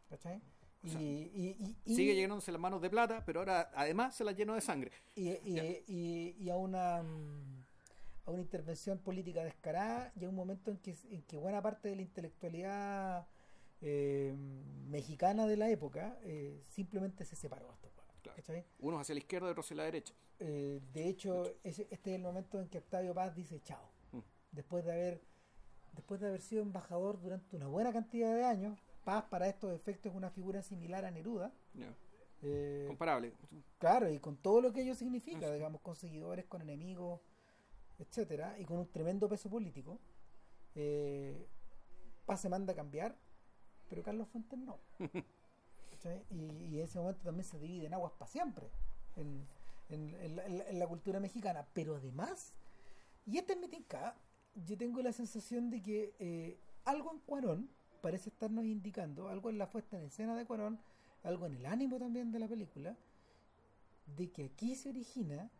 [0.08, 0.40] ¿cachai?
[0.84, 4.36] Y, sea, y- y- Sigue llenándose las manos de plata, pero ahora además se las
[4.36, 4.92] llenó de sangre.
[5.16, 11.22] y, a una a una intervención política descarada y a un momento en que, en
[11.22, 13.26] que buena parte de la intelectualidad
[13.82, 14.34] eh,
[14.88, 17.90] mexicana de la época eh, simplemente se separó esto,
[18.22, 18.64] Claro.
[18.80, 20.12] Unos hacia la izquierda y otros hacia la derecha.
[20.40, 24.18] Eh, de hecho ese- este es el momento en que Octavio Paz dice chao Mm.
[24.52, 25.22] después de haber
[25.92, 30.10] después de haber sido embajador durante una buena cantidad de años Paz para estos efectos
[30.10, 31.52] es una figura similar a Neruda
[32.88, 33.32] Comparable.
[33.78, 37.20] Claro, y con todo lo que ello significa, digamos, con seguidores, con enemigos,
[37.98, 39.98] etcétera, y con un tremendo peso político.
[42.26, 43.16] Paz se manda a cambiar,
[43.88, 44.78] pero Carlos Fuentes no.
[46.30, 46.36] Y,
[46.66, 48.70] y en ese momento también se divide en aguas para siempre
[49.16, 49.46] en,
[49.88, 51.66] en- en la, en cultura mexicana.
[51.72, 52.52] Pero además,
[53.26, 54.14] y esta es mi tinca,
[54.66, 57.70] yo tengo la sensación de que eh, algo en Cuarón
[58.02, 60.78] parece estarnos indicando, algo en la puesta en escena de Cuarón,
[61.24, 62.96] algo en el ánimo también de la película,
[64.16, 65.50] de que aquí se origina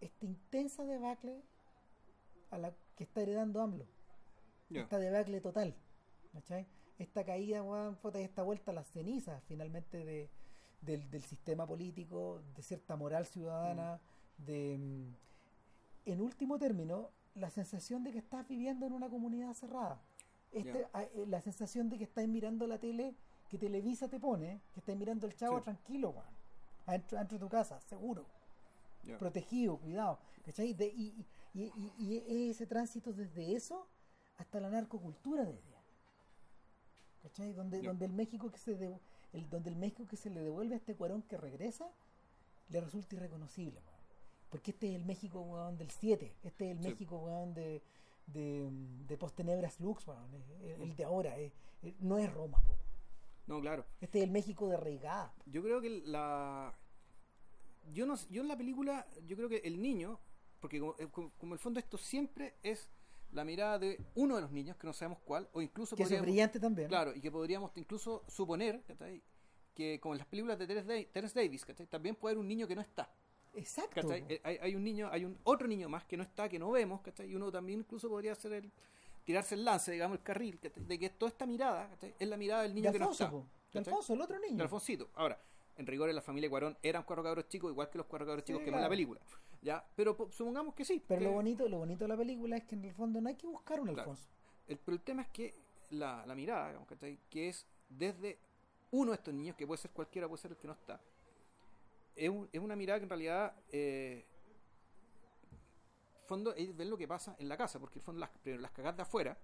[0.00, 1.40] esta intensa debacle
[2.50, 3.86] a la que está heredando AMLO.
[4.82, 5.74] Esta debacle total.
[6.32, 6.66] ¿cachai?
[6.98, 10.30] Esta caída, weón, puta, y esta vuelta a las cenizas finalmente de,
[10.82, 14.00] del, del sistema político, de cierta moral ciudadana,
[14.38, 15.14] de, mm,
[16.10, 20.00] en último término, la sensación de que estás viviendo en una comunidad cerrada.
[20.52, 20.90] Este, Ya.
[20.92, 23.14] a- eh, la sensación de que estás mirando la tele
[23.48, 25.64] que Televisa te pone, que estás mirando el chavo Sí.
[25.64, 26.26] tranquilo, weón,
[26.86, 28.26] adentro, adentro de tu casa, seguro
[29.18, 30.18] protegido, cuidado.
[30.44, 30.74] ¿cachai?
[30.74, 33.88] De- y, y, y- y es ese tránsito desde eso
[34.36, 35.71] hasta la narcocultura de hoy día.
[37.22, 37.52] ¿Cachai?
[37.52, 38.72] Donde, donde el México que se
[39.32, 41.88] el, donde el México que se le devuelve a este cuarón que regresa
[42.68, 44.02] le resulta irreconocible, weón.
[44.50, 46.88] Porque este es el México weón, del 7, este es el Sí.
[46.90, 47.82] México weón, de,
[48.26, 48.68] de,
[49.08, 51.52] de Postenebras Lux, weón, el, el de ahora, eh,
[52.00, 52.76] no es Roma, po.
[53.46, 53.84] No, claro.
[54.00, 55.32] este es el México de Reigada.
[55.46, 56.72] Yo creo que la.
[57.92, 60.18] Yo, no, yo en la película, yo creo que el niño,
[60.60, 62.88] porque como, eh, como- como el fondo esto siempre es
[63.32, 66.08] la mirada de uno de los niños, que no sabemos cuál, o incluso Que es
[66.08, 66.88] podríamos- brillante también.
[66.88, 69.22] Claro, y que podríamos incluso suponer ¿cachai?
[69.74, 71.86] que como en las películas de Terence, Da- Terence Davis, ¿cachai?
[71.86, 73.10] también puede haber un niño que no está.
[73.54, 74.12] Exacto.
[74.12, 76.70] Eh, Hay, hay un niño, hay un otro niño más que no está, que no
[76.70, 77.30] vemos, ¿cachai?
[77.30, 78.70] y uno también incluso podría hacer el
[79.24, 80.84] tirarse el lance, digamos, el carril, ¿cachai?
[80.84, 82.14] de que toda esta mirada ¿cachai?
[82.18, 83.72] es la mirada del niño de que no Alfonso, está.
[83.72, 83.78] de.
[83.90, 84.56] Alfonso, el otro niño.
[84.56, 85.08] de Alfonsito.
[85.14, 85.38] Ahora,
[85.76, 88.42] en rigor en la familia Cuarón eran cuatro cabros chicos, igual que los cuatro cabros
[88.44, 89.20] Sí, chicos que en la película.
[89.62, 89.84] ¿Ya?
[89.96, 91.02] Pero po- supongamos que sí.
[91.08, 93.28] Pero que- lo bonito, lo bonito de la película es que en el fondo no
[93.28, 94.00] hay que buscar un Claro.
[94.02, 94.28] Alfonso.
[94.68, 95.54] El, pero el tema es que
[95.90, 97.18] la, la mirada, digamos, ¿cachai?
[97.30, 98.38] que es desde
[98.90, 101.00] uno de estos niños, que puede ser cualquiera, puede ser el que no está,
[102.14, 104.24] es, un- es una mirada que en realidad, eh,
[106.26, 108.70] fondo, es ver lo que pasa en la casa, porque en fondo las, primero, las
[108.72, 109.36] cagadas de afuera,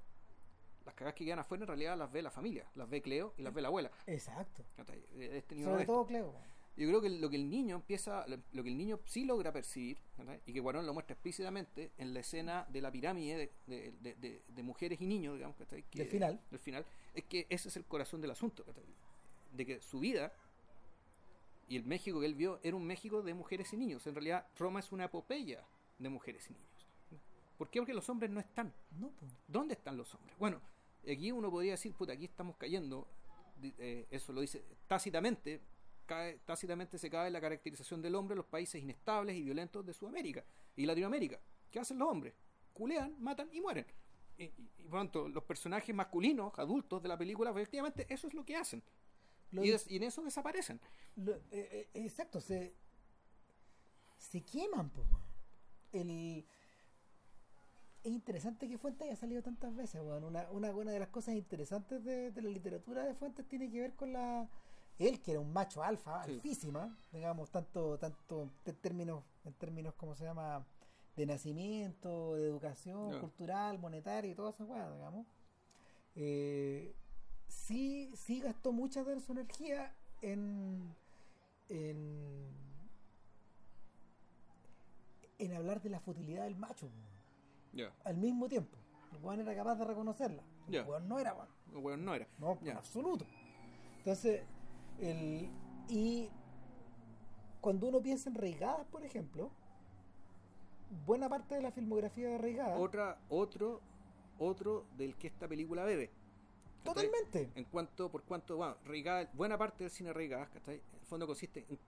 [0.84, 3.42] las cagadas que quedan afuera en realidad las ve la familia, las ve Cleo y
[3.42, 3.90] las ve la abuela.
[4.06, 4.64] Exacto.
[5.14, 6.32] De este Sobre todo Cleo.
[6.78, 9.98] Yo creo que lo que el niño empieza, lo, que el niño sí logra percibir,
[10.16, 10.38] ¿verdad?
[10.46, 14.14] y que Guarón lo muestra explícitamente en la escena de la pirámide de, de- de-
[14.14, 15.82] de- de mujeres y niños, digamos, ¿cachai?
[15.90, 16.40] que Del final.
[16.50, 18.64] del final, es que ese es el corazón del asunto,
[19.52, 20.32] de que su vida
[21.68, 24.06] y el México que él vio era un México de mujeres y niños.
[24.06, 25.64] En realidad, Roma es una epopeya
[25.98, 26.86] de mujeres y niños.
[27.58, 27.80] ¿Por qué?
[27.80, 28.72] Porque los hombres no están.
[29.00, 29.32] No, pues.
[29.48, 30.38] ¿Dónde están los hombres?
[30.38, 30.60] Bueno,
[31.10, 33.08] aquí uno podría decir, puta, aquí estamos cayendo,
[33.78, 35.60] eh, eso lo dice tácitamente,
[36.08, 39.92] cae, tácitamente se cae la caracterización del hombre en los países inestables y violentos de
[39.92, 40.44] Sudamérica
[40.74, 41.38] y Latinoamérica.
[41.70, 42.34] ¿Qué hacen los hombres?
[42.72, 43.86] Culean, matan y mueren.
[44.36, 48.34] Y, y, y por tanto, los personajes masculinos, adultos de la película, efectivamente, eso es
[48.34, 48.82] lo que hacen.
[49.50, 50.80] Lo y, di- des- y en eso desaparecen.
[51.16, 52.74] lo- eh, eh, exacto, se,
[54.16, 55.06] se queman, pues.
[55.92, 56.44] El,
[58.04, 60.00] es interesante que Fuentes haya salido tantas veces.
[60.00, 63.80] Una, una, una de las cosas interesantes de, de la literatura de Fuentes tiene que
[63.80, 64.48] ver con la
[64.98, 66.32] él que era un macho alfa, Sí.
[66.32, 70.64] alfísima, digamos, tanto, tanto en términos, en términos, ¿cómo se llama?
[71.16, 75.26] de nacimiento, de educación cultural, monetaria y todas esas cosas, digamos.
[76.14, 76.94] Eh,
[77.48, 79.92] sí, sí gastó mucha de su energía
[80.22, 80.94] en,
[81.68, 82.46] en,
[85.38, 87.08] en hablar de la futilidad del macho, weón.
[87.72, 87.92] Ya.
[88.04, 88.76] al mismo tiempo.
[89.12, 90.42] El weón era capaz de reconocerla.
[90.68, 91.82] El weón no era, weón.
[91.82, 92.26] Bueno, no era.
[92.38, 93.26] No, en absoluto.
[93.98, 94.42] Entonces,
[95.00, 95.50] el,
[95.88, 96.30] y
[97.60, 99.50] cuando uno piensa en Reigadas, por ejemplo,
[101.06, 103.80] buena parte de la filmografía de Reigadas, Otra, otro,
[104.38, 106.08] otro del que esta película bebe.
[106.84, 107.04] ¿cachai?
[107.10, 107.50] totalmente.
[107.54, 110.76] En cuanto, por cuanto, bueno, Reigadas- buena parte del cine Reigadas, ¿cachai?
[110.76, 111.78] En el fondo consiste en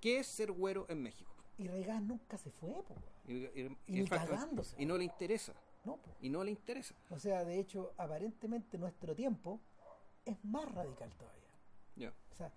[0.00, 1.30] qué es ser güero en México.
[1.58, 3.12] Y Reigadas nunca se fue, po, weón.
[3.26, 4.80] Y, y- Y y ni falta- cagándose.
[4.80, 5.52] y no le interesa.
[5.84, 6.10] No, po.
[6.20, 6.94] Y no le interesa.
[7.10, 9.60] O sea, de hecho, aparentemente nuestro tiempo
[10.24, 11.41] es más radical todavía.
[11.96, 12.12] Ya.
[12.30, 12.52] O sea,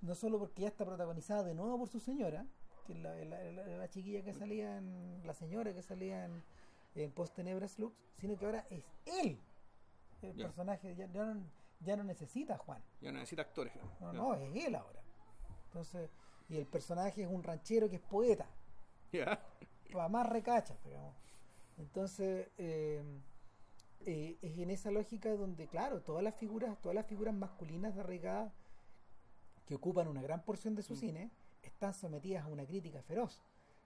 [0.00, 2.44] no solo porque ya está protagonizada de nuevo por su señora,
[2.86, 5.20] que es la, la- la- la chiquilla que salía en.
[5.24, 6.42] la señora que salía en,
[6.96, 9.38] en Post Tenebras Lux, sino que ahora es él
[10.22, 11.42] el personaje, ya, ya no,
[11.80, 13.72] ya no necesita a Juan, Ya no necesita actores.
[14.00, 15.00] no, no, es él ahora.
[15.66, 16.10] Entonces,
[16.48, 18.46] y el personaje es un ranchero que es poeta,
[19.12, 19.40] Ya.
[19.92, 21.14] para más recachas, digamos.
[21.78, 23.02] Entonces, eh,
[24.06, 28.00] eh, es en esa lógica donde, claro, todas las figuras, todas las figuras masculinas de
[28.00, 28.52] arraigadas
[29.66, 30.96] que ocupan una gran porción de su Mm.
[30.96, 31.30] cine,
[31.62, 33.40] están sometidas a una crítica feroz.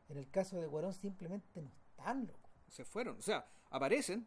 [0.09, 2.49] En el caso de Guarón simplemente no están, loco.
[2.69, 3.19] Se fueron.
[3.19, 4.27] O sea, aparecen,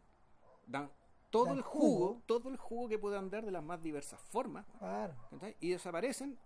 [0.66, 0.90] dan
[1.30, 2.22] todo Dan el jugo, jugo.
[2.26, 4.66] todo el jugo que puedan dar de las más diversas formas.
[5.60, 6.38] Y desaparecen,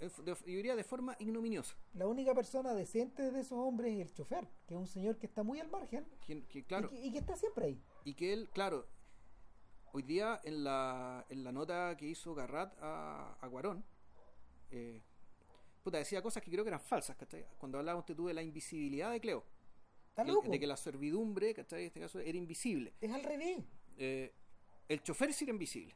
[0.00, 1.76] yo diría, de forma ignominiosa.
[1.94, 5.26] La única persona decente de esos hombres es el chofer, que es un señor que
[5.26, 7.82] está muy al margen Que- que, claro, y, que, y que está siempre ahí.
[8.04, 8.86] y que él, claro,
[9.92, 13.84] hoy día en la, en la nota que hizo Garrat a, a Guarón,
[14.70, 15.02] eh,
[15.82, 17.44] puta, decía cosas que creo que eran falsas, ¿cachai?
[17.58, 19.44] Cuando hablaba usted tú de la invisibilidad de Cleo,
[20.14, 21.80] que- de que la servidumbre, ¿cachai?
[21.82, 22.94] En este caso era invisible.
[23.00, 23.64] Es al revés.
[23.96, 24.32] Eh,
[24.88, 25.94] el chofer sí era invisible,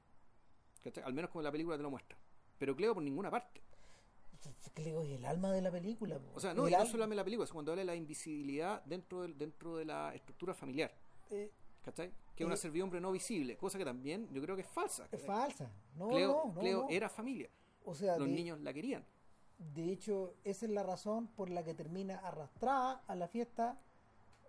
[0.83, 1.05] ¿cachai?
[1.05, 2.17] Al menos como la película te lo muestra.
[2.59, 3.61] Pero Cleo por ninguna parte.
[4.75, 6.19] Cleo es el alma de la película.
[6.35, 8.83] O sea, no, El y no solamente la película, sino cuando habla de la invisibilidad
[8.85, 10.93] dentro, del, dentro de la estructura familiar,
[11.31, 11.51] eh,
[11.83, 12.11] ¿cachai?
[12.35, 15.07] Que es una Eh, servidumbre no visible, cosa que también yo creo que es falsa.
[15.13, 15.71] Es falsa.
[15.97, 16.89] No, Cleo, no, no, Cleo no.
[16.91, 17.49] era familia,
[17.85, 19.05] O sea, los de, niños la querían.
[19.59, 23.79] de hecho, esa es la razón por la que termina arrastrada a la fiesta,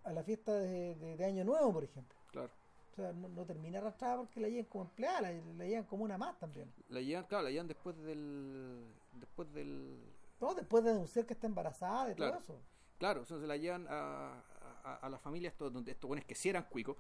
[0.04, 2.18] a la fiesta de, de- de Año Nuevo, por ejemplo.
[2.32, 2.52] Claro.
[2.92, 6.04] O sea, no, no termina arrastrada porque la llevan como empleada, la, la llevan como
[6.06, 6.72] una más también.
[6.90, 8.86] La llevan, claro, la llevan después del.
[9.16, 10.00] Después del.
[10.40, 12.34] Todo después de denunciar que está embarazada, de Claro.
[12.34, 12.62] todo eso.
[12.98, 14.42] Claro, entonces se la llevan a,
[14.84, 16.98] a, a la familia, estos, donde estos buenos que sí eran cuicos,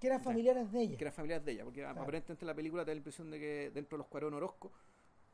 [0.00, 0.96] Que eran familiares de ella.
[0.96, 2.00] que eran familiares de ella, porque Claro.
[2.00, 4.72] aparentemente en la película te da la impresión de que dentro de los Cuarón Orozco,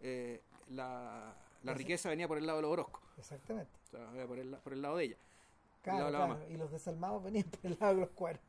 [0.01, 3.71] eh, la, la riqueza venía por el lado de los Orozco, Exactamente.
[3.85, 5.17] o sea, venía por el, por el lado de ella.
[5.83, 6.39] Claro, claro.
[6.51, 8.43] Y los desalmados venían por el lado de los cuernos.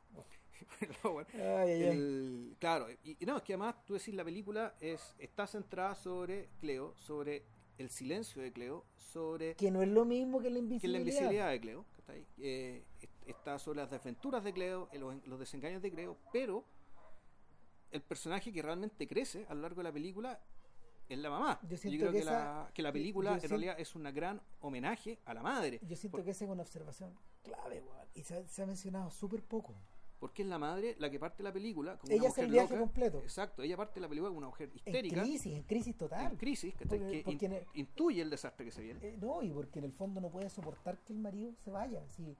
[1.34, 5.94] El claro, y, y no, es que además tú decís la película es está centrada
[5.94, 7.44] sobre Cleo, sobre
[7.78, 10.98] el silencio de Cleo, sobre Que no es lo mismo que la que invisibilidad.
[10.98, 12.26] la invisibilidad de Cleo, ¿cachai?
[12.38, 16.64] Eh, est- está sobre las desventuras de Cleo, los, los desengaños de Cleo, pero
[17.90, 20.38] el personaje que realmente crece a lo largo de la película
[21.08, 21.58] es la mamá.
[21.62, 22.32] Yo Yo, siento creo que que, esa-
[22.64, 25.80] la, que la película en realidad es un gran homenaje a la madre.
[25.82, 28.08] Yo siento Por- que esa es una observación clave, weón.
[28.14, 29.74] Y se, ha- se ha mencionado súper poco.
[30.18, 32.60] Porque es la madre la que parte la película como Ella una hace el mujer
[32.62, 32.80] viaje loca.
[32.86, 33.18] completo.
[33.20, 35.22] Exacto, ella parte la película como una mujer En histérica.
[35.22, 36.32] crisis, en crisis total.
[36.32, 36.74] en crisis.
[36.74, 39.00] Porque- que porque in- en el- intuye el desastre que se viene.
[39.06, 42.04] Eh, no, y porque en el fondo no puede soportar que el marido se vaya.
[42.10, 42.36] Si, eh,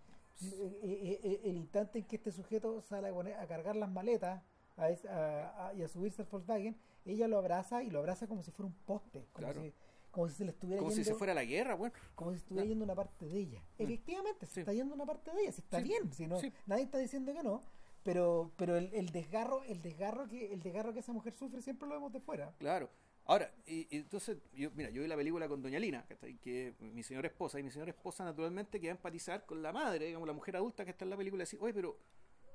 [0.82, 4.42] eh, eh, el instante en que este sujeto sale a, poner- a cargar las maletas
[4.76, 8.50] a- a- y a subirse al Volkswagen, ella lo abraza y lo abraza como si
[8.50, 9.26] fuera un poste.
[9.32, 9.60] Como, Claro.
[9.62, 9.72] si,
[10.10, 11.94] como si se le estuviera Como si se fuera a la guerra, bueno.
[12.14, 12.68] como si estuviera Claro.
[12.70, 13.62] yendo una parte de ella.
[13.78, 14.60] Efectivamente, se Sí.
[14.60, 16.52] está yendo una parte de ella, si está Sí, bien, si no, sí.
[16.66, 17.60] nadie está diciendo que no.
[18.04, 21.88] Pero, pero el, el desgarro, el desgarro que, el desgarro que esa mujer sufre siempre
[21.88, 22.54] lo vemos de fuera.
[22.58, 22.88] Claro.
[23.26, 26.38] Ahora, y, y entonces, yo, mira, yo vi la película con Doña Lina, ¿cachai?
[26.38, 29.70] que mi señora esposa, y mi señora esposa naturalmente que va a empatizar con la
[29.72, 31.98] madre, digamos, la mujer adulta que está en la película, y decir, oye, pero,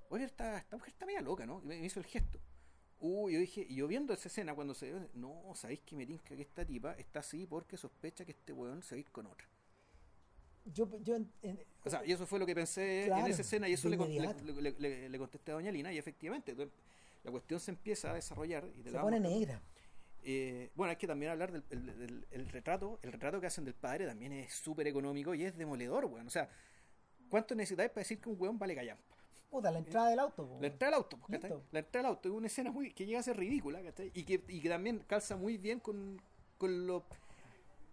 [0.10, 1.62] oye, esta, esta mujer está media loca, ¿no?
[1.64, 2.40] Y me hizo el gesto.
[3.06, 6.34] Uy, yo dije, y yo viendo esa escena cuando se no, sabéis que me tinca
[6.38, 9.26] que esta tipa está así porque sospecha que este weón se va a ir con
[9.26, 9.46] otra.
[10.66, 13.42] Yo, yo en- en- O sea, y eso fue lo que pensé Claro, en esa
[13.42, 13.98] escena y eso le,
[15.10, 16.74] le, contesté a Doña Lina y efectivamente entonces,
[17.26, 19.62] la cuestión se empieza a desarrollar y te se la pone negra.
[20.24, 23.00] Eh, bueno, hay que también hablar del el, del- el retrato.
[23.02, 26.28] El retrato que hacen del padre también es súper económico y es demoledor, weón.
[26.28, 26.50] O sea,
[27.28, 29.13] ¿cuánto necesitáis para decir que un weón vale callampa?
[29.54, 30.48] Puta, la entrada del auto.
[30.48, 30.58] po.
[30.60, 31.20] La entrada del auto.
[31.72, 33.82] La entrada del auto es una escena muy, que llega a ser ridícula.
[34.16, 36.20] Y que, y que también calza muy bien con,
[36.58, 37.04] con lo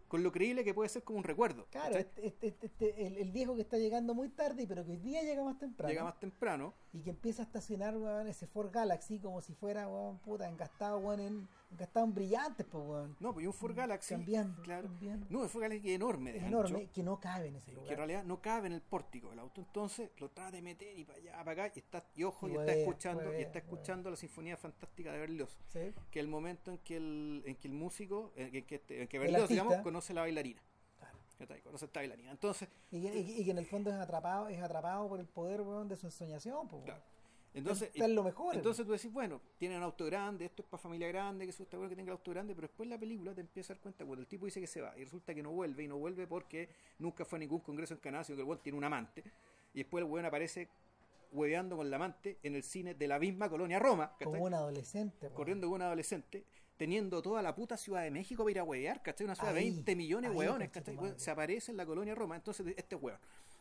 [0.08, 1.66] con lo creíble que puede ser como un recuerdo.
[1.70, 4.90] Claro, este, este- este- este- el, el viejo que está llegando muy tarde, pero que
[4.92, 5.88] hoy día llega más temprano.
[5.88, 6.74] Llega más temprano.
[6.92, 10.98] Y que empieza a estacionar, weón, ese Ford Galaxy como si fuera, weón, puta, engastado,
[10.98, 13.16] weón, en, engastado en brillantes, pues, weón.
[13.20, 14.14] No, pues y un Ford Galaxy.
[14.14, 14.88] Cambiando, claro.
[14.88, 15.26] cambiando.
[15.30, 17.70] No, un Ford Galaxy enorme, de Es ancho, enorme, que no cabe en ese que
[17.72, 17.97] en lugar.
[17.97, 19.60] realidad no cabe en el pórtico del auto.
[19.60, 21.72] Entonces lo trata de meter y para allá, para acá.
[21.76, 25.18] Y, está, y ojo, Y y, está escuchando, y está escuchando la Sinfonía Fantástica de
[25.18, 25.59] Berlioz.
[25.68, 25.92] Sí.
[26.10, 29.09] Que el momento en que el, en que el músico, en que, que este- en
[29.09, 30.62] que El Berlioz, digamos, conoce a la bailarina.
[30.98, 31.62] Claro.
[31.64, 32.30] Conoce a esta bailarina.
[32.32, 35.20] Entonces, Y, que- y que- y que en el fondo es atrapado, es atrapado por
[35.20, 37.02] el poder, weón, de su ensoñación, pues, Claro.
[37.52, 38.55] Entonces, lo mejor.
[38.55, 41.64] entonces tú decís, bueno, tienen un auto grande, esto es para familia grande, que eso
[41.64, 43.82] está bueno que tenga el auto grande, pero después la película te empieza a dar
[43.82, 45.98] cuenta cuando el tipo dice que se va y resulta que no vuelve y no
[45.98, 46.68] vuelve porque
[46.98, 49.24] nunca fue a ningún congreso en Canadá, sino que el weón tiene un amante
[49.74, 50.68] y después el weón aparece
[51.32, 54.27] hueveando con la amante en el cine de la misma colonia Roma, ¿cachai?
[54.27, 56.44] como un adolescente, corriendo con un adolescente,
[56.77, 59.27] teniendo toda la puta Ciudad de México para ir a huevear, ¿cachai?
[59.27, 60.97] Una ciudad de Ahí, 20 millones de hueones, ¿cachai?
[61.16, 63.20] se aparece en la colonia Roma, entonces este es hueón,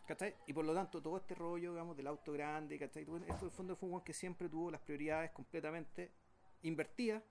[0.09, 0.33] ¿cachai?
[0.47, 3.03] Y por lo tanto, todo este rollo, digamos, del auto grande, ¿cachai?
[3.03, 6.11] Esto en el fondo fue un que siempre tuvo las prioridades completamente
[6.63, 7.21] invertidas,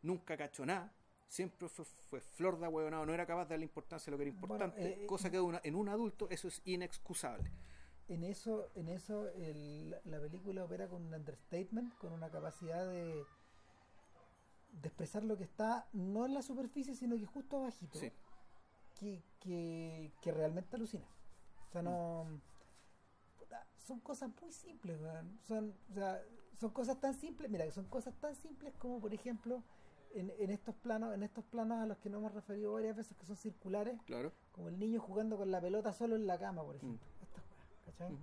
[0.00, 0.94] nunca cachó nada.
[1.28, 4.22] Siempre fue, fue flor de hueonado, no era capaz de darle importancia a lo que
[4.28, 7.50] era Bueno, importante, eh, cosa que una- en un adulto eso es inexcusable.
[8.08, 13.24] En eso, en eso el- la película opera con un understatement, con una capacidad de,
[14.72, 18.10] de expresar lo que está no en la superficie, sino que justo abajito, Sí.
[18.98, 21.06] que, que, que realmente alucina.
[21.82, 22.26] Sea, no...
[23.38, 24.98] puta, son cosas muy simples.
[25.46, 26.22] Son, o sea,
[26.58, 29.62] son cosas tan simples, mira, son cosas tan simples como, por ejemplo,
[30.14, 33.16] en, en estos planos, en estos planos a los que nos hemos referido varias veces,
[33.16, 34.32] que son circulares, Claro.
[34.52, 37.06] como el niño jugando con la pelota solo en la cama, por ejemplo.
[37.22, 38.18] Estas weas, ¿cachai?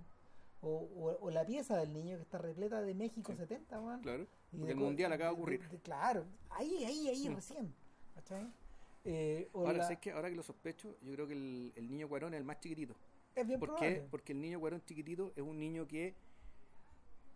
[0.62, 3.38] O, o- o la pieza del niño que está repleta de México Sí.
[3.38, 4.00] 70, weón.
[4.00, 4.26] Claro.
[4.52, 5.68] Y de el mundial acaba de ocurrir.
[5.68, 7.34] de- claro, ahí, ahí, ahí Mm.
[7.34, 7.74] recién.
[8.14, 8.50] ¿cachai?
[9.04, 10.12] Eh, Ahora, la- ¿sabes qué?
[10.12, 12.94] ahora que lo sospecho, yo creo que el, el niño Cuarón es el más chiquitito.
[13.34, 13.94] Es bien ¿Por probable.
[14.00, 14.06] qué?
[14.10, 16.14] Porque el niño Cuarón chiquitito es un niño que,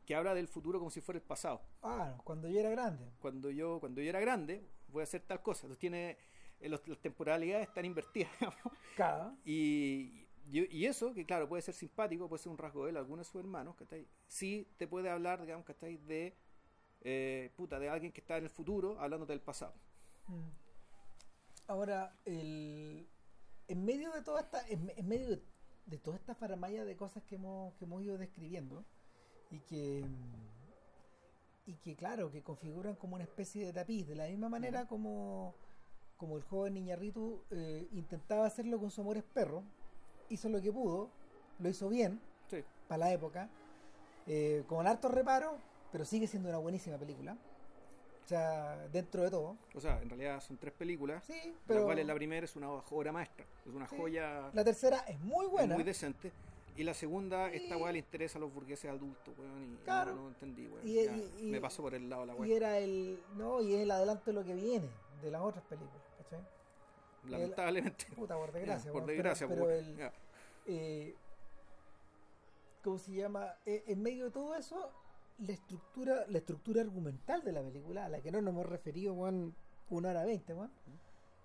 [0.07, 1.61] que habla del futuro como si fuera el pasado.
[1.83, 3.11] Ah, cuando yo era grande.
[3.21, 5.63] Cuando yo, cuando yo era grande, voy a hacer tal cosa.
[5.67, 6.17] Entonces tiene,
[6.61, 8.31] eh, los- las temporalidades están invertidas.
[8.97, 9.37] Cada.
[9.45, 13.27] y, y, eso, que claro, puede ser simpático, puede ser un rasgo de él, algunos
[13.27, 14.07] de sus hermanos, ¿cachai?
[14.27, 15.99] Sí te puede hablar, digamos, ¿cachai?
[15.99, 16.35] De,
[17.03, 19.75] eh, puta, de alguien que está en el futuro hablándote del pasado.
[20.27, 20.49] Mm.
[21.67, 23.07] Ahora, el,
[23.69, 25.43] en medio de toda esta, en, en medio de,
[25.89, 28.85] de toda esta faramaya de cosas que hemos, que hemos ido describiendo
[29.51, 30.05] y que
[31.67, 35.55] y que claro, que configuran como una especie de tapiz, de la misma manera como,
[36.17, 39.63] como el joven Niñarritu eh, intentaba hacerlo con su amor es perro,
[40.31, 41.11] hizo lo que pudo,
[41.59, 42.65] lo hizo bien Sí.
[42.89, 43.51] para la época,
[44.27, 45.61] eh, con hartos reparos,
[45.93, 47.37] pero sigue siendo una buenísima película.
[48.29, 49.57] O sea, dentro de todo.
[49.75, 51.25] O sea, en realidad son tres películas.
[51.25, 53.97] Sí, Pero la cual la primera es una obra maestra, es una Sí.
[53.97, 55.75] joya la tercera es muy buena.
[55.75, 56.31] muy decente.
[56.77, 60.15] Y la segunda, esta Y- weá le interesa a los burgueses adultos, weón, y Claro.
[60.15, 60.87] no, no entendí, weón.
[60.87, 62.55] Y- y- y- me pasó por el lado la y weá.
[62.57, 63.19] era el.
[63.39, 64.91] No, y es el adelanto de lo que viene
[65.23, 66.41] de las otras películas, ¿cachai?
[67.31, 68.05] Lamentablemente.
[68.15, 68.93] Puta, por desgracia.
[68.93, 70.11] Por desgracia, pero, pero el,
[70.67, 71.15] eh,
[72.85, 73.55] ¿Cómo se llama?
[73.67, 74.91] Eh, en medio de todo eso,
[75.39, 79.15] la estructura, la estructura argumental de la película, a la que no nos hemos referido,
[79.15, 79.55] weón,
[79.91, 80.73] una hora veinte, weón,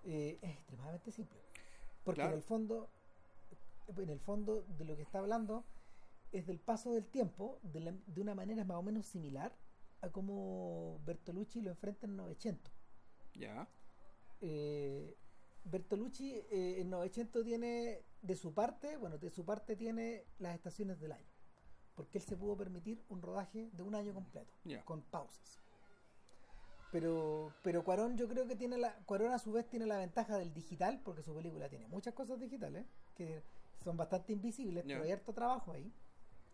[0.04, 1.38] eh, es extremadamente simple.
[2.04, 2.32] Porque Claro.
[2.32, 2.90] en el fondo,
[3.96, 5.64] en el fondo de lo que está hablando
[6.32, 9.52] es del paso del tiempo de, la- de una manera más o menos similar
[10.00, 12.70] a como Bertolucci lo enfrenta en Novecento.
[13.34, 13.68] Ya.
[14.40, 15.16] Eh,
[15.64, 21.00] Bertolucci eh, en Novecento tiene de su parte, bueno, de su parte tiene las estaciones
[21.00, 21.32] del año,
[21.94, 24.52] porque él se pudo permitir un rodaje de un año completo,
[24.84, 25.60] con pausas.
[26.92, 30.38] Pero, pero Cuarón yo creo que tiene la, Cuarón a su vez tiene la ventaja
[30.38, 32.84] del digital, porque su película tiene muchas cosas digitales,
[33.16, 33.42] que
[33.82, 34.94] son bastante invisibles, Ya.
[34.94, 35.92] pero hay harto trabajo ahí,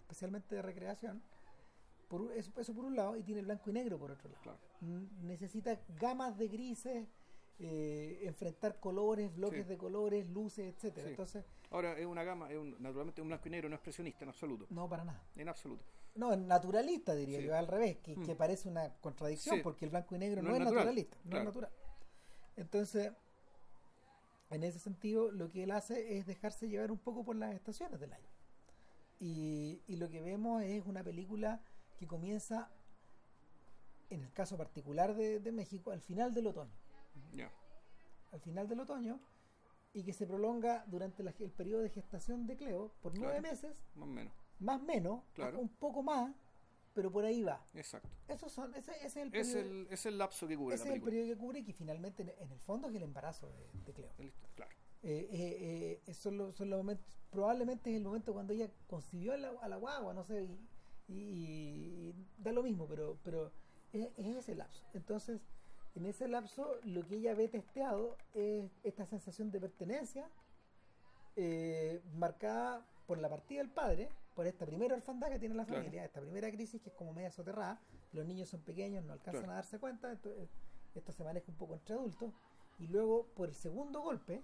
[0.00, 1.22] especialmente de recreación.
[2.08, 4.42] Por, eso, eso por un lado, y tiene el blanco y negro por otro lado.
[4.42, 4.58] Claro.
[5.22, 7.06] Necesita gamas de grises,
[7.62, 9.68] eh, enfrentar colores, bloques Sí.
[9.68, 11.04] de colores, luces, etcétera.
[11.06, 11.10] Sí.
[11.10, 14.30] Entonces, Ahora es una gama, es un- naturalmente un blanco y negro, no expresionista en
[14.30, 14.66] absoluto.
[14.70, 15.22] no para nada.
[15.36, 15.84] En absoluto.
[16.16, 17.44] No, es naturalista diría Sí.
[17.46, 18.24] yo, al revés, que, Mm.
[18.26, 21.16] que parece una contradicción porque el blanco y negro no, No es es natural, naturalista,
[21.24, 21.38] no claro.
[21.42, 21.70] es natural.
[22.56, 23.12] Entonces,
[24.50, 28.00] en ese sentido, lo que él hace es dejarse llevar un poco por las estaciones
[28.00, 28.26] del año.
[29.20, 31.60] Y, y lo que vemos es una película
[31.98, 32.68] que comienza,
[34.08, 36.72] en el caso particular de, de México, al final del otoño.
[37.32, 37.50] Ya.
[38.32, 39.20] al final del otoño
[39.92, 43.54] y que se prolonga durante la- el periodo de gestación de Cleo por nueve Claro.
[43.54, 44.32] meses Más o menos.
[44.60, 45.58] más menos, Claro.
[45.58, 46.32] un poco más,
[46.94, 47.64] pero por ahí va.
[47.74, 48.08] Exacto.
[48.28, 50.84] Esos son, ese, ese es el Es periodo, el, es el lapso que cubre ese
[50.84, 53.02] la es el periodo que cubre y que finalmente en, en el fondo es el
[53.02, 54.12] embarazo de, de Cleo.
[54.18, 54.70] El- Claro.
[55.02, 59.32] Eh, eh, eh, son los, son los momentos, probablemente es el momento cuando ella concibió
[59.32, 60.44] a la, a la guagua, no sé,
[61.08, 63.50] y, y- y da lo mismo, pero, pero
[63.92, 64.84] es, es ese lapso.
[64.92, 65.40] Entonces,
[65.94, 70.28] en ese lapso, lo que ella ve testeado es esta sensación de pertenencia,
[71.36, 75.80] eh, marcada por la partida del padre, por esta primera orfandad que tiene la Claro.
[75.82, 77.80] familia, esta primera crisis que es como media soterrada,
[78.12, 79.52] los niños son pequeños, no alcanzan Claro.
[79.52, 80.48] a darse cuenta, esto, eh,
[80.94, 82.32] esto se maneja un poco entre adultos,
[82.78, 84.42] y luego por el segundo golpe,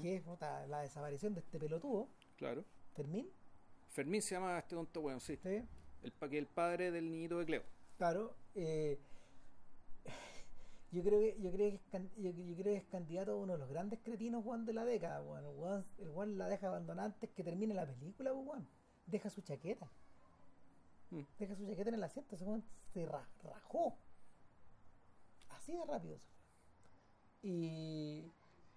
[0.00, 2.64] que es puta, la desaparición de este pelotudo, Claro.
[2.94, 3.28] Fermín,
[3.88, 5.36] Fermín se llama este tonto weón, sí.
[5.42, 5.62] ¿sí?
[6.02, 7.62] El, que el padre del niñito de Cleo.
[7.98, 8.98] claro, eh,
[10.92, 11.82] yo creo que yo creo que es,
[12.18, 14.84] yo, yo creo que es candidato a uno de los grandes cretinos Juan de la
[14.84, 18.66] década, el Juan el Juan la deja abandonada antes que termine la película, pues, Juan.
[19.06, 19.88] Deja su chaqueta,
[21.10, 21.20] Mm.
[21.38, 22.46] deja su chaqueta en el asiento, ese
[22.92, 23.94] se ra- rajó.
[25.50, 27.50] Así de rápido se fue.
[27.50, 28.24] Y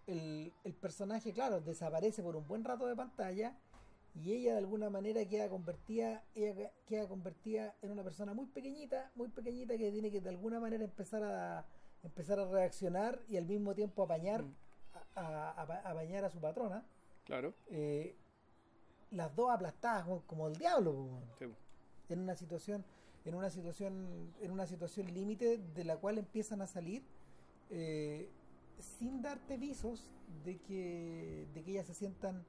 [0.07, 3.55] el, el personaje, claro, desaparece por un buen rato de pantalla
[4.15, 9.11] y ella de alguna manera queda convertida, ella queda convertida en una persona muy pequeñita,
[9.15, 11.65] muy pequeñita que tiene que de alguna manera empezar a
[12.05, 14.55] empezar a reaccionar y al mismo tiempo apañar Mm.
[15.15, 16.85] a, a- a- apañar a su patrona.
[17.25, 17.53] Claro.
[17.67, 18.15] Eh,
[19.11, 21.09] las dos aplastadas como, el diablo,
[21.39, 21.45] Sí.
[22.09, 22.83] en una situación
[23.25, 27.03] en una situación en una situación límite de la cual empiezan a salir
[27.71, 28.29] eh,
[28.79, 30.11] sin darte visos
[30.43, 32.45] de que de que ellas se sientan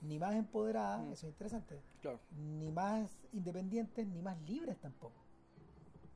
[0.00, 1.12] ni más empoderadas Mm.
[1.12, 2.18] eso es interesante Claro.
[2.58, 5.22] ni más independientes ni más libres tampoco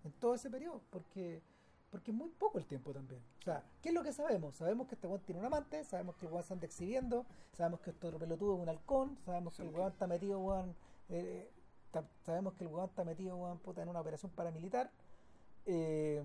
[0.02, 1.40] en todo ese periodo porque
[1.90, 4.54] porque es muy poco el tiempo también o sea ¿qué es lo que sabemos?
[4.56, 7.80] sabemos que este weón tiene un amante sabemos que el weón se anda exhibiendo sabemos
[7.80, 10.74] que este otro pelotudo es un halcón sabemos que el weón está metido weón
[11.08, 11.50] eh,
[12.24, 14.90] sabemos que el weón está metido weón, puta, en una operación paramilitar
[15.66, 16.22] eh,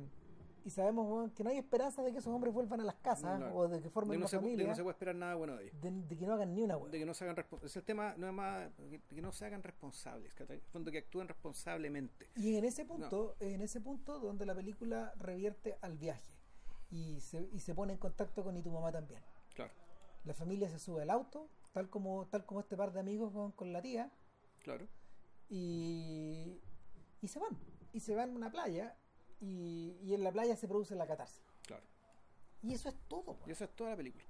[0.66, 3.56] y sabemos que no hay esperanza de que esos hombres vuelvan a las casas No,
[3.56, 5.36] o de que formen De no, una se, de familia no se puede esperar nada
[5.36, 5.80] bueno de ellos.
[5.80, 7.72] de, de que no hagan ni una weón De que no se hagan responsables.
[7.72, 8.72] Es el tema, no es más.
[8.90, 10.34] Que, que no se hagan responsables.
[10.72, 12.30] fondo, que actúen responsablemente.
[12.36, 16.34] Y en ese punto, en ese punto donde la película revierte al viaje
[16.90, 19.22] y se, y se pone en contacto con y tu mamá también.
[19.54, 19.72] Claro.
[20.24, 23.52] La familia se sube al auto, tal como, tal como este par de amigos con,
[23.52, 24.12] con la tía,
[24.64, 24.88] Claro.
[25.48, 26.60] y,
[27.22, 27.56] y se van.
[27.94, 28.98] Y se van a una playa
[29.42, 31.44] y, y en la playa se produce la catarsis.
[31.66, 31.84] Claro.
[32.64, 33.38] Y eso es todo.
[33.46, 34.24] Y eso es toda la película.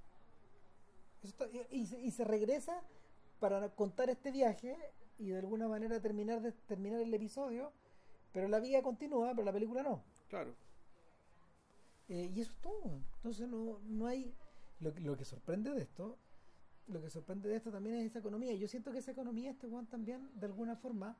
[1.23, 1.33] Eso
[1.71, 2.81] y, y se, regresa
[3.39, 4.77] para contar este viaje
[5.17, 7.71] y de alguna manera terminar de terminar el episodio,
[8.33, 10.03] pero la vida continúa, pero la película no.
[10.29, 10.53] Claro.
[12.09, 12.99] Eh, y eso es todo.
[13.17, 14.33] Entonces no, no hay...
[14.79, 16.17] Lo, que- lo que sorprende de esto,
[16.87, 18.53] lo que sorprende de esto también es esa economía.
[18.53, 21.17] Yo siento que esa economía, este Juan también, de alguna forma,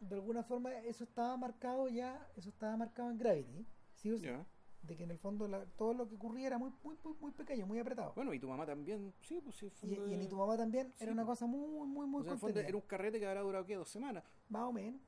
[0.00, 3.66] de alguna forma eso estaba marcado ya, eso estaba marcado en Gravity.
[3.94, 4.26] ¿sí o sí?
[4.26, 4.44] Ya.
[4.82, 7.30] De que en el fondo la- todo lo que ocurría era muy, muy, muy, muy
[7.32, 8.12] pequeño, muy apretado.
[8.14, 9.12] Bueno, y tu mamá también.
[9.22, 9.72] Sí, pues sí.
[9.82, 11.38] y, y en Y tu mamá también Sí, era una pues.
[11.38, 13.74] cosa muy, muy, muy O sea, en fondo era un carrete que habrá durado, ¿qué?
[13.74, 14.22] Dos semanas.
[14.48, 15.00] Más o menos.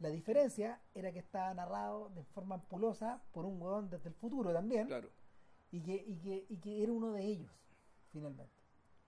[0.00, 4.52] La diferencia era que estaba narrado de forma ampulosa por un huevón desde el futuro
[4.52, 4.86] también.
[4.88, 5.10] Claro.
[5.70, 7.52] y que, y que, y que era uno de ellos,
[8.12, 8.52] finalmente.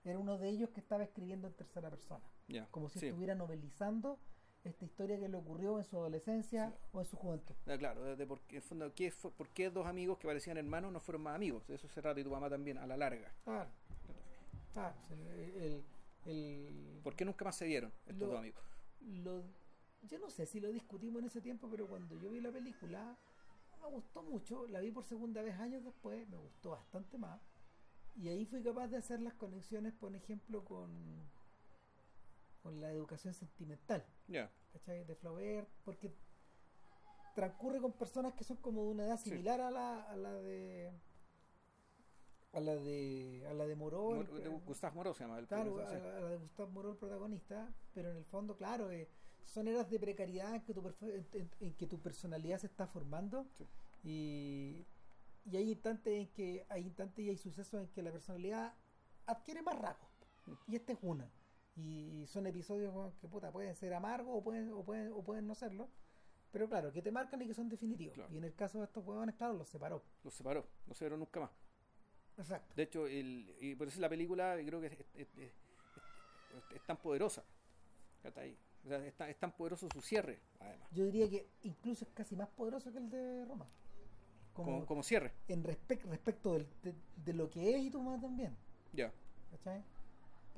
[0.05, 2.67] Era uno de ellos que estaba escribiendo en tercera persona, Ya.
[2.71, 3.07] como si sí.
[3.07, 4.19] estuviera novelizando
[4.67, 6.75] esta historia que le ocurrió en su adolescencia Sí.
[6.93, 7.55] o en su juventud.
[7.65, 10.27] Claro, de, de por, qué- en el fondo, ¿qué fue, ¿por qué dos amigos que
[10.27, 11.69] parecían hermanos no fueron más amigos?
[11.69, 13.31] Eso se trata y tu mamá también, a la larga.
[13.43, 13.69] Claro,
[14.73, 14.95] claro.
[15.11, 15.83] El, el-
[16.25, 18.61] el- ¿Por qué nunca más se vieron estos Lo- dos amigos?
[19.01, 19.43] lo-
[20.03, 23.17] yo no sé si lo discutimos en ese tiempo, pero cuando yo vi la película
[23.81, 27.39] me gustó mucho, la vi por segunda vez años después, me gustó bastante más.
[28.15, 30.89] Y ahí fui capaz de hacer las conexiones, por ejemplo, con,
[32.67, 34.03] con la educación sentimental.
[34.27, 34.51] Ya.
[34.73, 35.05] ¿cachai?
[35.05, 36.11] De Flaubert, porque
[37.33, 39.29] transcurre con personas que son como de una edad Sí.
[39.29, 40.91] similar a la, a la de
[42.53, 46.17] a la de a la de Moreau, Mor- de se llama el claro, a, la-
[46.17, 49.07] a la de Gustave Moreau el protagonista, pero en el fondo, claro, eh,
[49.45, 52.85] son eras de precariedad en que tu, en, en- en que tu personalidad se está
[52.87, 53.65] formando Sí.
[54.03, 54.85] y,
[55.51, 58.73] y hay instantes en que hay instantes y hay sucesos en que la personalidad
[59.25, 60.09] adquiere más rasgos
[60.67, 61.29] y este es una
[61.77, 65.53] y son episodios que puta pueden ser amargos o pueden o pueden o pueden no
[65.55, 65.87] serlo
[66.51, 68.33] pero claro que te marcan y que son definitivos Claro.
[68.33, 71.19] y en el caso de estos huevones claro los separó Los separó, no se vieron
[71.19, 71.51] nunca más.
[72.37, 75.53] exacto De hecho, el, y por eso la película creo que es, es- es-
[76.75, 77.43] es- tan poderosa.
[78.23, 78.57] ¿cachai?
[78.85, 80.89] O sea, es, tan, es tan poderoso su cierre, además.
[80.91, 83.67] yo diría que incluso es casi más poderoso que el de Roma
[84.53, 85.33] como, Como, como cierre.
[85.49, 88.55] en respec- respecto del- de, de lo que es y tú más también
[88.93, 89.11] Ya.
[89.51, 89.83] ¿cachai?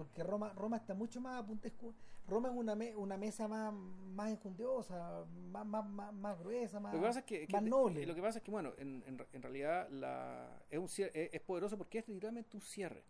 [0.04, 1.94] Porque Roma Roma está mucho más apuntesco.
[2.28, 6.94] Roma es una, me- una mesa más, más enjundiosa, más, más, más, más gruesa, más,
[6.94, 8.06] Lo que pasa es que, que- más noble.
[8.06, 11.34] lo que pasa es que bueno, en, en, en realidad la, es, un cier- es,
[11.34, 13.04] es poderoso porque es literalmente un cierre.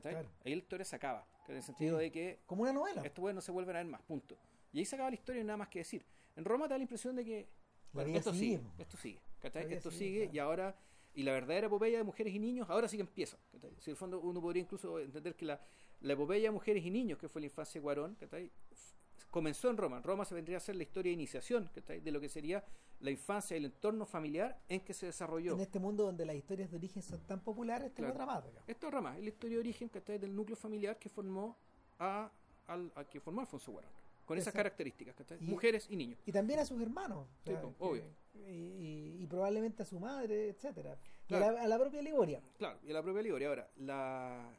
[0.00, 0.28] Claro.
[0.44, 2.04] Ahí la historia se acaba, en el sentido Sí.
[2.04, 3.00] de que Como una novela.
[3.02, 4.36] estos güeyes no se vuelven a ver más, punto.
[4.72, 6.04] Y ahí se acaba la historia y nada más que decir.
[6.36, 7.48] En Roma te da la impresión de que
[7.92, 10.34] bueno, esto sigue, esto sigue, Esto sigue, claro.
[10.34, 10.76] y ahora
[11.14, 13.38] y la verdadera epopeya de mujeres y niños ahora sí que empieza.
[13.78, 15.58] Si en el fondo uno podría incluso entender que la,
[16.06, 18.50] la epopeya de mujeres y niños, que fue la infancia de ¿cachai?
[18.70, 18.96] F-
[19.30, 20.00] comenzó en Roma.
[20.02, 22.00] Roma se vendría a ser la historia de iniciación ¿cachai?
[22.00, 22.64] de lo que sería
[23.00, 25.54] la infancia y el entorno familiar en que se desarrolló.
[25.54, 28.24] En este mundo donde las historias de origen son tan populares, tengo Claro.
[28.24, 28.44] otra más.
[28.66, 30.18] Esto es Roma, es la historia de origen ¿cachai?
[30.18, 31.56] del núcleo familiar que formó
[31.98, 32.30] a,
[32.68, 33.90] al, a que formó Alfonso Cuarón.
[34.24, 34.58] Con esas Exacto.
[34.58, 35.38] características, ¿cachai?
[35.40, 36.18] Y- mujeres y niños.
[36.26, 37.28] Y también a sus hermanos.
[37.44, 38.04] Sí, obvio.
[38.34, 41.46] Y, y- y probablemente a su madre, etcétera Y Claro.
[41.46, 42.40] a, la, a la propia Liboria.
[42.58, 43.48] Claro, y a la propia Liboria.
[43.48, 44.50] Ahora, la,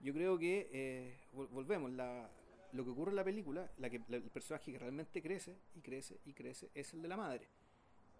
[0.00, 2.28] yo creo que, eh, vol- volvemos, la,
[2.72, 5.80] lo que ocurre en la película, la que, la- el personaje que realmente crece y
[5.80, 7.48] crece y crece es el de la madre.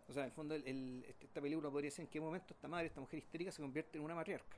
[0.08, 2.54] O sea, en el fondo, el, el- este- esta película podría ser en qué momento
[2.54, 4.56] esta madre, esta mujer histérica, se convierte en una matriarca.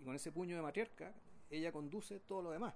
[0.00, 1.12] Y con ese puño de matriarca,
[1.50, 2.74] ella conduce todo lo demás.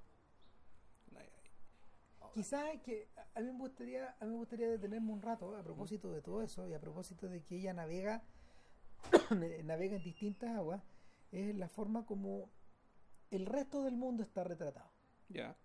[2.34, 5.62] Quizás que a a mí me gustaría, a mí me gustaría detenerme un rato a
[5.62, 8.22] propósito de todo eso y a propósito de que ella navega,
[9.64, 10.82] navega en distintas aguas,
[11.32, 12.50] es la forma como
[13.30, 14.90] el resto del mundo está retratado.
[15.28, 15.56] Ya,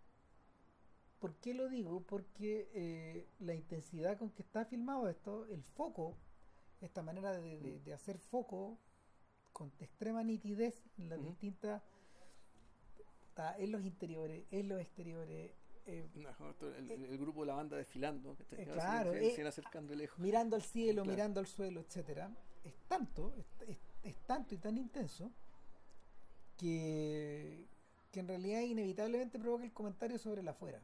[1.19, 2.01] ¿Por qué lo digo?
[2.03, 6.15] Porque eh, la intensidad con que está filmado esto, el foco,
[6.79, 8.77] esta manera de, de- de hacer foco
[9.51, 11.81] con extrema nitidez en las distintas,
[13.27, 15.51] está en los interiores, en los exteriores,
[15.85, 18.61] eh, No, esto- el, grupo de la banda desfilando, ¿cachai?
[18.61, 20.19] Eh, Se- claro, se, eh, se van acercando de lejos.
[20.19, 21.15] mirando al cielo, Claro.
[21.17, 22.31] mirando al suelo, etcétera,
[22.63, 25.31] es tanto, es, es- es tanto y tan intenso
[26.59, 27.65] que,
[28.11, 30.79] que en realidad inevitablemente provoca el comentario sobre la afuera.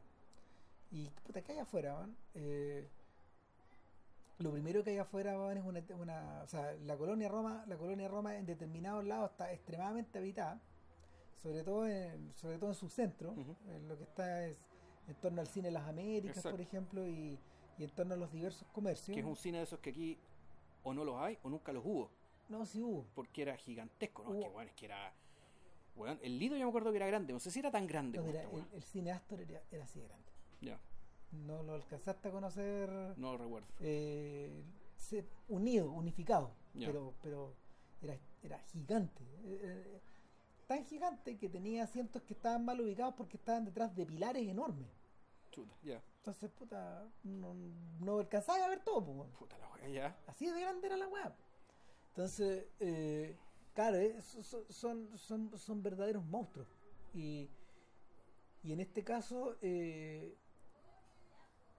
[0.90, 2.16] Y puta, que hay afuera, man?
[2.34, 2.88] Eh,
[4.38, 7.76] lo primero que hay afuera man, es una, una- o sea, la colonia Roma, la
[7.76, 10.60] colonia Roma en determinados lados está extremadamente habitada,
[11.42, 13.34] sobre todo en, sobre todo en su centro,
[13.68, 14.58] en lo que está es
[15.08, 16.56] en torno al cine Las Américas, Exacto.
[16.56, 17.38] por ejemplo, y,
[17.78, 19.14] y en torno a los diversos comercios.
[19.14, 20.18] Que es un cine de esos que aquí
[20.82, 22.10] o no los hay o nunca los hubo.
[22.48, 23.06] No, sí hubo.
[23.14, 24.30] porque era gigantesco, ¿no?
[24.30, 25.12] Hubo- Es que, bueno, es que era...
[25.96, 28.18] Weón, el Lido yo me acuerdo que era grande, no sé si era tan grande
[28.18, 30.30] No, como mira, este, el, el cine Astor era, era así de grande.
[30.60, 30.78] Ya,
[31.32, 33.68] No lo alcanzaste a conocer no lo recuerdo.
[33.80, 34.62] eh,
[35.48, 37.54] unido, unificado, pero pero
[38.02, 39.22] era, era gigante.
[39.44, 40.00] Eh, eh,
[40.66, 44.88] tan gigante que tenía asientos que estaban mal ubicados porque estaban detrás de pilares enormes.
[45.50, 46.02] Chuta, ya.
[46.18, 47.54] Entonces, puta, no,
[48.00, 49.00] no alcanzaba a ver todo.
[49.12, 49.30] weón.
[49.30, 50.18] Puta la wea, ya.
[50.26, 51.32] Así de grande era la web.
[52.08, 53.36] Entonces, eh,
[53.76, 56.66] claro, eh, so- so- son, son, son verdaderos monstruos.
[57.14, 57.48] Y,
[58.64, 60.34] y en este caso, eh,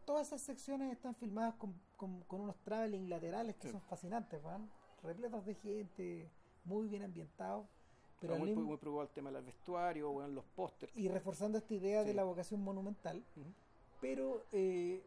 [0.05, 3.71] todas esas secciones están filmadas con, con- con unos traveling laterales que Sí.
[3.71, 4.69] son fascinantes, van
[5.03, 6.29] repletos de gente,
[6.63, 7.67] muy bien ambientados.
[8.21, 10.91] Pero muy, mismo- muy preocupado el tema del vestuario, weón, los pósters.
[10.95, 13.23] y reforzando esta idea de la vocación monumental.
[14.01, 15.03] Pero eh,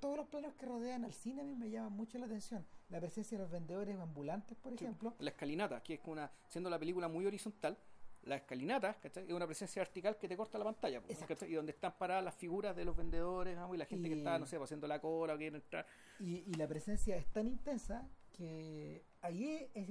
[0.00, 2.66] todos los planos que rodean al cine a mí me llaman mucho la atención.
[2.88, 5.14] La presencia de los vendedores ambulantes, por Sí, ejemplo.
[5.18, 7.78] La escalinata, que es una, siendo la película muy horizontal,
[8.22, 9.24] la escalinata, ¿cachai?
[9.26, 11.18] Es una presencia vertical que te corta la pantalla, pues.
[11.48, 14.38] Y donde están paradas las figuras de los vendedores, vamos, y la gente que está,
[14.38, 15.86] no sé, pues, haciendo la cola o quiere entrar.
[16.18, 19.90] Y, y la presencia es tan intensa que ahí es,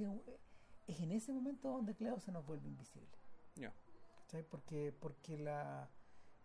[0.86, 3.08] es en ese momento donde Cleo se nos vuelve invisible.
[3.56, 3.72] Ya.
[4.20, 4.42] ¿cachai?
[4.42, 5.88] Porque, porque la,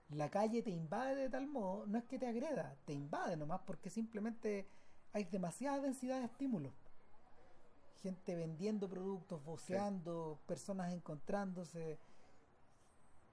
[0.09, 3.61] la calle te invade de tal modo, no es que te agreda, te invade nomás
[3.65, 4.67] porque simplemente
[5.13, 6.73] hay demasiada densidad de estímulos.
[8.01, 11.99] Gente vendiendo productos, voceando, personas encontrándose,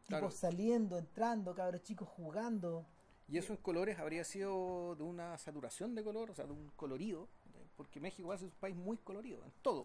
[0.06, 0.26] Claro.
[0.26, 2.86] tipos saliendo, entrando, cabros chicos jugando.
[3.28, 6.70] Y eso en colores habría sido de una saturación de color, o sea, de un
[6.76, 7.28] colorido,
[7.76, 9.84] porque México es un país muy colorido, en todo.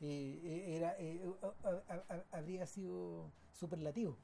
[0.00, 1.22] Eh, eh, era, eh,
[2.30, 4.16] habría sido superlativo.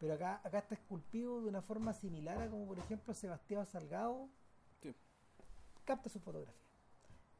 [0.00, 4.28] Pero acá, acá está esculpido de una forma similar a como por ejemplo Sebastián Salgado
[4.80, 4.94] Sí.
[5.84, 6.54] capta su fotografía.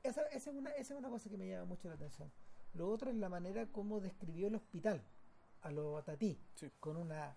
[0.03, 2.33] Esa, esa es una, esa es una cosa que me llama mucho la atención.
[2.75, 5.03] Lo otro es la manera como describió el hospital
[5.63, 6.71] a lo Tatí, Sí.
[6.81, 7.37] con una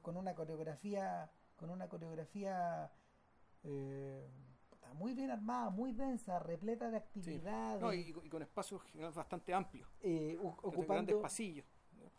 [0.00, 2.90] con una coreografía, con una coreografía
[3.62, 4.26] eh,
[4.94, 7.04] muy bien armada, muy densa, repleta de Sí.
[7.04, 8.80] actividades, No, y, y con espacios
[9.14, 11.66] bastante amplios, eh, o- grandes ocupando pasillos.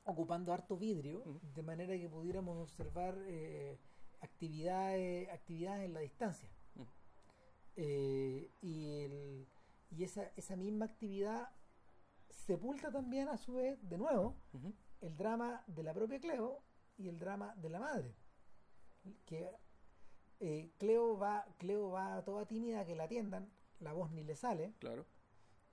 [0.08, 1.24] Ocupando harto vidrio,
[1.54, 3.78] de manera que pudiéramos observar eh,
[4.22, 6.50] actividades, actividades en la distancia.
[7.76, 9.48] Eh, y el-
[9.92, 11.50] y esa, esa misma actividad
[12.30, 14.36] sepulta también a su vez, de nuevo,
[15.02, 16.62] el drama de la propia Cleo
[16.98, 18.16] y el drama de la madre.
[19.26, 19.50] Que
[20.40, 24.36] eh, Cleo va Cleo va toda tímida a que la atiendan, la voz ni le
[24.36, 24.74] sale.
[24.80, 25.06] Claro.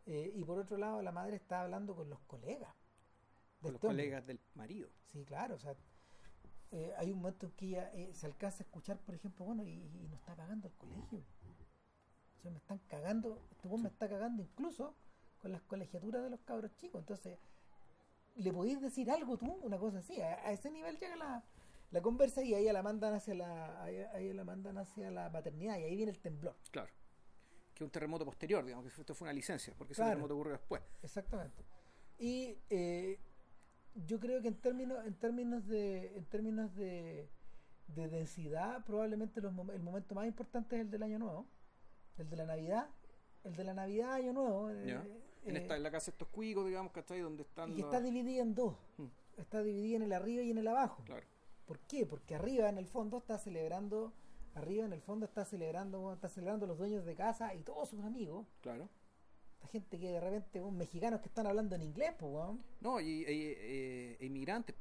[0.06, 2.74] y por otro lado, la madre está hablando con los colegas.
[3.68, 4.88] De Con los colegas del marido.
[5.12, 5.74] Sí, claro, o sea,
[6.72, 9.62] eh, hay un momento en que ella eh, se alcanza a escuchar, por ejemplo, bueno,
[9.62, 11.20] y, y nos está pagando el colegio.
[12.38, 14.94] O sea, me están cagando, este weón me está cagando incluso
[15.40, 17.00] con las colegiaturas de los cabros chicos.
[17.00, 17.38] Entonces,
[18.36, 19.50] ¿le podéis decir algo tú?
[19.62, 21.44] Una cosa así, a, a ese nivel llega la,
[21.90, 25.78] la conversa y ahí la mandan hacia la, ahí, ahí la mandan hacia la maternidad
[25.78, 26.56] y ahí viene el temblor.
[26.70, 26.90] Claro.
[27.74, 30.10] Que es un terremoto posterior, digamos, que esto fue una licencia, porque ese Claro.
[30.12, 30.82] terremoto ocurrió después.
[31.02, 31.64] Exactamente.
[32.18, 33.18] Y eh,
[33.94, 37.28] yo creo que en términos, en términos de, en términos de,
[37.88, 41.46] de densidad, probablemente los el momento más importante es el del año nuevo,
[42.18, 42.88] el de la Navidad,
[43.44, 46.66] el de la Navidad año nuevo, eh, eh, esta, en la casa de estos cuicos,
[46.66, 47.20] digamos, ¿cachai?
[47.20, 49.06] Donde están y que los- está dividida en dos, Mm,
[49.36, 51.02] está dividida en el arriba y en el abajo.
[51.04, 51.26] Claro.
[51.66, 52.04] ¿Por qué?
[52.06, 54.12] Porque arriba en el fondo está celebrando,
[54.54, 58.02] arriba en el fondo está celebrando, está celebrando los dueños de casa y todos sus
[58.04, 58.88] amigos, Claro.
[59.68, 62.62] Gente que de repente, weón, mexicanos que están hablando en inglés, pues, weón.
[62.80, 64.74] No, y, eh, inmigrantes.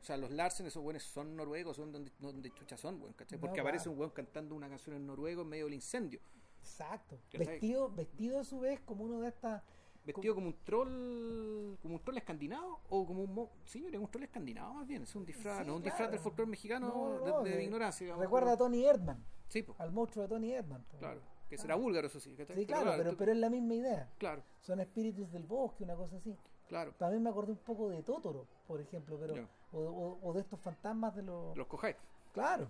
[0.00, 3.38] O sea, los Larsen, esos buenos son noruegos, son donde, donde chucha son, weón, ¿cachai?
[3.38, 3.92] No, Porque aparece claro.
[3.92, 6.20] un weón cantando una canción en noruego en medio del incendio.
[6.58, 7.18] Exacto.
[7.32, 9.62] Vestido, vestido a su vez como uno de estas.
[10.04, 13.32] Vestido como un troll, como un troll escandinavo, o como un...
[13.34, 15.94] mo- era un troll escandinavo más bien, es un disfraz, Sí, no un claro.
[15.94, 18.04] disfraz del folclore mexicano No, de- no, de, de- ignorancia.
[18.06, 20.82] digamos, Recuerda a Tony Erdman, Sí, po, al monstruo de Tony Erdman.
[20.90, 20.98] po.
[20.98, 21.20] claro.
[21.52, 22.34] Que será búlgaro, eso sí.
[22.34, 22.56] ¿cachai?
[22.56, 24.08] Sí, claro, pero, pero es la misma idea.
[24.18, 26.34] Claro, Son espíritus del bosque, una cosa así.
[26.68, 26.92] claro.
[26.98, 30.58] También me acordé un poco de Totoro, por ejemplo, pero o, o- o de estos
[30.60, 31.56] fantasmas de los.
[31.56, 31.96] Los cojáis.
[32.32, 32.68] Claro.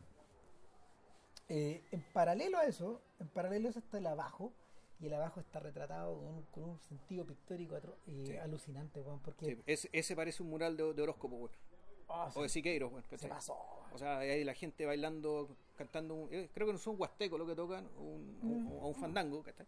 [1.49, 4.53] Eh, en paralelo a eso, en paralelo a eso está el abajo,
[5.01, 7.77] y el abajo está retratado con un, con un sentido pictórico
[8.07, 8.37] eh, Sí.
[8.37, 9.47] alucinante, weón, porque.
[9.47, 11.51] Sí, ese, ese parece un mural de, de horóscopo,
[12.35, 13.05] O de Siqueiros, weón.
[13.17, 13.57] se pasó.
[13.93, 17.47] O sea, hay la gente bailando, cantando, un- eh, creo que no son huastecos lo
[17.47, 18.73] que tocan, un, un- Mm.
[18.73, 19.67] o un fandango, ¿cachai?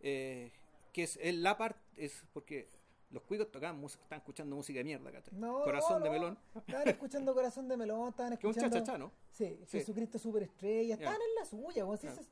[0.00, 0.52] Eh,
[0.92, 2.68] que es, es la parte, es porque
[3.10, 5.34] los cuicos tocaban música, estaban escuchando música de mierda, ¿cachai?
[5.38, 6.38] No, Corazón no, de melón.
[6.54, 8.76] Estaban escuchando Corazón de Melón, estaban Que un escuchando.
[8.78, 9.12] cha-cha-cha, ¿no?
[9.32, 9.78] Sí, Sí.
[9.78, 11.98] Jesucristo Superestrella, estaban en la suya, weón.
[12.02, 12.30] Es-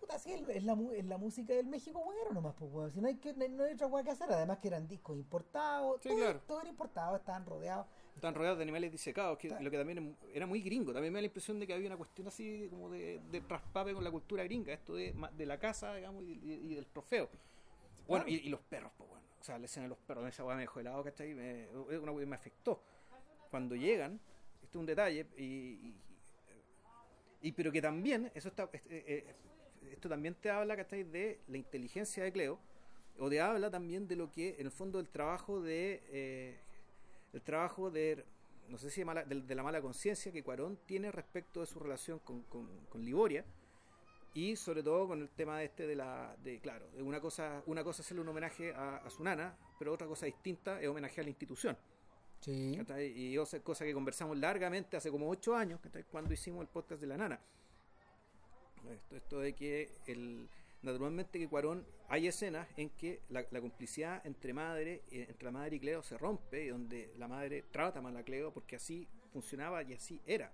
[0.00, 2.90] Puta, sí, es la, es la música del México, bueno, nomás, pues, weón.
[2.92, 4.88] Si no hay, que, no hay- no hay otra weá que hacer, además que eran
[4.88, 6.40] discos importados, Sí, todo, claro.
[6.46, 7.86] todo era importado, estaban rodeados.
[8.22, 10.92] Estaban rodeados de animales disecados, que lo que también era muy gringo.
[10.92, 13.42] También me da la impresión de que había una cuestión así como de, de
[13.92, 17.28] con la cultura gringa, esto de, de la casa, digamos, y, y- y del trofeo.
[18.06, 19.24] Bueno, y, y los perros, pues bueno.
[19.40, 21.34] O sea, la escena de los perros, esa weá me dejó helado, ¿cachai?
[21.34, 22.80] Me, es una weá que me afectó.
[23.50, 24.20] Cuando llegan,
[24.62, 25.94] esto es un detalle, y, y-
[27.42, 29.34] y- pero que también, eso está, eh, eh,
[29.90, 31.02] esto también te habla, ¿cachai?
[31.02, 32.60] De la inteligencia de Cleo,
[33.18, 36.60] o te habla también de lo que, en el fondo, el trabajo de, eh,
[37.32, 38.24] el trabajo de,
[38.68, 41.66] no sé si de, mala- de, de la mala conciencia que Cuarón tiene respecto de
[41.66, 43.44] su relación con, con, con Liboria,
[44.34, 47.84] y sobre todo con el tema este de la de claro de una cosa una
[47.84, 51.20] cosa es hacerle un homenaje a, a su nana pero otra cosa distinta es homenaje
[51.20, 51.76] a la institución.
[52.40, 52.76] Sí.
[53.14, 55.80] y otra cosa que conversamos largamente hace como ocho años
[56.10, 57.38] cuando hicimos el podcast de la nana.
[58.90, 60.48] Esto, esto de que el
[60.82, 65.50] naturalmente que Cuarón hay escenas en que la, la complicidad entre madre eh, entre la
[65.52, 69.06] madre y Cleo se rompe y donde la madre trata mal a Cleo porque así
[69.32, 70.52] funcionaba y así era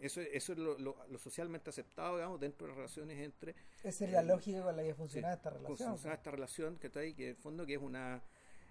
[0.00, 4.04] eso, eso es lo, lo- lo socialmente aceptado digamos dentro de las relaciones entre Esa
[4.04, 5.88] es la lógica con la que funciona Sí, esta relación.
[5.88, 8.22] funciona esta relación que está ahí, que en el fondo que es una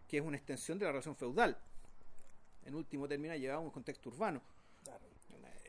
[0.08, 1.58] que es una extensión de la relación feudal.
[2.66, 4.42] En último término llevado a un contexto urbano.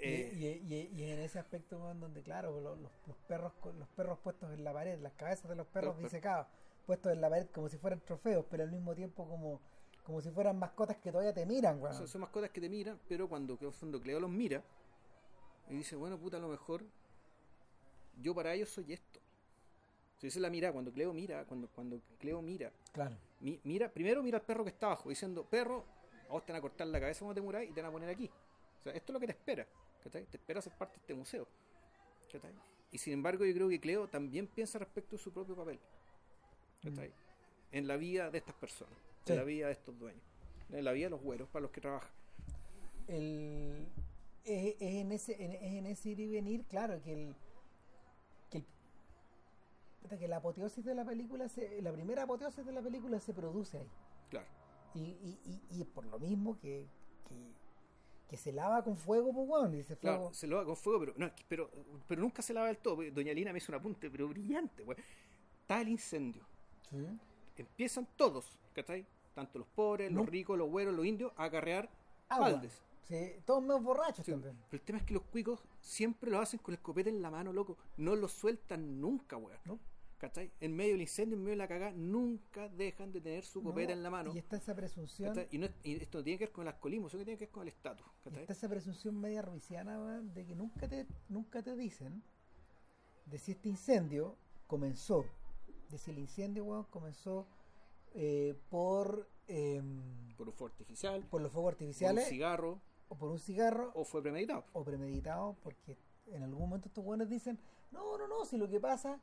[0.05, 0.16] Claro.
[0.16, 3.89] Eh, y, y- y- y en ese aspecto weón, donde claro los, los- perros los
[3.89, 6.47] perros puestos en la pared las cabezas de los perros disecados
[6.86, 9.60] puestos en la pared como si fueran trofeos pero al mismo tiempo como
[10.05, 13.28] como si fueran mascotas que todavía te miran son, son mascotas que te miran, pero
[13.28, 14.62] cuando que fondo Cleo los mira
[15.70, 16.85] y dice, bueno, puta, a lo mejor
[18.20, 19.20] yo para ellos soy esto.
[20.18, 23.89] Si esa es la mirada, cuando Cleo mira, cuando, cuando Cleo mira, claro mi- mira,
[23.89, 25.85] primero mira al perro que está abajo, diciendo, perro,
[26.28, 27.93] a vos te van a cortar la cabeza cuando te muráis y te van a
[27.93, 28.31] poner aquí.
[28.81, 29.66] O sea, esto es lo que te espera,
[30.05, 30.24] ¿cachai?
[30.26, 31.48] Te espera ser parte de este museo.
[32.31, 32.52] ¿cachai?
[32.93, 35.81] Y sin embargo, yo creo que Cleo también piensa respecto de su propio papel,
[36.82, 37.12] ¿cachai?
[37.72, 38.94] En la vida de estas personas,
[39.24, 39.32] Sí.
[39.32, 40.22] en la vida de estos dueños,
[40.70, 42.10] en la vida de los güeros para los que trabajan.
[43.09, 43.86] el
[44.44, 47.35] es, es en ese en, es en ese ir y venir claro que el
[48.51, 48.64] que el
[50.02, 53.32] puta, que la apoteosis de la película se, la primera apoteosis de la película se
[53.32, 53.89] produce ahí
[54.31, 54.47] Claro.
[54.94, 55.39] y, y,
[55.70, 56.86] y, y por lo mismo que,
[57.28, 57.35] que,
[58.28, 61.01] que se lava con fuego pues weón, ese fuego Claro, se lo haga con fuego,
[61.01, 61.70] pero, no, pero,
[62.09, 63.02] pero nunca se lava del todo.
[63.12, 64.98] Doña Lina me hizo un apunte, pero brillante, güey.
[65.60, 66.42] Está el incendio.
[66.90, 66.96] Sí.
[67.56, 69.06] Empiezan todos, ¿cachai?
[69.34, 71.90] tanto los pobres, los ricos, los güeros, los indios, a acarrear
[72.28, 72.52] Agua.
[72.52, 72.80] baldes.
[73.02, 74.56] Sí, todos menos borrachos Sí, también.
[74.70, 77.30] pero el tema es que los cuicos siempre lo hacen con el copete en la
[77.30, 77.76] mano, loco.
[77.96, 79.59] No lo sueltan nunca, weón.
[79.64, 79.78] ¿no?
[80.18, 80.50] ¿Cachai?
[80.60, 83.88] En medio del incendio, en medio de la cagada, nunca dejan de tener su copete
[83.88, 84.32] No, en la mano.
[84.34, 85.48] Y está esa presunción, ¿cachai?
[85.50, 87.38] Y, no es- y esto no tiene que ver con el alcoholismo, sino que tiene
[87.38, 88.06] que ver con el estatus.
[88.24, 92.22] está esa presunción media ruisiana weón, de que nunca te, nunca te dicen
[93.26, 94.36] de si este incendio
[94.66, 95.24] comenzó,
[95.90, 97.46] de si el incendio comenzó
[98.14, 103.16] eh, por, em, Por un fuego artificial, por los fuegos por un artificiales cigarro, o
[103.16, 104.64] por un cigarro o fue premeditado.
[104.72, 107.58] o premeditado, porque en algún momento estos buenos dicen,
[107.90, 109.20] no, no, no, si lo que pasa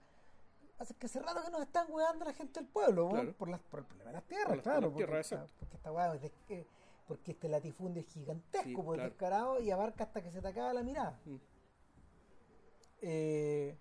[0.90, 3.34] es que hace rato que nos están weando la gente del pueblo, Claro.
[3.38, 5.48] por, las, por el problema de las tierras, Por por claro, las porque, tierras, esta,
[5.60, 6.66] porque esta weá es de- que-
[7.08, 9.10] porque este latifundio es gigantesco, Sí, pues claro.
[9.10, 11.20] descarado y abarca hasta que se te acaba la mirada.
[11.26, 11.36] Mm.
[13.03, 13.78] Eh,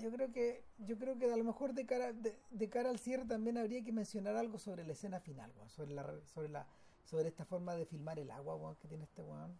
[0.00, 2.98] yo creo que yo creo que a lo mejor de cara de, de cara al
[2.98, 6.48] cierre también habría que mencionar algo sobre la escena final weón, sobre la re- sobre
[6.50, 6.66] la
[7.04, 9.58] sobre esta forma de filmar el agua weón, que tiene este weón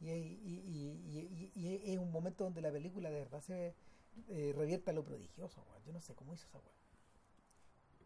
[0.00, 3.74] y, y, y- y- y- y es un momento donde la película de verdad se
[4.28, 5.82] eh, revierte a lo prodigioso weón.
[5.84, 6.74] yo no sé cómo hizo esa weón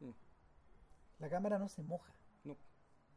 [0.01, 0.15] Mm.
[1.19, 2.13] la cámara no se moja
[2.45, 2.57] No,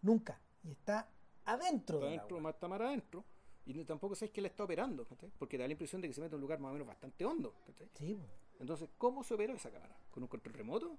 [0.02, 1.08] nunca y está
[1.46, 3.24] adentro está adentro, más está mar adentro.
[3.66, 5.06] Y tampoco sabes que le está operando.
[5.38, 7.24] Porque da la impresión de que se mete en un lugar más o menos bastante
[7.24, 7.54] hondo,
[7.94, 8.28] sí weón.
[8.60, 9.96] Entonces, ¿cómo se operó esa cámara?
[10.10, 10.98] ¿Con un control remoto?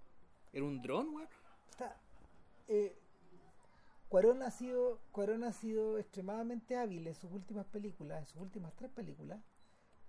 [0.53, 1.29] ¿Era un dron, weón?
[1.71, 1.97] Está,
[2.69, 2.97] eh,
[4.09, 8.73] Cuarón ha sido Cuarón ha sido extremadamente hábil en sus últimas películas, en sus últimas
[8.77, 9.41] tres películas,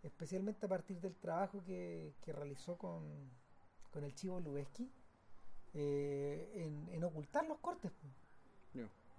[0.04, 3.04] especialmente a partir del trabajo que, que realizó con,
[3.92, 4.92] con el Chivo Lubeski,
[5.74, 7.92] eh, en, en ocultar los cortes.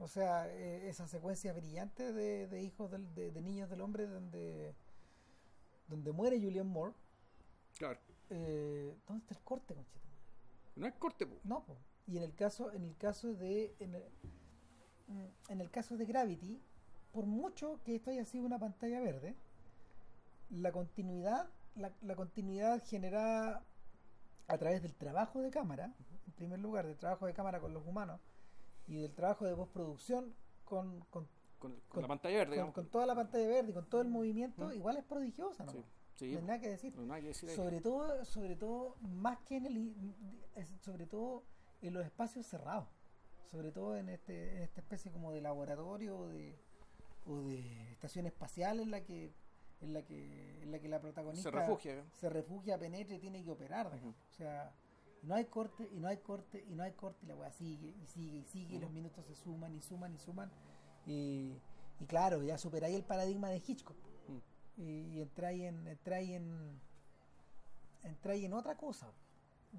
[0.01, 4.09] O sea, eh, esa secuencia brillante de, de hijos del- de, de niños del hombre
[4.09, 4.75] donde,
[5.87, 6.93] donde muere Julian Moore.
[7.79, 8.01] Claro.
[8.31, 10.05] eh, ¿Dónde está el corte, conchito?
[10.75, 11.37] No es corte, po.
[11.45, 11.77] No, po.
[12.09, 14.03] y en el caso, en el caso de, en el,
[15.49, 16.61] en el caso de Gravity,
[17.13, 19.37] por mucho que esto haya sido una pantalla verde,
[20.55, 23.65] la continuidad, la, la continuidad generada
[24.47, 25.93] a través del trabajo de cámara,
[26.27, 28.21] en primer lugar, del trabajo de cámara con los humanos
[28.87, 31.27] y del trabajo de postproducción con, con,
[31.59, 34.67] Con, con la pantalla verde, con, toda la pantalla verde y con todo el movimiento,
[34.69, 34.73] Mm.
[34.75, 35.73] igual es prodigiosa, ¿no?
[35.73, 35.85] Sí,
[36.17, 36.33] sí.
[36.33, 39.39] No hay nada que decir No hay nada que decir sobre todo sobre todo más
[39.41, 39.95] que en el
[40.81, 41.43] sobre todo
[41.83, 42.87] en los espacios cerrados
[43.51, 46.57] sobre todo en este en esta especie como de laboratorio o de
[47.27, 49.33] o de estación espacial en la que
[49.85, 52.05] en la que en la que la protagonista Se refugia, ¿eh?
[52.15, 54.09] se refugia penetra y tiene que operar Ujú.
[54.09, 54.73] o sea
[55.23, 57.95] no hay corte y no hay corte y no hay corte y la weá sigue
[58.03, 60.51] y sigue y sigue y los minutos se suman y suman y suman
[61.07, 61.53] y,
[62.01, 63.97] y claro ya superáis el paradigma de Hitchcock
[64.27, 64.81] Mm.
[64.81, 64.85] y,
[65.17, 66.81] y entráis en entráis en
[68.03, 69.11] entráis en otra cosa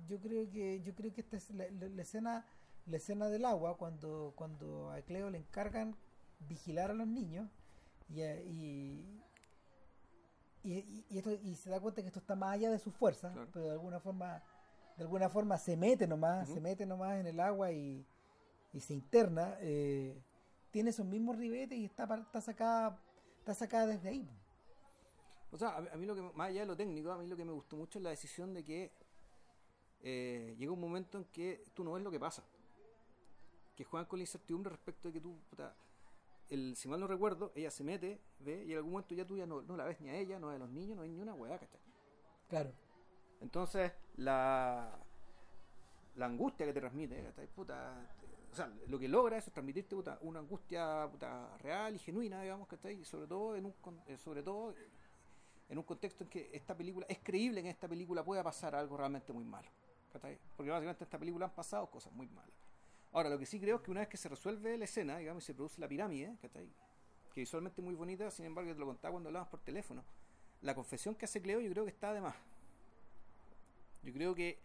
[0.08, 2.46] yo creo que yo creo que esta es la, la- la escena
[2.86, 5.96] la escena del agua cuando cuando a Cleo le encargan
[6.48, 7.50] vigilar a los niños
[8.10, 9.24] y, y,
[10.66, 12.94] y, y- y esto y se da cuenta que esto está más allá de sus
[12.94, 13.50] fuerzas Claro.
[13.54, 14.42] pero de alguna forma
[14.98, 16.56] de alguna forma se mete nomás Ujú.
[16.56, 18.06] se mete nomás en el agua y,
[18.74, 20.22] y se interna eh,
[20.72, 23.00] tiene esos mismos ribetes y está, está sacada
[23.40, 24.30] está sacada desde ahí
[25.52, 27.28] O sea, a, mí- a mí lo que, más allá de lo técnico, a mí
[27.28, 28.92] lo que me gustó mucho es la decisión de que
[30.02, 32.44] eh, llega un momento en que tú no ves lo que pasa.
[33.76, 35.74] Que juegan con la incertidumbre respecto de que tú, puta,
[36.50, 39.38] el, si mal no recuerdo, ella se mete, ve, y en algún momento ya tú
[39.38, 41.20] ya no, no la ves ni a ella, no a los niños, no hay ni
[41.22, 41.80] una weá, ¿cachai?
[42.48, 42.72] claro
[43.42, 44.98] Entonces, la,
[46.16, 47.48] la angustia que te transmite, ¿cachai?
[47.48, 52.00] Puta, te- o sea, lo que logra es transmitirte puta, una angustia puta, real y
[52.00, 53.00] genuina, digamos, ¿cachai?
[53.02, 53.74] Y sobre todo, en un,
[54.08, 54.74] eh, sobre todo
[55.68, 58.76] en un contexto en que esta película, es creíble que en esta película pueda pasar
[58.76, 59.70] algo realmente muy malo,
[60.14, 60.40] ¿cachai?
[60.56, 62.54] Porque básicamente en esta película han pasado cosas muy malas.
[63.16, 65.42] Ahora, lo que sí creo es que una vez que se resuelve la escena, digamos,
[65.42, 66.68] y se produce la pirámide, ¿cachai?
[67.34, 70.04] Que visualmente es muy bonita, sin embargo, te lo contaba cuando hablabas por teléfono.
[70.62, 72.36] La confesión que hace Cleo yo creo que está de más.
[74.04, 74.60] Yo creo que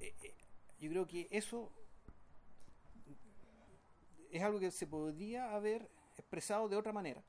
[0.00, 0.34] eh, eh,
[0.80, 1.70] yo creo que eso
[4.30, 5.86] es algo que se podría haber
[6.16, 7.22] expresado de otra manera.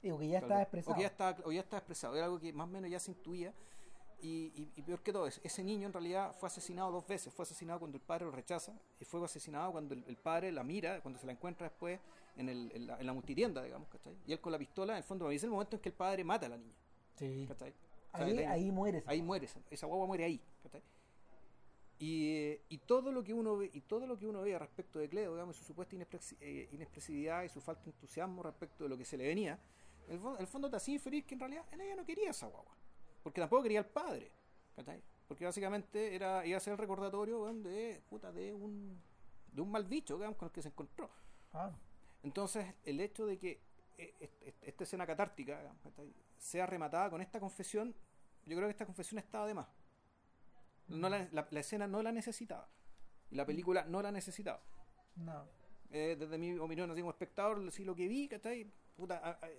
[0.00, 0.62] Digo que ya está vez.
[0.62, 0.92] expresado.
[0.92, 2.16] O que ya está, o ya está expresado.
[2.16, 3.52] Era algo que más o menos ya se intuía.
[4.22, 7.32] Y, y- y peor que todo ese niño en realidad fue asesinado dos veces.
[7.32, 10.64] Fue asesinado cuando el padre lo rechaza y fue asesinado cuando el, el padre la
[10.64, 12.00] mira, cuando se la encuentra después
[12.36, 14.16] en, el, en, la, en la multitienda, digamos, ¿cachai?
[14.26, 16.24] Y él con la pistola, en el fondo, es el momento en que el padre
[16.24, 16.74] mata a la niña,
[17.16, 17.44] Sí.
[17.46, 17.74] ¿cachai?
[18.12, 19.02] Ahí, ahí muere.
[19.06, 20.82] ahí muere esa, guagua muere ahí ¿cachai?
[21.98, 24.98] y, eh, y todo lo que uno ve y todo lo que uno ve respecto
[24.98, 25.96] de Cleo digamos su supuesta
[26.40, 29.58] eh, inexpresividad y su falta de entusiasmo respecto de lo que se le venía
[30.08, 32.74] el, el fondo te hacía inferir que en realidad ella no quería esa guagua
[33.26, 34.30] porque tampoco quería al padre
[34.76, 35.02] ¿cachai?
[35.26, 39.02] Porque básicamente era, iba a ser el recordatorio weón, de, puta, de un
[39.50, 41.10] de un mal bicho weón, con el que se encontró.
[41.52, 41.72] Ah,
[42.22, 43.60] Entonces, el hecho de que
[43.98, 45.74] eh, est- est- esta escena catártica
[46.38, 47.92] sea rematada con esta confesión,
[48.44, 49.66] yo creo que esta confesión estaba de más.
[50.88, 52.68] No la, la- la escena no la necesitaba.
[53.30, 54.62] Y la película no la necesitaba.
[55.16, 55.44] no.
[55.90, 58.70] Eh, desde mi opinión, así como espectador, sí lo que vi, ¿cachai?
[58.96, 59.50] Puta, a- a-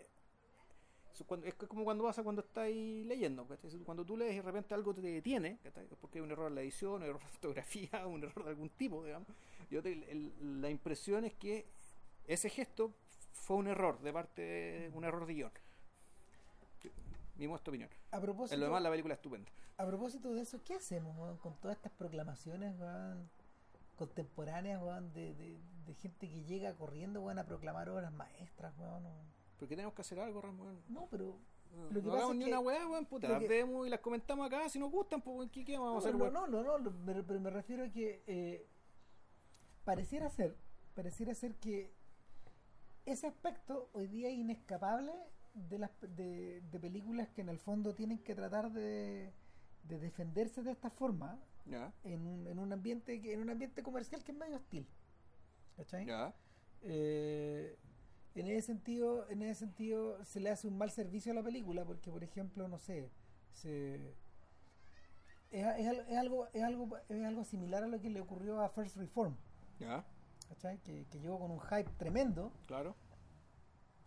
[1.43, 3.47] es como cuando pasa cuando estáis leyendo.
[3.85, 5.57] Cuando tú lees y de repente algo te detiene,
[6.01, 8.69] porque hay un error en la edición, un error de fotografía, un error de algún
[8.69, 9.27] tipo, digamos.
[9.69, 11.65] Yo te- el- la impresión es que
[12.27, 12.91] ese gesto
[13.33, 15.51] fue un error, de parte de un error de guion.
[17.37, 17.89] Mi modesta opinión.
[18.11, 19.49] A propósito, En lo demás, la película es estupenda.
[19.77, 22.73] a propósito de eso, ¿qué hacemos con todas estas proclamaciones
[23.95, 24.81] contemporáneas
[25.13, 28.73] de, de, de gente que llega corriendo a proclamar obras maestras?
[29.57, 30.81] O- Porque tenemos que hacer algo, Ramón.
[30.89, 31.37] No, pero
[31.75, 33.27] No, Lo que no hagamos ni que- una weá, weón, puta.
[33.27, 34.69] Las que- vemos y las comentamos acá.
[34.69, 36.33] Si nos gustan, pues, ¿qué, qué vamos a hacer, no, weón?
[36.33, 36.91] no, no, no, no,
[37.25, 38.65] pero me refiero a que eh,
[39.83, 40.55] pareciera ser,
[40.95, 41.93] pareciera ser que
[43.05, 45.11] ese aspecto hoy día es inescapable
[45.53, 49.33] de las de, de películas que en el fondo tienen que tratar de,
[49.83, 54.23] de defenderse de esta forma Ya, en, un- en un ambiente en un ambiente comercial
[54.23, 54.87] que es medio hostil.
[55.75, 56.05] ¿Cachai?
[56.05, 56.33] ya.
[56.81, 57.77] Eh,
[58.39, 61.85] en ese sentido, en ese sentido se le hace un mal servicio a la película
[61.85, 63.09] porque por ejemplo, no sé,
[63.53, 63.95] se
[65.51, 68.61] es, es al- es algo es algo es algo similar a lo que le ocurrió
[68.61, 69.35] a First Reform,
[69.79, 70.05] Ya,
[70.49, 70.79] ¿cachai?
[70.79, 72.95] Que, que llegó con un hype tremendo claro.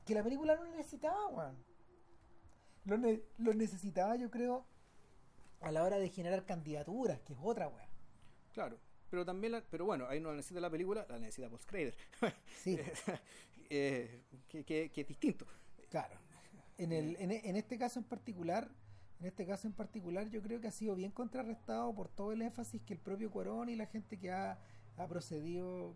[0.07, 1.57] que la película no necesitaba, weón.
[2.85, 4.65] Lo, ne- lo necesitaba, yo creo,
[5.61, 7.89] a la hora de generar candidaturas, que es otra, weón.
[8.53, 8.79] Claro.
[9.11, 11.95] Pero también, la- pero bueno, ahí no la necesita la película, la necesita Paul Schrader.
[12.63, 12.79] Sí,
[13.71, 15.47] eh, que, que- que es distinto.
[15.89, 16.19] claro.
[16.79, 18.71] En, el, en, e- en este caso en particular,
[19.21, 22.41] en este caso en particular, yo creo que ha sido bien contrarrestado por todo el
[22.41, 24.59] énfasis que el propio Cuarón y la gente que ha,
[24.97, 25.95] ha procedido,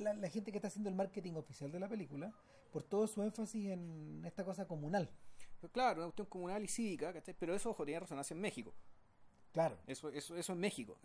[0.00, 2.32] la, la gente que está haciendo el marketing oficial de la película,
[2.72, 5.08] por todo su énfasis en esta cosa comunal.
[5.60, 7.34] Pero claro, una cuestión comunal y cívica, ¿cachai?
[7.38, 8.74] Pero eso, ojo, tiene resonancia en México.
[9.52, 9.78] Claro.
[9.86, 10.98] Eso, eso, eso en México.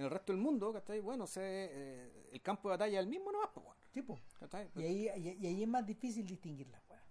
[0.00, 1.00] En, el resto del mundo, ¿cachai?
[1.00, 4.18] Bueno, se, eh, el campo de batalla es el mismo nomás, pues, bueno, Tipo.
[4.38, 4.70] ¿cachai?
[4.76, 7.02] Y ahí, y, y ahí es más difícil distinguirlas, weón.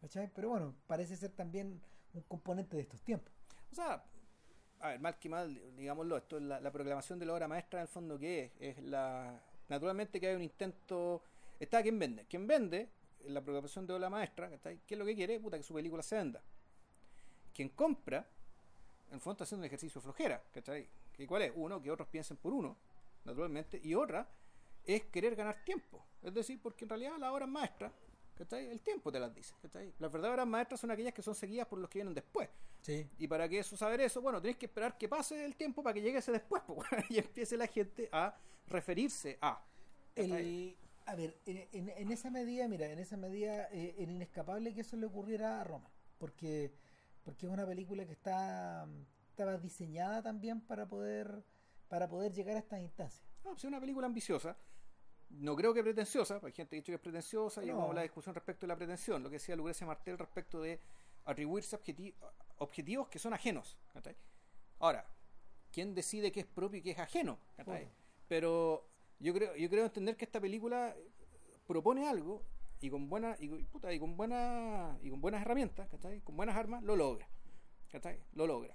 [0.00, 0.30] ¿Cachai?
[0.34, 1.80] Pero bueno, parece ser también
[2.14, 3.32] un componente de estos tiempos.
[3.70, 4.04] O sea,
[4.80, 7.80] a ver, mal que mal, digámoslo, esto es la, la proclamación de la obra maestra,
[7.80, 8.78] en el fondo, ¿qué es?
[8.78, 9.40] Es la.
[9.68, 11.22] Naturalmente que hay un intento.
[11.58, 12.26] Está quien vende.
[12.26, 12.90] Quien vende
[13.20, 14.80] en la proclamación de obra maestra, ¿cachai?
[14.86, 15.40] ¿qué es lo que quiere?
[15.40, 16.42] Puta, que su película se venda.
[17.54, 18.26] Quien compra,
[19.08, 20.88] en el fondo está haciendo un ejercicio de flojera, ¿cachai?
[21.18, 21.52] ¿Y cuál es?
[21.54, 22.76] Uno, que otros piensen por uno,
[23.24, 24.28] naturalmente, y otra
[24.84, 26.04] es querer ganar tiempo.
[26.22, 27.92] Es decir, porque en realidad las obras maestras,
[28.36, 28.66] ¿cachai?
[28.66, 29.92] El tiempo te las dice, ¿cachai?
[29.98, 32.48] Las verdaderas maestras son aquellas que son seguidas por los que vienen después.
[32.82, 33.08] Sí.
[33.18, 35.94] Y para que eso saber eso, bueno, tenés que esperar que pase el tiempo para
[35.94, 38.36] que llegue ese después, pues, bueno, y empiece la gente a
[38.66, 39.62] referirse a.
[40.16, 40.76] El,
[41.06, 44.82] a ver, en, en- en esa medida, mira, en esa medida eh, era inescapable que
[44.82, 45.90] eso le ocurriera a Roma.
[46.18, 46.72] Porque,
[47.24, 48.86] porque es una película que está
[49.34, 51.44] estaba diseñada también para poder
[51.88, 53.22] para poder llegar a estas instancias.
[53.44, 54.56] No, pues es una película ambiciosa.
[55.30, 57.90] No creo que pretenciosa, porque hay gente que ha dicho que es pretenciosa, y No.
[57.90, 60.80] a la discusión respecto de la pretensión, lo que decía Lucrecia Martel respecto de
[61.24, 62.14] atribuirse objeti-
[62.58, 63.76] objetivos que son ajenos.
[63.92, 64.16] ¿cachai?
[64.78, 65.04] Ahora,
[65.72, 67.38] ¿quién decide qué es propio y qué es ajeno?
[67.56, 67.84] ¿cachai?
[67.84, 67.90] Bueno.
[68.28, 68.88] Pero
[69.18, 70.96] yo creo, yo creo entender que esta película
[71.66, 72.42] propone algo
[72.80, 76.20] y con buena, y, puta, y con buena, y con buenas herramientas, ¿cachai?
[76.22, 77.28] con buenas armas, lo logra.
[77.90, 78.18] ¿cachai?
[78.32, 78.74] Lo logra.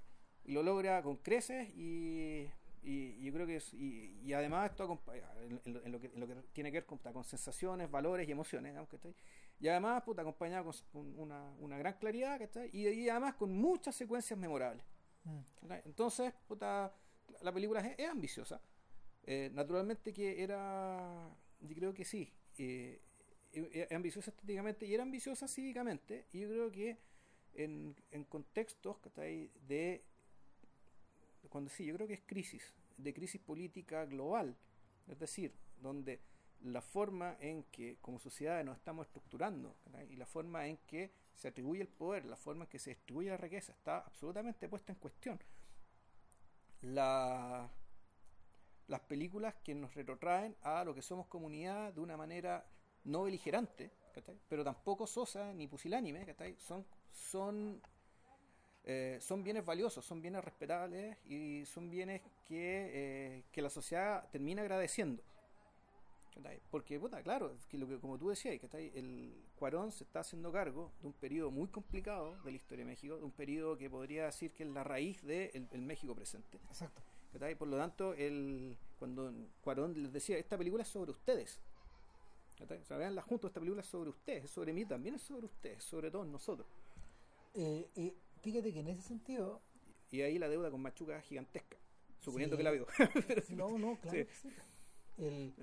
[0.50, 2.50] Y lo logra con creces y,
[2.82, 5.00] y yo creo que es, y, y además esto
[5.44, 8.32] en, en lo- que, en lo que tiene que ver con, con sensaciones, valores y
[8.32, 9.14] emociones, digamos, ¿cachai?
[9.60, 12.70] Y además, puta, acompañado con, una, una gran claridad, ¿cachai?
[12.74, 14.84] Y, y además con muchas secuencias memorables.
[15.24, 15.40] Mm.
[15.62, 15.82] ¿cachai?
[15.86, 16.92] Entonces, puta,
[17.42, 18.60] la película es, es ambiciosa.
[19.26, 23.00] Eh, naturalmente que era, yo creo que sí, eh,
[23.54, 26.26] eh, es ambiciosa estéticamente y era ambiciosa cívicamente.
[26.32, 26.98] Y yo creo que
[27.54, 29.52] en, en contextos ¿cachai?
[29.68, 30.04] de
[31.48, 34.56] cuando sí, yo creo que es crisis, de crisis política global,
[35.07, 36.20] es decir, donde
[36.64, 40.11] la forma en que como sociedad nos estamos estructurando ¿cachai?
[40.11, 43.30] y la forma en que se atribuye el poder, la forma en que se distribuye
[43.30, 45.40] la riqueza está absolutamente puesta en cuestión.
[46.82, 47.70] La,
[48.88, 52.66] las películas que nos retrotraen a lo que somos comunidad de una manera
[53.06, 54.38] no beligerante, ¿cachai?
[54.49, 57.82] pero tampoco sosa ni pusilánime, son, son
[58.91, 64.28] eh, son bienes valiosos, son bienes respetables y son bienes que, eh, que la sociedad
[64.32, 65.22] termina agradeciendo.
[66.72, 70.52] Porque, puta, claro, que lo que, como tú decías, que el Cuarón se está haciendo
[70.52, 73.91] cargo de un periodo muy complicado de la historia de México, de un periodo que
[73.91, 76.57] podría decir que es la raíz del de México presente.
[76.70, 76.99] Exacto.
[77.60, 81.60] Por lo tanto, el, cuando Cuarón les decía, esta película es sobre ustedes.
[82.60, 85.45] O sea, veanla juntos, esta película es sobre ustedes, es sobre mí, también es sobre
[85.45, 86.68] ustedes, sobre todos nosotros.
[87.53, 89.61] Eh, eh, fíjate que en ese sentido...
[90.11, 91.78] Y ahí la deuda con Machuca es gigantesca,
[92.20, 92.88] suponiendo que la vio.
[93.49, 94.49] no, no, claro que sí.
[95.18, 95.53] El,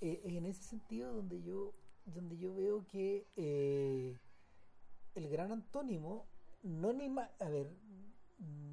[0.00, 1.72] eh, en ese sentido donde yo
[2.04, 4.16] donde yo veo que eh,
[5.14, 6.26] el gran antónimo
[6.62, 7.08] no ni
[7.40, 7.72] a ver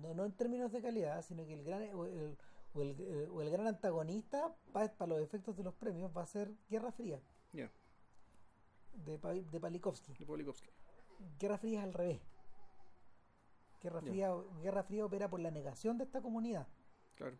[0.02, 2.38] no, no en términos de calidad sino que el gran o el,
[2.76, 6.28] o el, eh, o el gran antagonista para, los efectos de los premios va a
[6.28, 7.20] ser Guerra Fría.
[7.52, 9.18] De,
[9.52, 10.14] de Palikovsky.
[10.14, 10.26] De
[11.40, 12.20] Guerra Fría es al revés
[13.86, 16.68] Guerra Fría Guerra Fría opera por la negación de esta comunidad
[17.16, 17.38] claro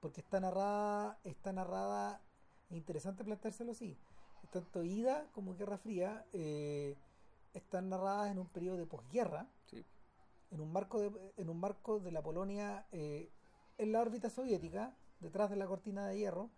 [0.00, 2.20] porque está narrada está narrada
[2.76, 3.96] interesante planteárselo así.
[4.50, 6.96] Tanto Ida como Guerra Fría eh,
[7.54, 9.46] están narradas en un periodo de posguerra,
[10.50, 13.30] en, un marco de, en un marco de la Polonia eh,
[13.78, 16.50] en la órbita soviética, detrás de la cortina de hierro,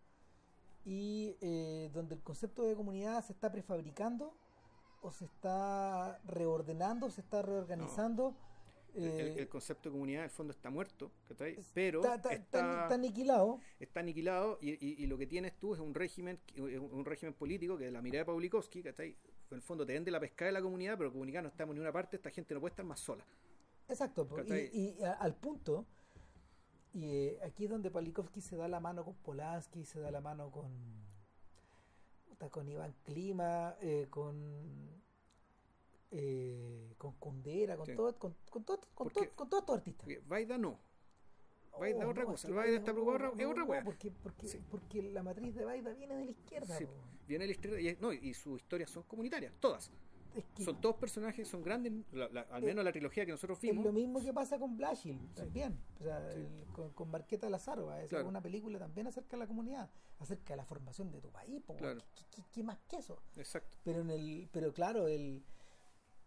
[0.84, 4.34] y eh, donde el concepto de comunidad se está prefabricando
[5.00, 8.34] o se está reordenando, se está reorganizando.
[8.96, 11.10] Eh, el, concepto de comunidad en el fondo está muerto,
[11.72, 13.60] pero está, aniquilado.
[13.80, 17.90] Está aniquilado y, lo que tienes tú es un régimen un régimen político que de
[17.90, 19.16] la mirada de Paulikovsky, que en
[19.50, 21.92] el fondo te vende la pesca de la comunidad, pero comunidad no estamos en una
[21.92, 23.24] parte, esta gente no puede estar más sola.
[23.88, 25.86] Exacto, y, al punto,
[26.92, 30.20] y eh, aquí es donde Paulikovsky se da la mano con Polanski, se da la
[30.20, 30.72] mano con,
[32.50, 35.03] con Iván Klima, eh, con
[36.16, 40.08] eh, con Condera, con, todo, con, con, todo, con, todo, con todos estos artistas.
[40.28, 40.78] Vaida no.
[41.78, 42.48] Vaida oh, otra cosa.
[42.50, 46.30] Vaida está preocupado es otra porque, porque, porque la matriz de Vaida viene de la
[46.30, 46.78] izquierda.
[47.26, 49.90] viene de la izquierda y, no, y sus historias son comunitarias, todas.
[50.58, 51.92] son todos personajes, son grandes,
[52.50, 53.78] al menos la trilogía que nosotros vimos.
[53.78, 55.80] Es lo mismo que pasa con Blashill, también.
[55.98, 56.28] O sea,
[56.72, 61.10] con, con, Marqueta es una película también acerca de la comunidad, acerca de la formación
[61.10, 61.60] de tu país.
[62.52, 63.20] ¿Qué, más que eso?
[63.36, 63.78] Exacto.
[63.82, 65.42] Pero, en el, pero claro, el eh,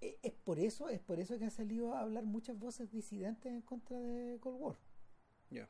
[0.02, 3.62] es por eso es por eso que ha salido a hablar muchas voces disidentes en
[3.62, 4.78] contra de Cold War.
[5.50, 5.68] Ya.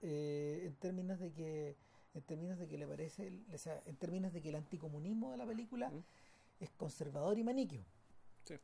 [0.00, 1.76] Eh, en términos de que
[2.14, 5.36] en términos de que le parece o sea, en términos de que el anticomunismo de
[5.38, 5.92] la película
[6.60, 7.84] es conservador y maniquio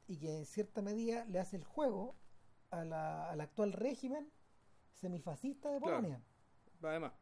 [0.06, 2.16] y que en cierta medida le hace el juego
[2.70, 4.30] a la, al actual régimen
[4.92, 6.20] semifascista de Polonia.
[6.82, 7.12] Además.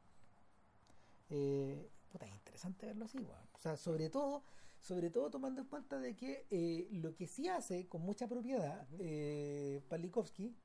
[1.28, 4.42] Eh, puta, es interesante verlo así o sea sobre todo
[4.86, 8.86] sobre todo tomando en cuenta de que eh, lo que sí hace con mucha propiedad
[9.00, 10.56] eh, Palikovsky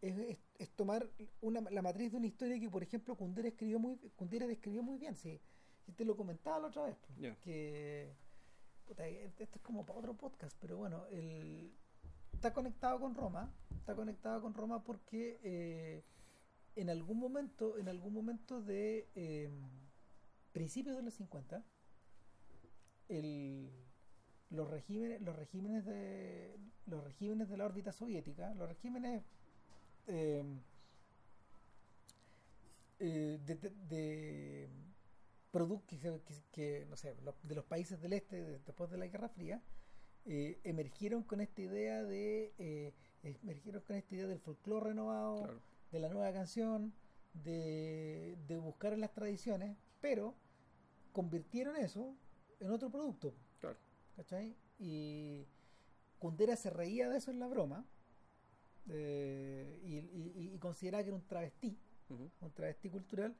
[0.00, 0.38] es,
[0.74, 1.06] tomar
[1.42, 4.98] una, la matriz de una historia que, por ejemplo, Kundera escribió muy, Kundera describió muy
[4.98, 5.14] bien.
[5.14, 5.40] Si,
[5.94, 6.96] te lo comentaba la otra vez,
[7.42, 8.16] que
[9.28, 11.72] esto es como para otro podcast, pero bueno, el,
[12.32, 16.04] está conectado con Roma, está conectado con Roma porque eh,
[16.74, 19.50] en algún momento, en algún momento de eh,
[20.52, 21.62] principios de los 50,
[23.08, 23.70] el,
[24.52, 26.56] los regímenes los regímenes de
[26.86, 29.22] los regímenes de la órbita soviética los regímenes
[30.06, 30.44] eh,
[32.98, 33.54] eh, de,
[33.88, 34.68] de,
[35.50, 35.98] productos
[36.52, 39.60] que, no sé de los países del este después de la Guerra Fría
[40.24, 42.92] eh, emergieron con esta idea de
[43.22, 45.60] emergieron con esta idea del folclore renovado
[45.90, 46.92] de la nueva canción
[47.34, 50.34] de, de buscar en las tradiciones pero
[51.12, 52.14] convirtieron eso
[52.62, 53.34] en otro producto.
[53.60, 53.76] Claro.
[54.16, 54.56] ¿Cachai?
[54.78, 55.46] Y
[56.18, 57.84] Kundera se reía de eso en la broma
[58.88, 61.76] eh, y, consideraba que era un travestí,
[62.08, 63.34] un travestí cultural,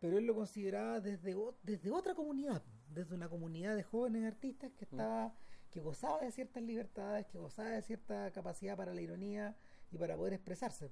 [0.00, 4.84] pero él lo consideraba desde, desde otra comunidad, desde una comunidad de jóvenes artistas que
[4.84, 5.34] estaba
[5.70, 9.54] que gozaba de ciertas libertades, que gozaba de cierta capacidad para la ironía
[9.92, 10.90] y para poder expresarse.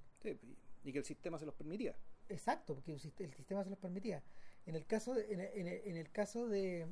[0.85, 1.97] y que el sistema se los permitía.
[2.29, 4.23] Exacto, porque el sistema se los permitía.
[4.67, 6.87] En el caso de, en el caso de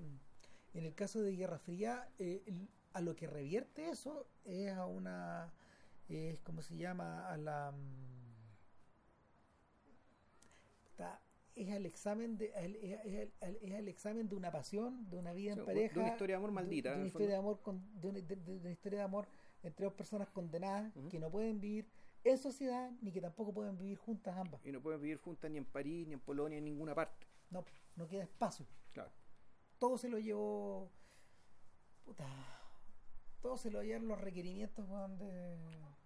[0.75, 2.43] en el caso de Guerra Fría, eh,
[2.93, 5.53] a lo que revierte eso es a una,
[6.09, 7.73] es como se llama, a la...
[7.73, 8.15] Mm,
[11.57, 15.95] es al examen de es, al, examen de una pasión de una vida en pareja
[15.95, 19.05] de una historia de amor maldita de, una historia de amor de, una, historia de
[19.05, 19.29] amor
[19.63, 21.87] entre dos personas condenadas que no pueden vivir
[22.25, 24.67] en sociedad ni que tampoco pueden vivir juntas ambas.
[24.67, 27.27] Y no pueden vivir juntas ni en París ni en Polonia en ninguna parte.
[27.51, 27.65] No
[27.95, 28.67] no queda espacio.
[28.93, 29.13] Claro
[29.85, 30.91] todo se lo llevó.
[32.07, 32.27] Puta.
[33.43, 34.89] Todo se lo llevan los requerimientos
[35.19, 35.59] de.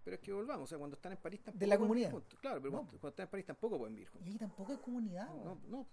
[0.02, 1.60] Pero es que volvamos, o sea, cuando están en París tampoco.
[1.60, 2.10] De la comunidad.
[2.40, 5.28] Claro, pero cuando, están en París tampoco pueden vivir Y ahí tampoco hay comunidad.
[5.44, 5.86] No, no.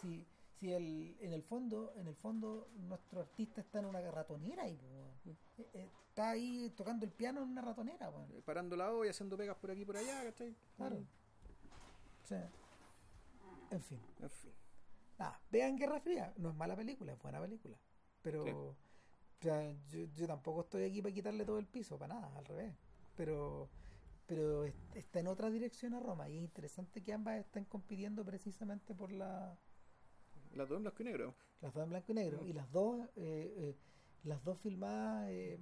[0.00, 0.26] Si,
[0.58, 4.80] Si el, en el fondo, en el fondo, nuestro artista está en una ratonera y
[5.74, 8.32] está ahí tocando el piano en una ratonera, weón.
[8.32, 10.56] Eh, Parando la olla y haciendo pegas por aquí y por allá, ¿cachai?
[10.76, 10.96] Claro.
[10.96, 11.06] Mm,
[12.24, 12.34] Sí.
[13.70, 14.00] En fin.
[14.20, 14.57] En fin.
[15.18, 16.32] Nada, vean Guerra Fría.
[16.36, 17.76] No es mala película, es buena película.
[18.22, 18.50] Pero Sí.
[18.50, 18.76] o
[19.40, 22.74] sea, yo, yo tampoco estoy aquí para quitarle todo el piso, para nada, al revés.
[23.16, 23.68] Pero
[24.26, 28.26] pero es- está en otra dirección a Roma y es interesante que ambas estén compitiendo
[28.26, 29.58] precisamente por la
[30.52, 31.34] Las dos en blanco y negro.
[31.62, 33.76] las dos en blanco y negro y las dos eh, eh,
[34.24, 35.58] las dos filmadas eh,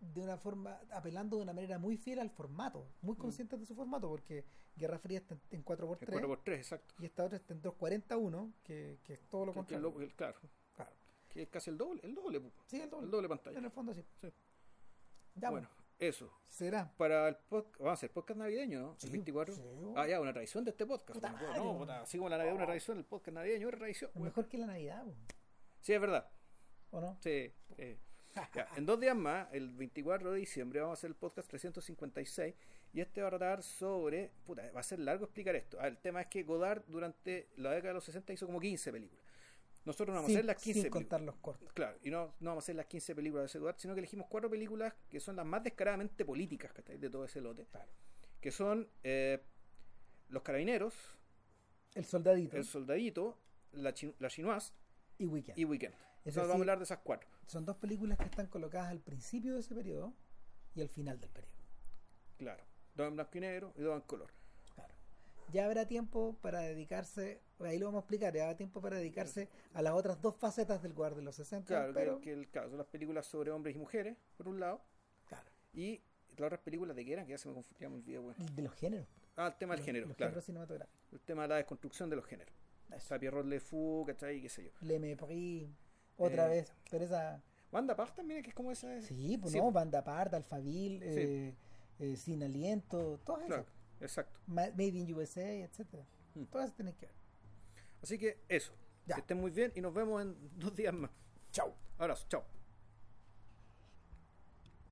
[0.00, 3.74] de una forma apelando de una manera muy fiel al formato muy conscientes de su
[3.74, 4.44] formato porque
[4.76, 6.94] Guerra Fría está en- en 4x3 En 4x3, exacto.
[6.98, 10.38] y esta otra está en 241 que, que es todo lo Que- contrario el- claro.
[10.74, 10.90] Claro.
[11.28, 13.58] Que es casi el doble, el doble, sí el doble, el doble pantalla.
[13.58, 14.28] en el fondo sí, Sí.
[15.34, 16.30] ya bueno, bueno eso.
[16.48, 18.94] será Para el podcast, vamos a hacer podcast navideño, ¿no?
[18.98, 19.54] Sí, el 24.
[19.54, 19.62] sí.
[19.96, 21.14] Ah, ya, una tradición de este podcast.
[21.14, 24.10] Puta No, puta, así como la Navidad una tradición, el podcast navideño es una tradición.
[24.16, 25.14] Mejor que la Navidad po,
[25.80, 26.30] Sí, es verdad.
[26.90, 27.16] ¿o no?
[27.22, 27.50] Sí.
[27.78, 27.98] eh.
[28.54, 32.54] Ya, en dos días más, el 24 de diciembre, vamos a hacer el podcast 356
[32.92, 34.30] y este va a tratar sobre...
[34.44, 35.78] Puta, va a ser largo explicar esto.
[35.80, 38.92] Ah, el tema es que Godard durante la década de los 60 hizo como 15
[38.92, 39.24] películas.
[39.84, 42.50] Nosotros no vamos a hacer las 15 sin contar los cortos Claro, y no, no
[42.50, 45.20] vamos a hacer las 15 películas de ese Godard, sino que elegimos cuatro películas que
[45.20, 47.66] son las más descaradamente políticas de todo ese lote.
[47.70, 47.90] Claro.
[48.40, 49.40] Que son eh,
[50.28, 50.94] Los Carabineros,
[51.94, 53.38] el soldadito El Soldadito,
[53.72, 54.72] La, Chi- la Chinoise
[55.18, 55.94] y Weekend y Weekend.
[56.26, 57.28] Es Entonces vamos a hablar de esas cuatro.
[57.46, 60.12] son dos películas que están colocadas al principio de ese periodo
[60.74, 61.54] y al final del periodo
[62.36, 62.64] Claro.
[62.96, 64.30] Dos en blanco y negro y dos en color.
[64.74, 64.94] Claro.
[65.52, 69.48] Ya habrá tiempo para dedicarse, ahí lo vamos a explicar, ya habrá tiempo para dedicarse
[69.74, 72.68] a las otras dos facetas del Guard de los 60, Claro, pero que, el, claro,
[72.70, 74.82] son las películas sobre hombres y mujeres, por un lado,
[75.28, 76.02] claro, y
[76.36, 78.22] las otras películas de que eran, que ya se me confundía muy bien.
[78.22, 78.44] Bueno.
[78.52, 80.30] de los géneros, Ah, el tema del los- género, los claro.
[80.30, 81.12] géneros cinematográficos.
[81.12, 82.54] El tema de la desconstrucción de los géneros.
[82.90, 83.06] O Eso.
[83.08, 84.40] sea, Pierrot Le Fou, ¿cachai?
[84.42, 84.70] qué sé yo.
[84.80, 85.68] Le Mépris,
[86.16, 89.00] otra Eh, vez, pero esa Wanda Park también, que es como esa.
[89.02, 89.70] sí, pues sí, no.
[89.72, 91.54] Banda Parda, Alfabil, eh,
[91.98, 93.74] eh, Sin Aliento, todas Claro, esas.
[94.00, 94.40] exacto.
[94.46, 96.04] Ma- Made in USA, etcétera.
[96.34, 96.44] Mm.
[96.44, 97.14] Todas esas tienen que ver.
[98.02, 98.72] Así que eso.
[99.06, 99.14] Ya.
[99.16, 101.10] Que estén muy bien y nos vemos en dos días más.
[101.52, 101.72] Chau.
[101.98, 102.44] Abrazo, chao.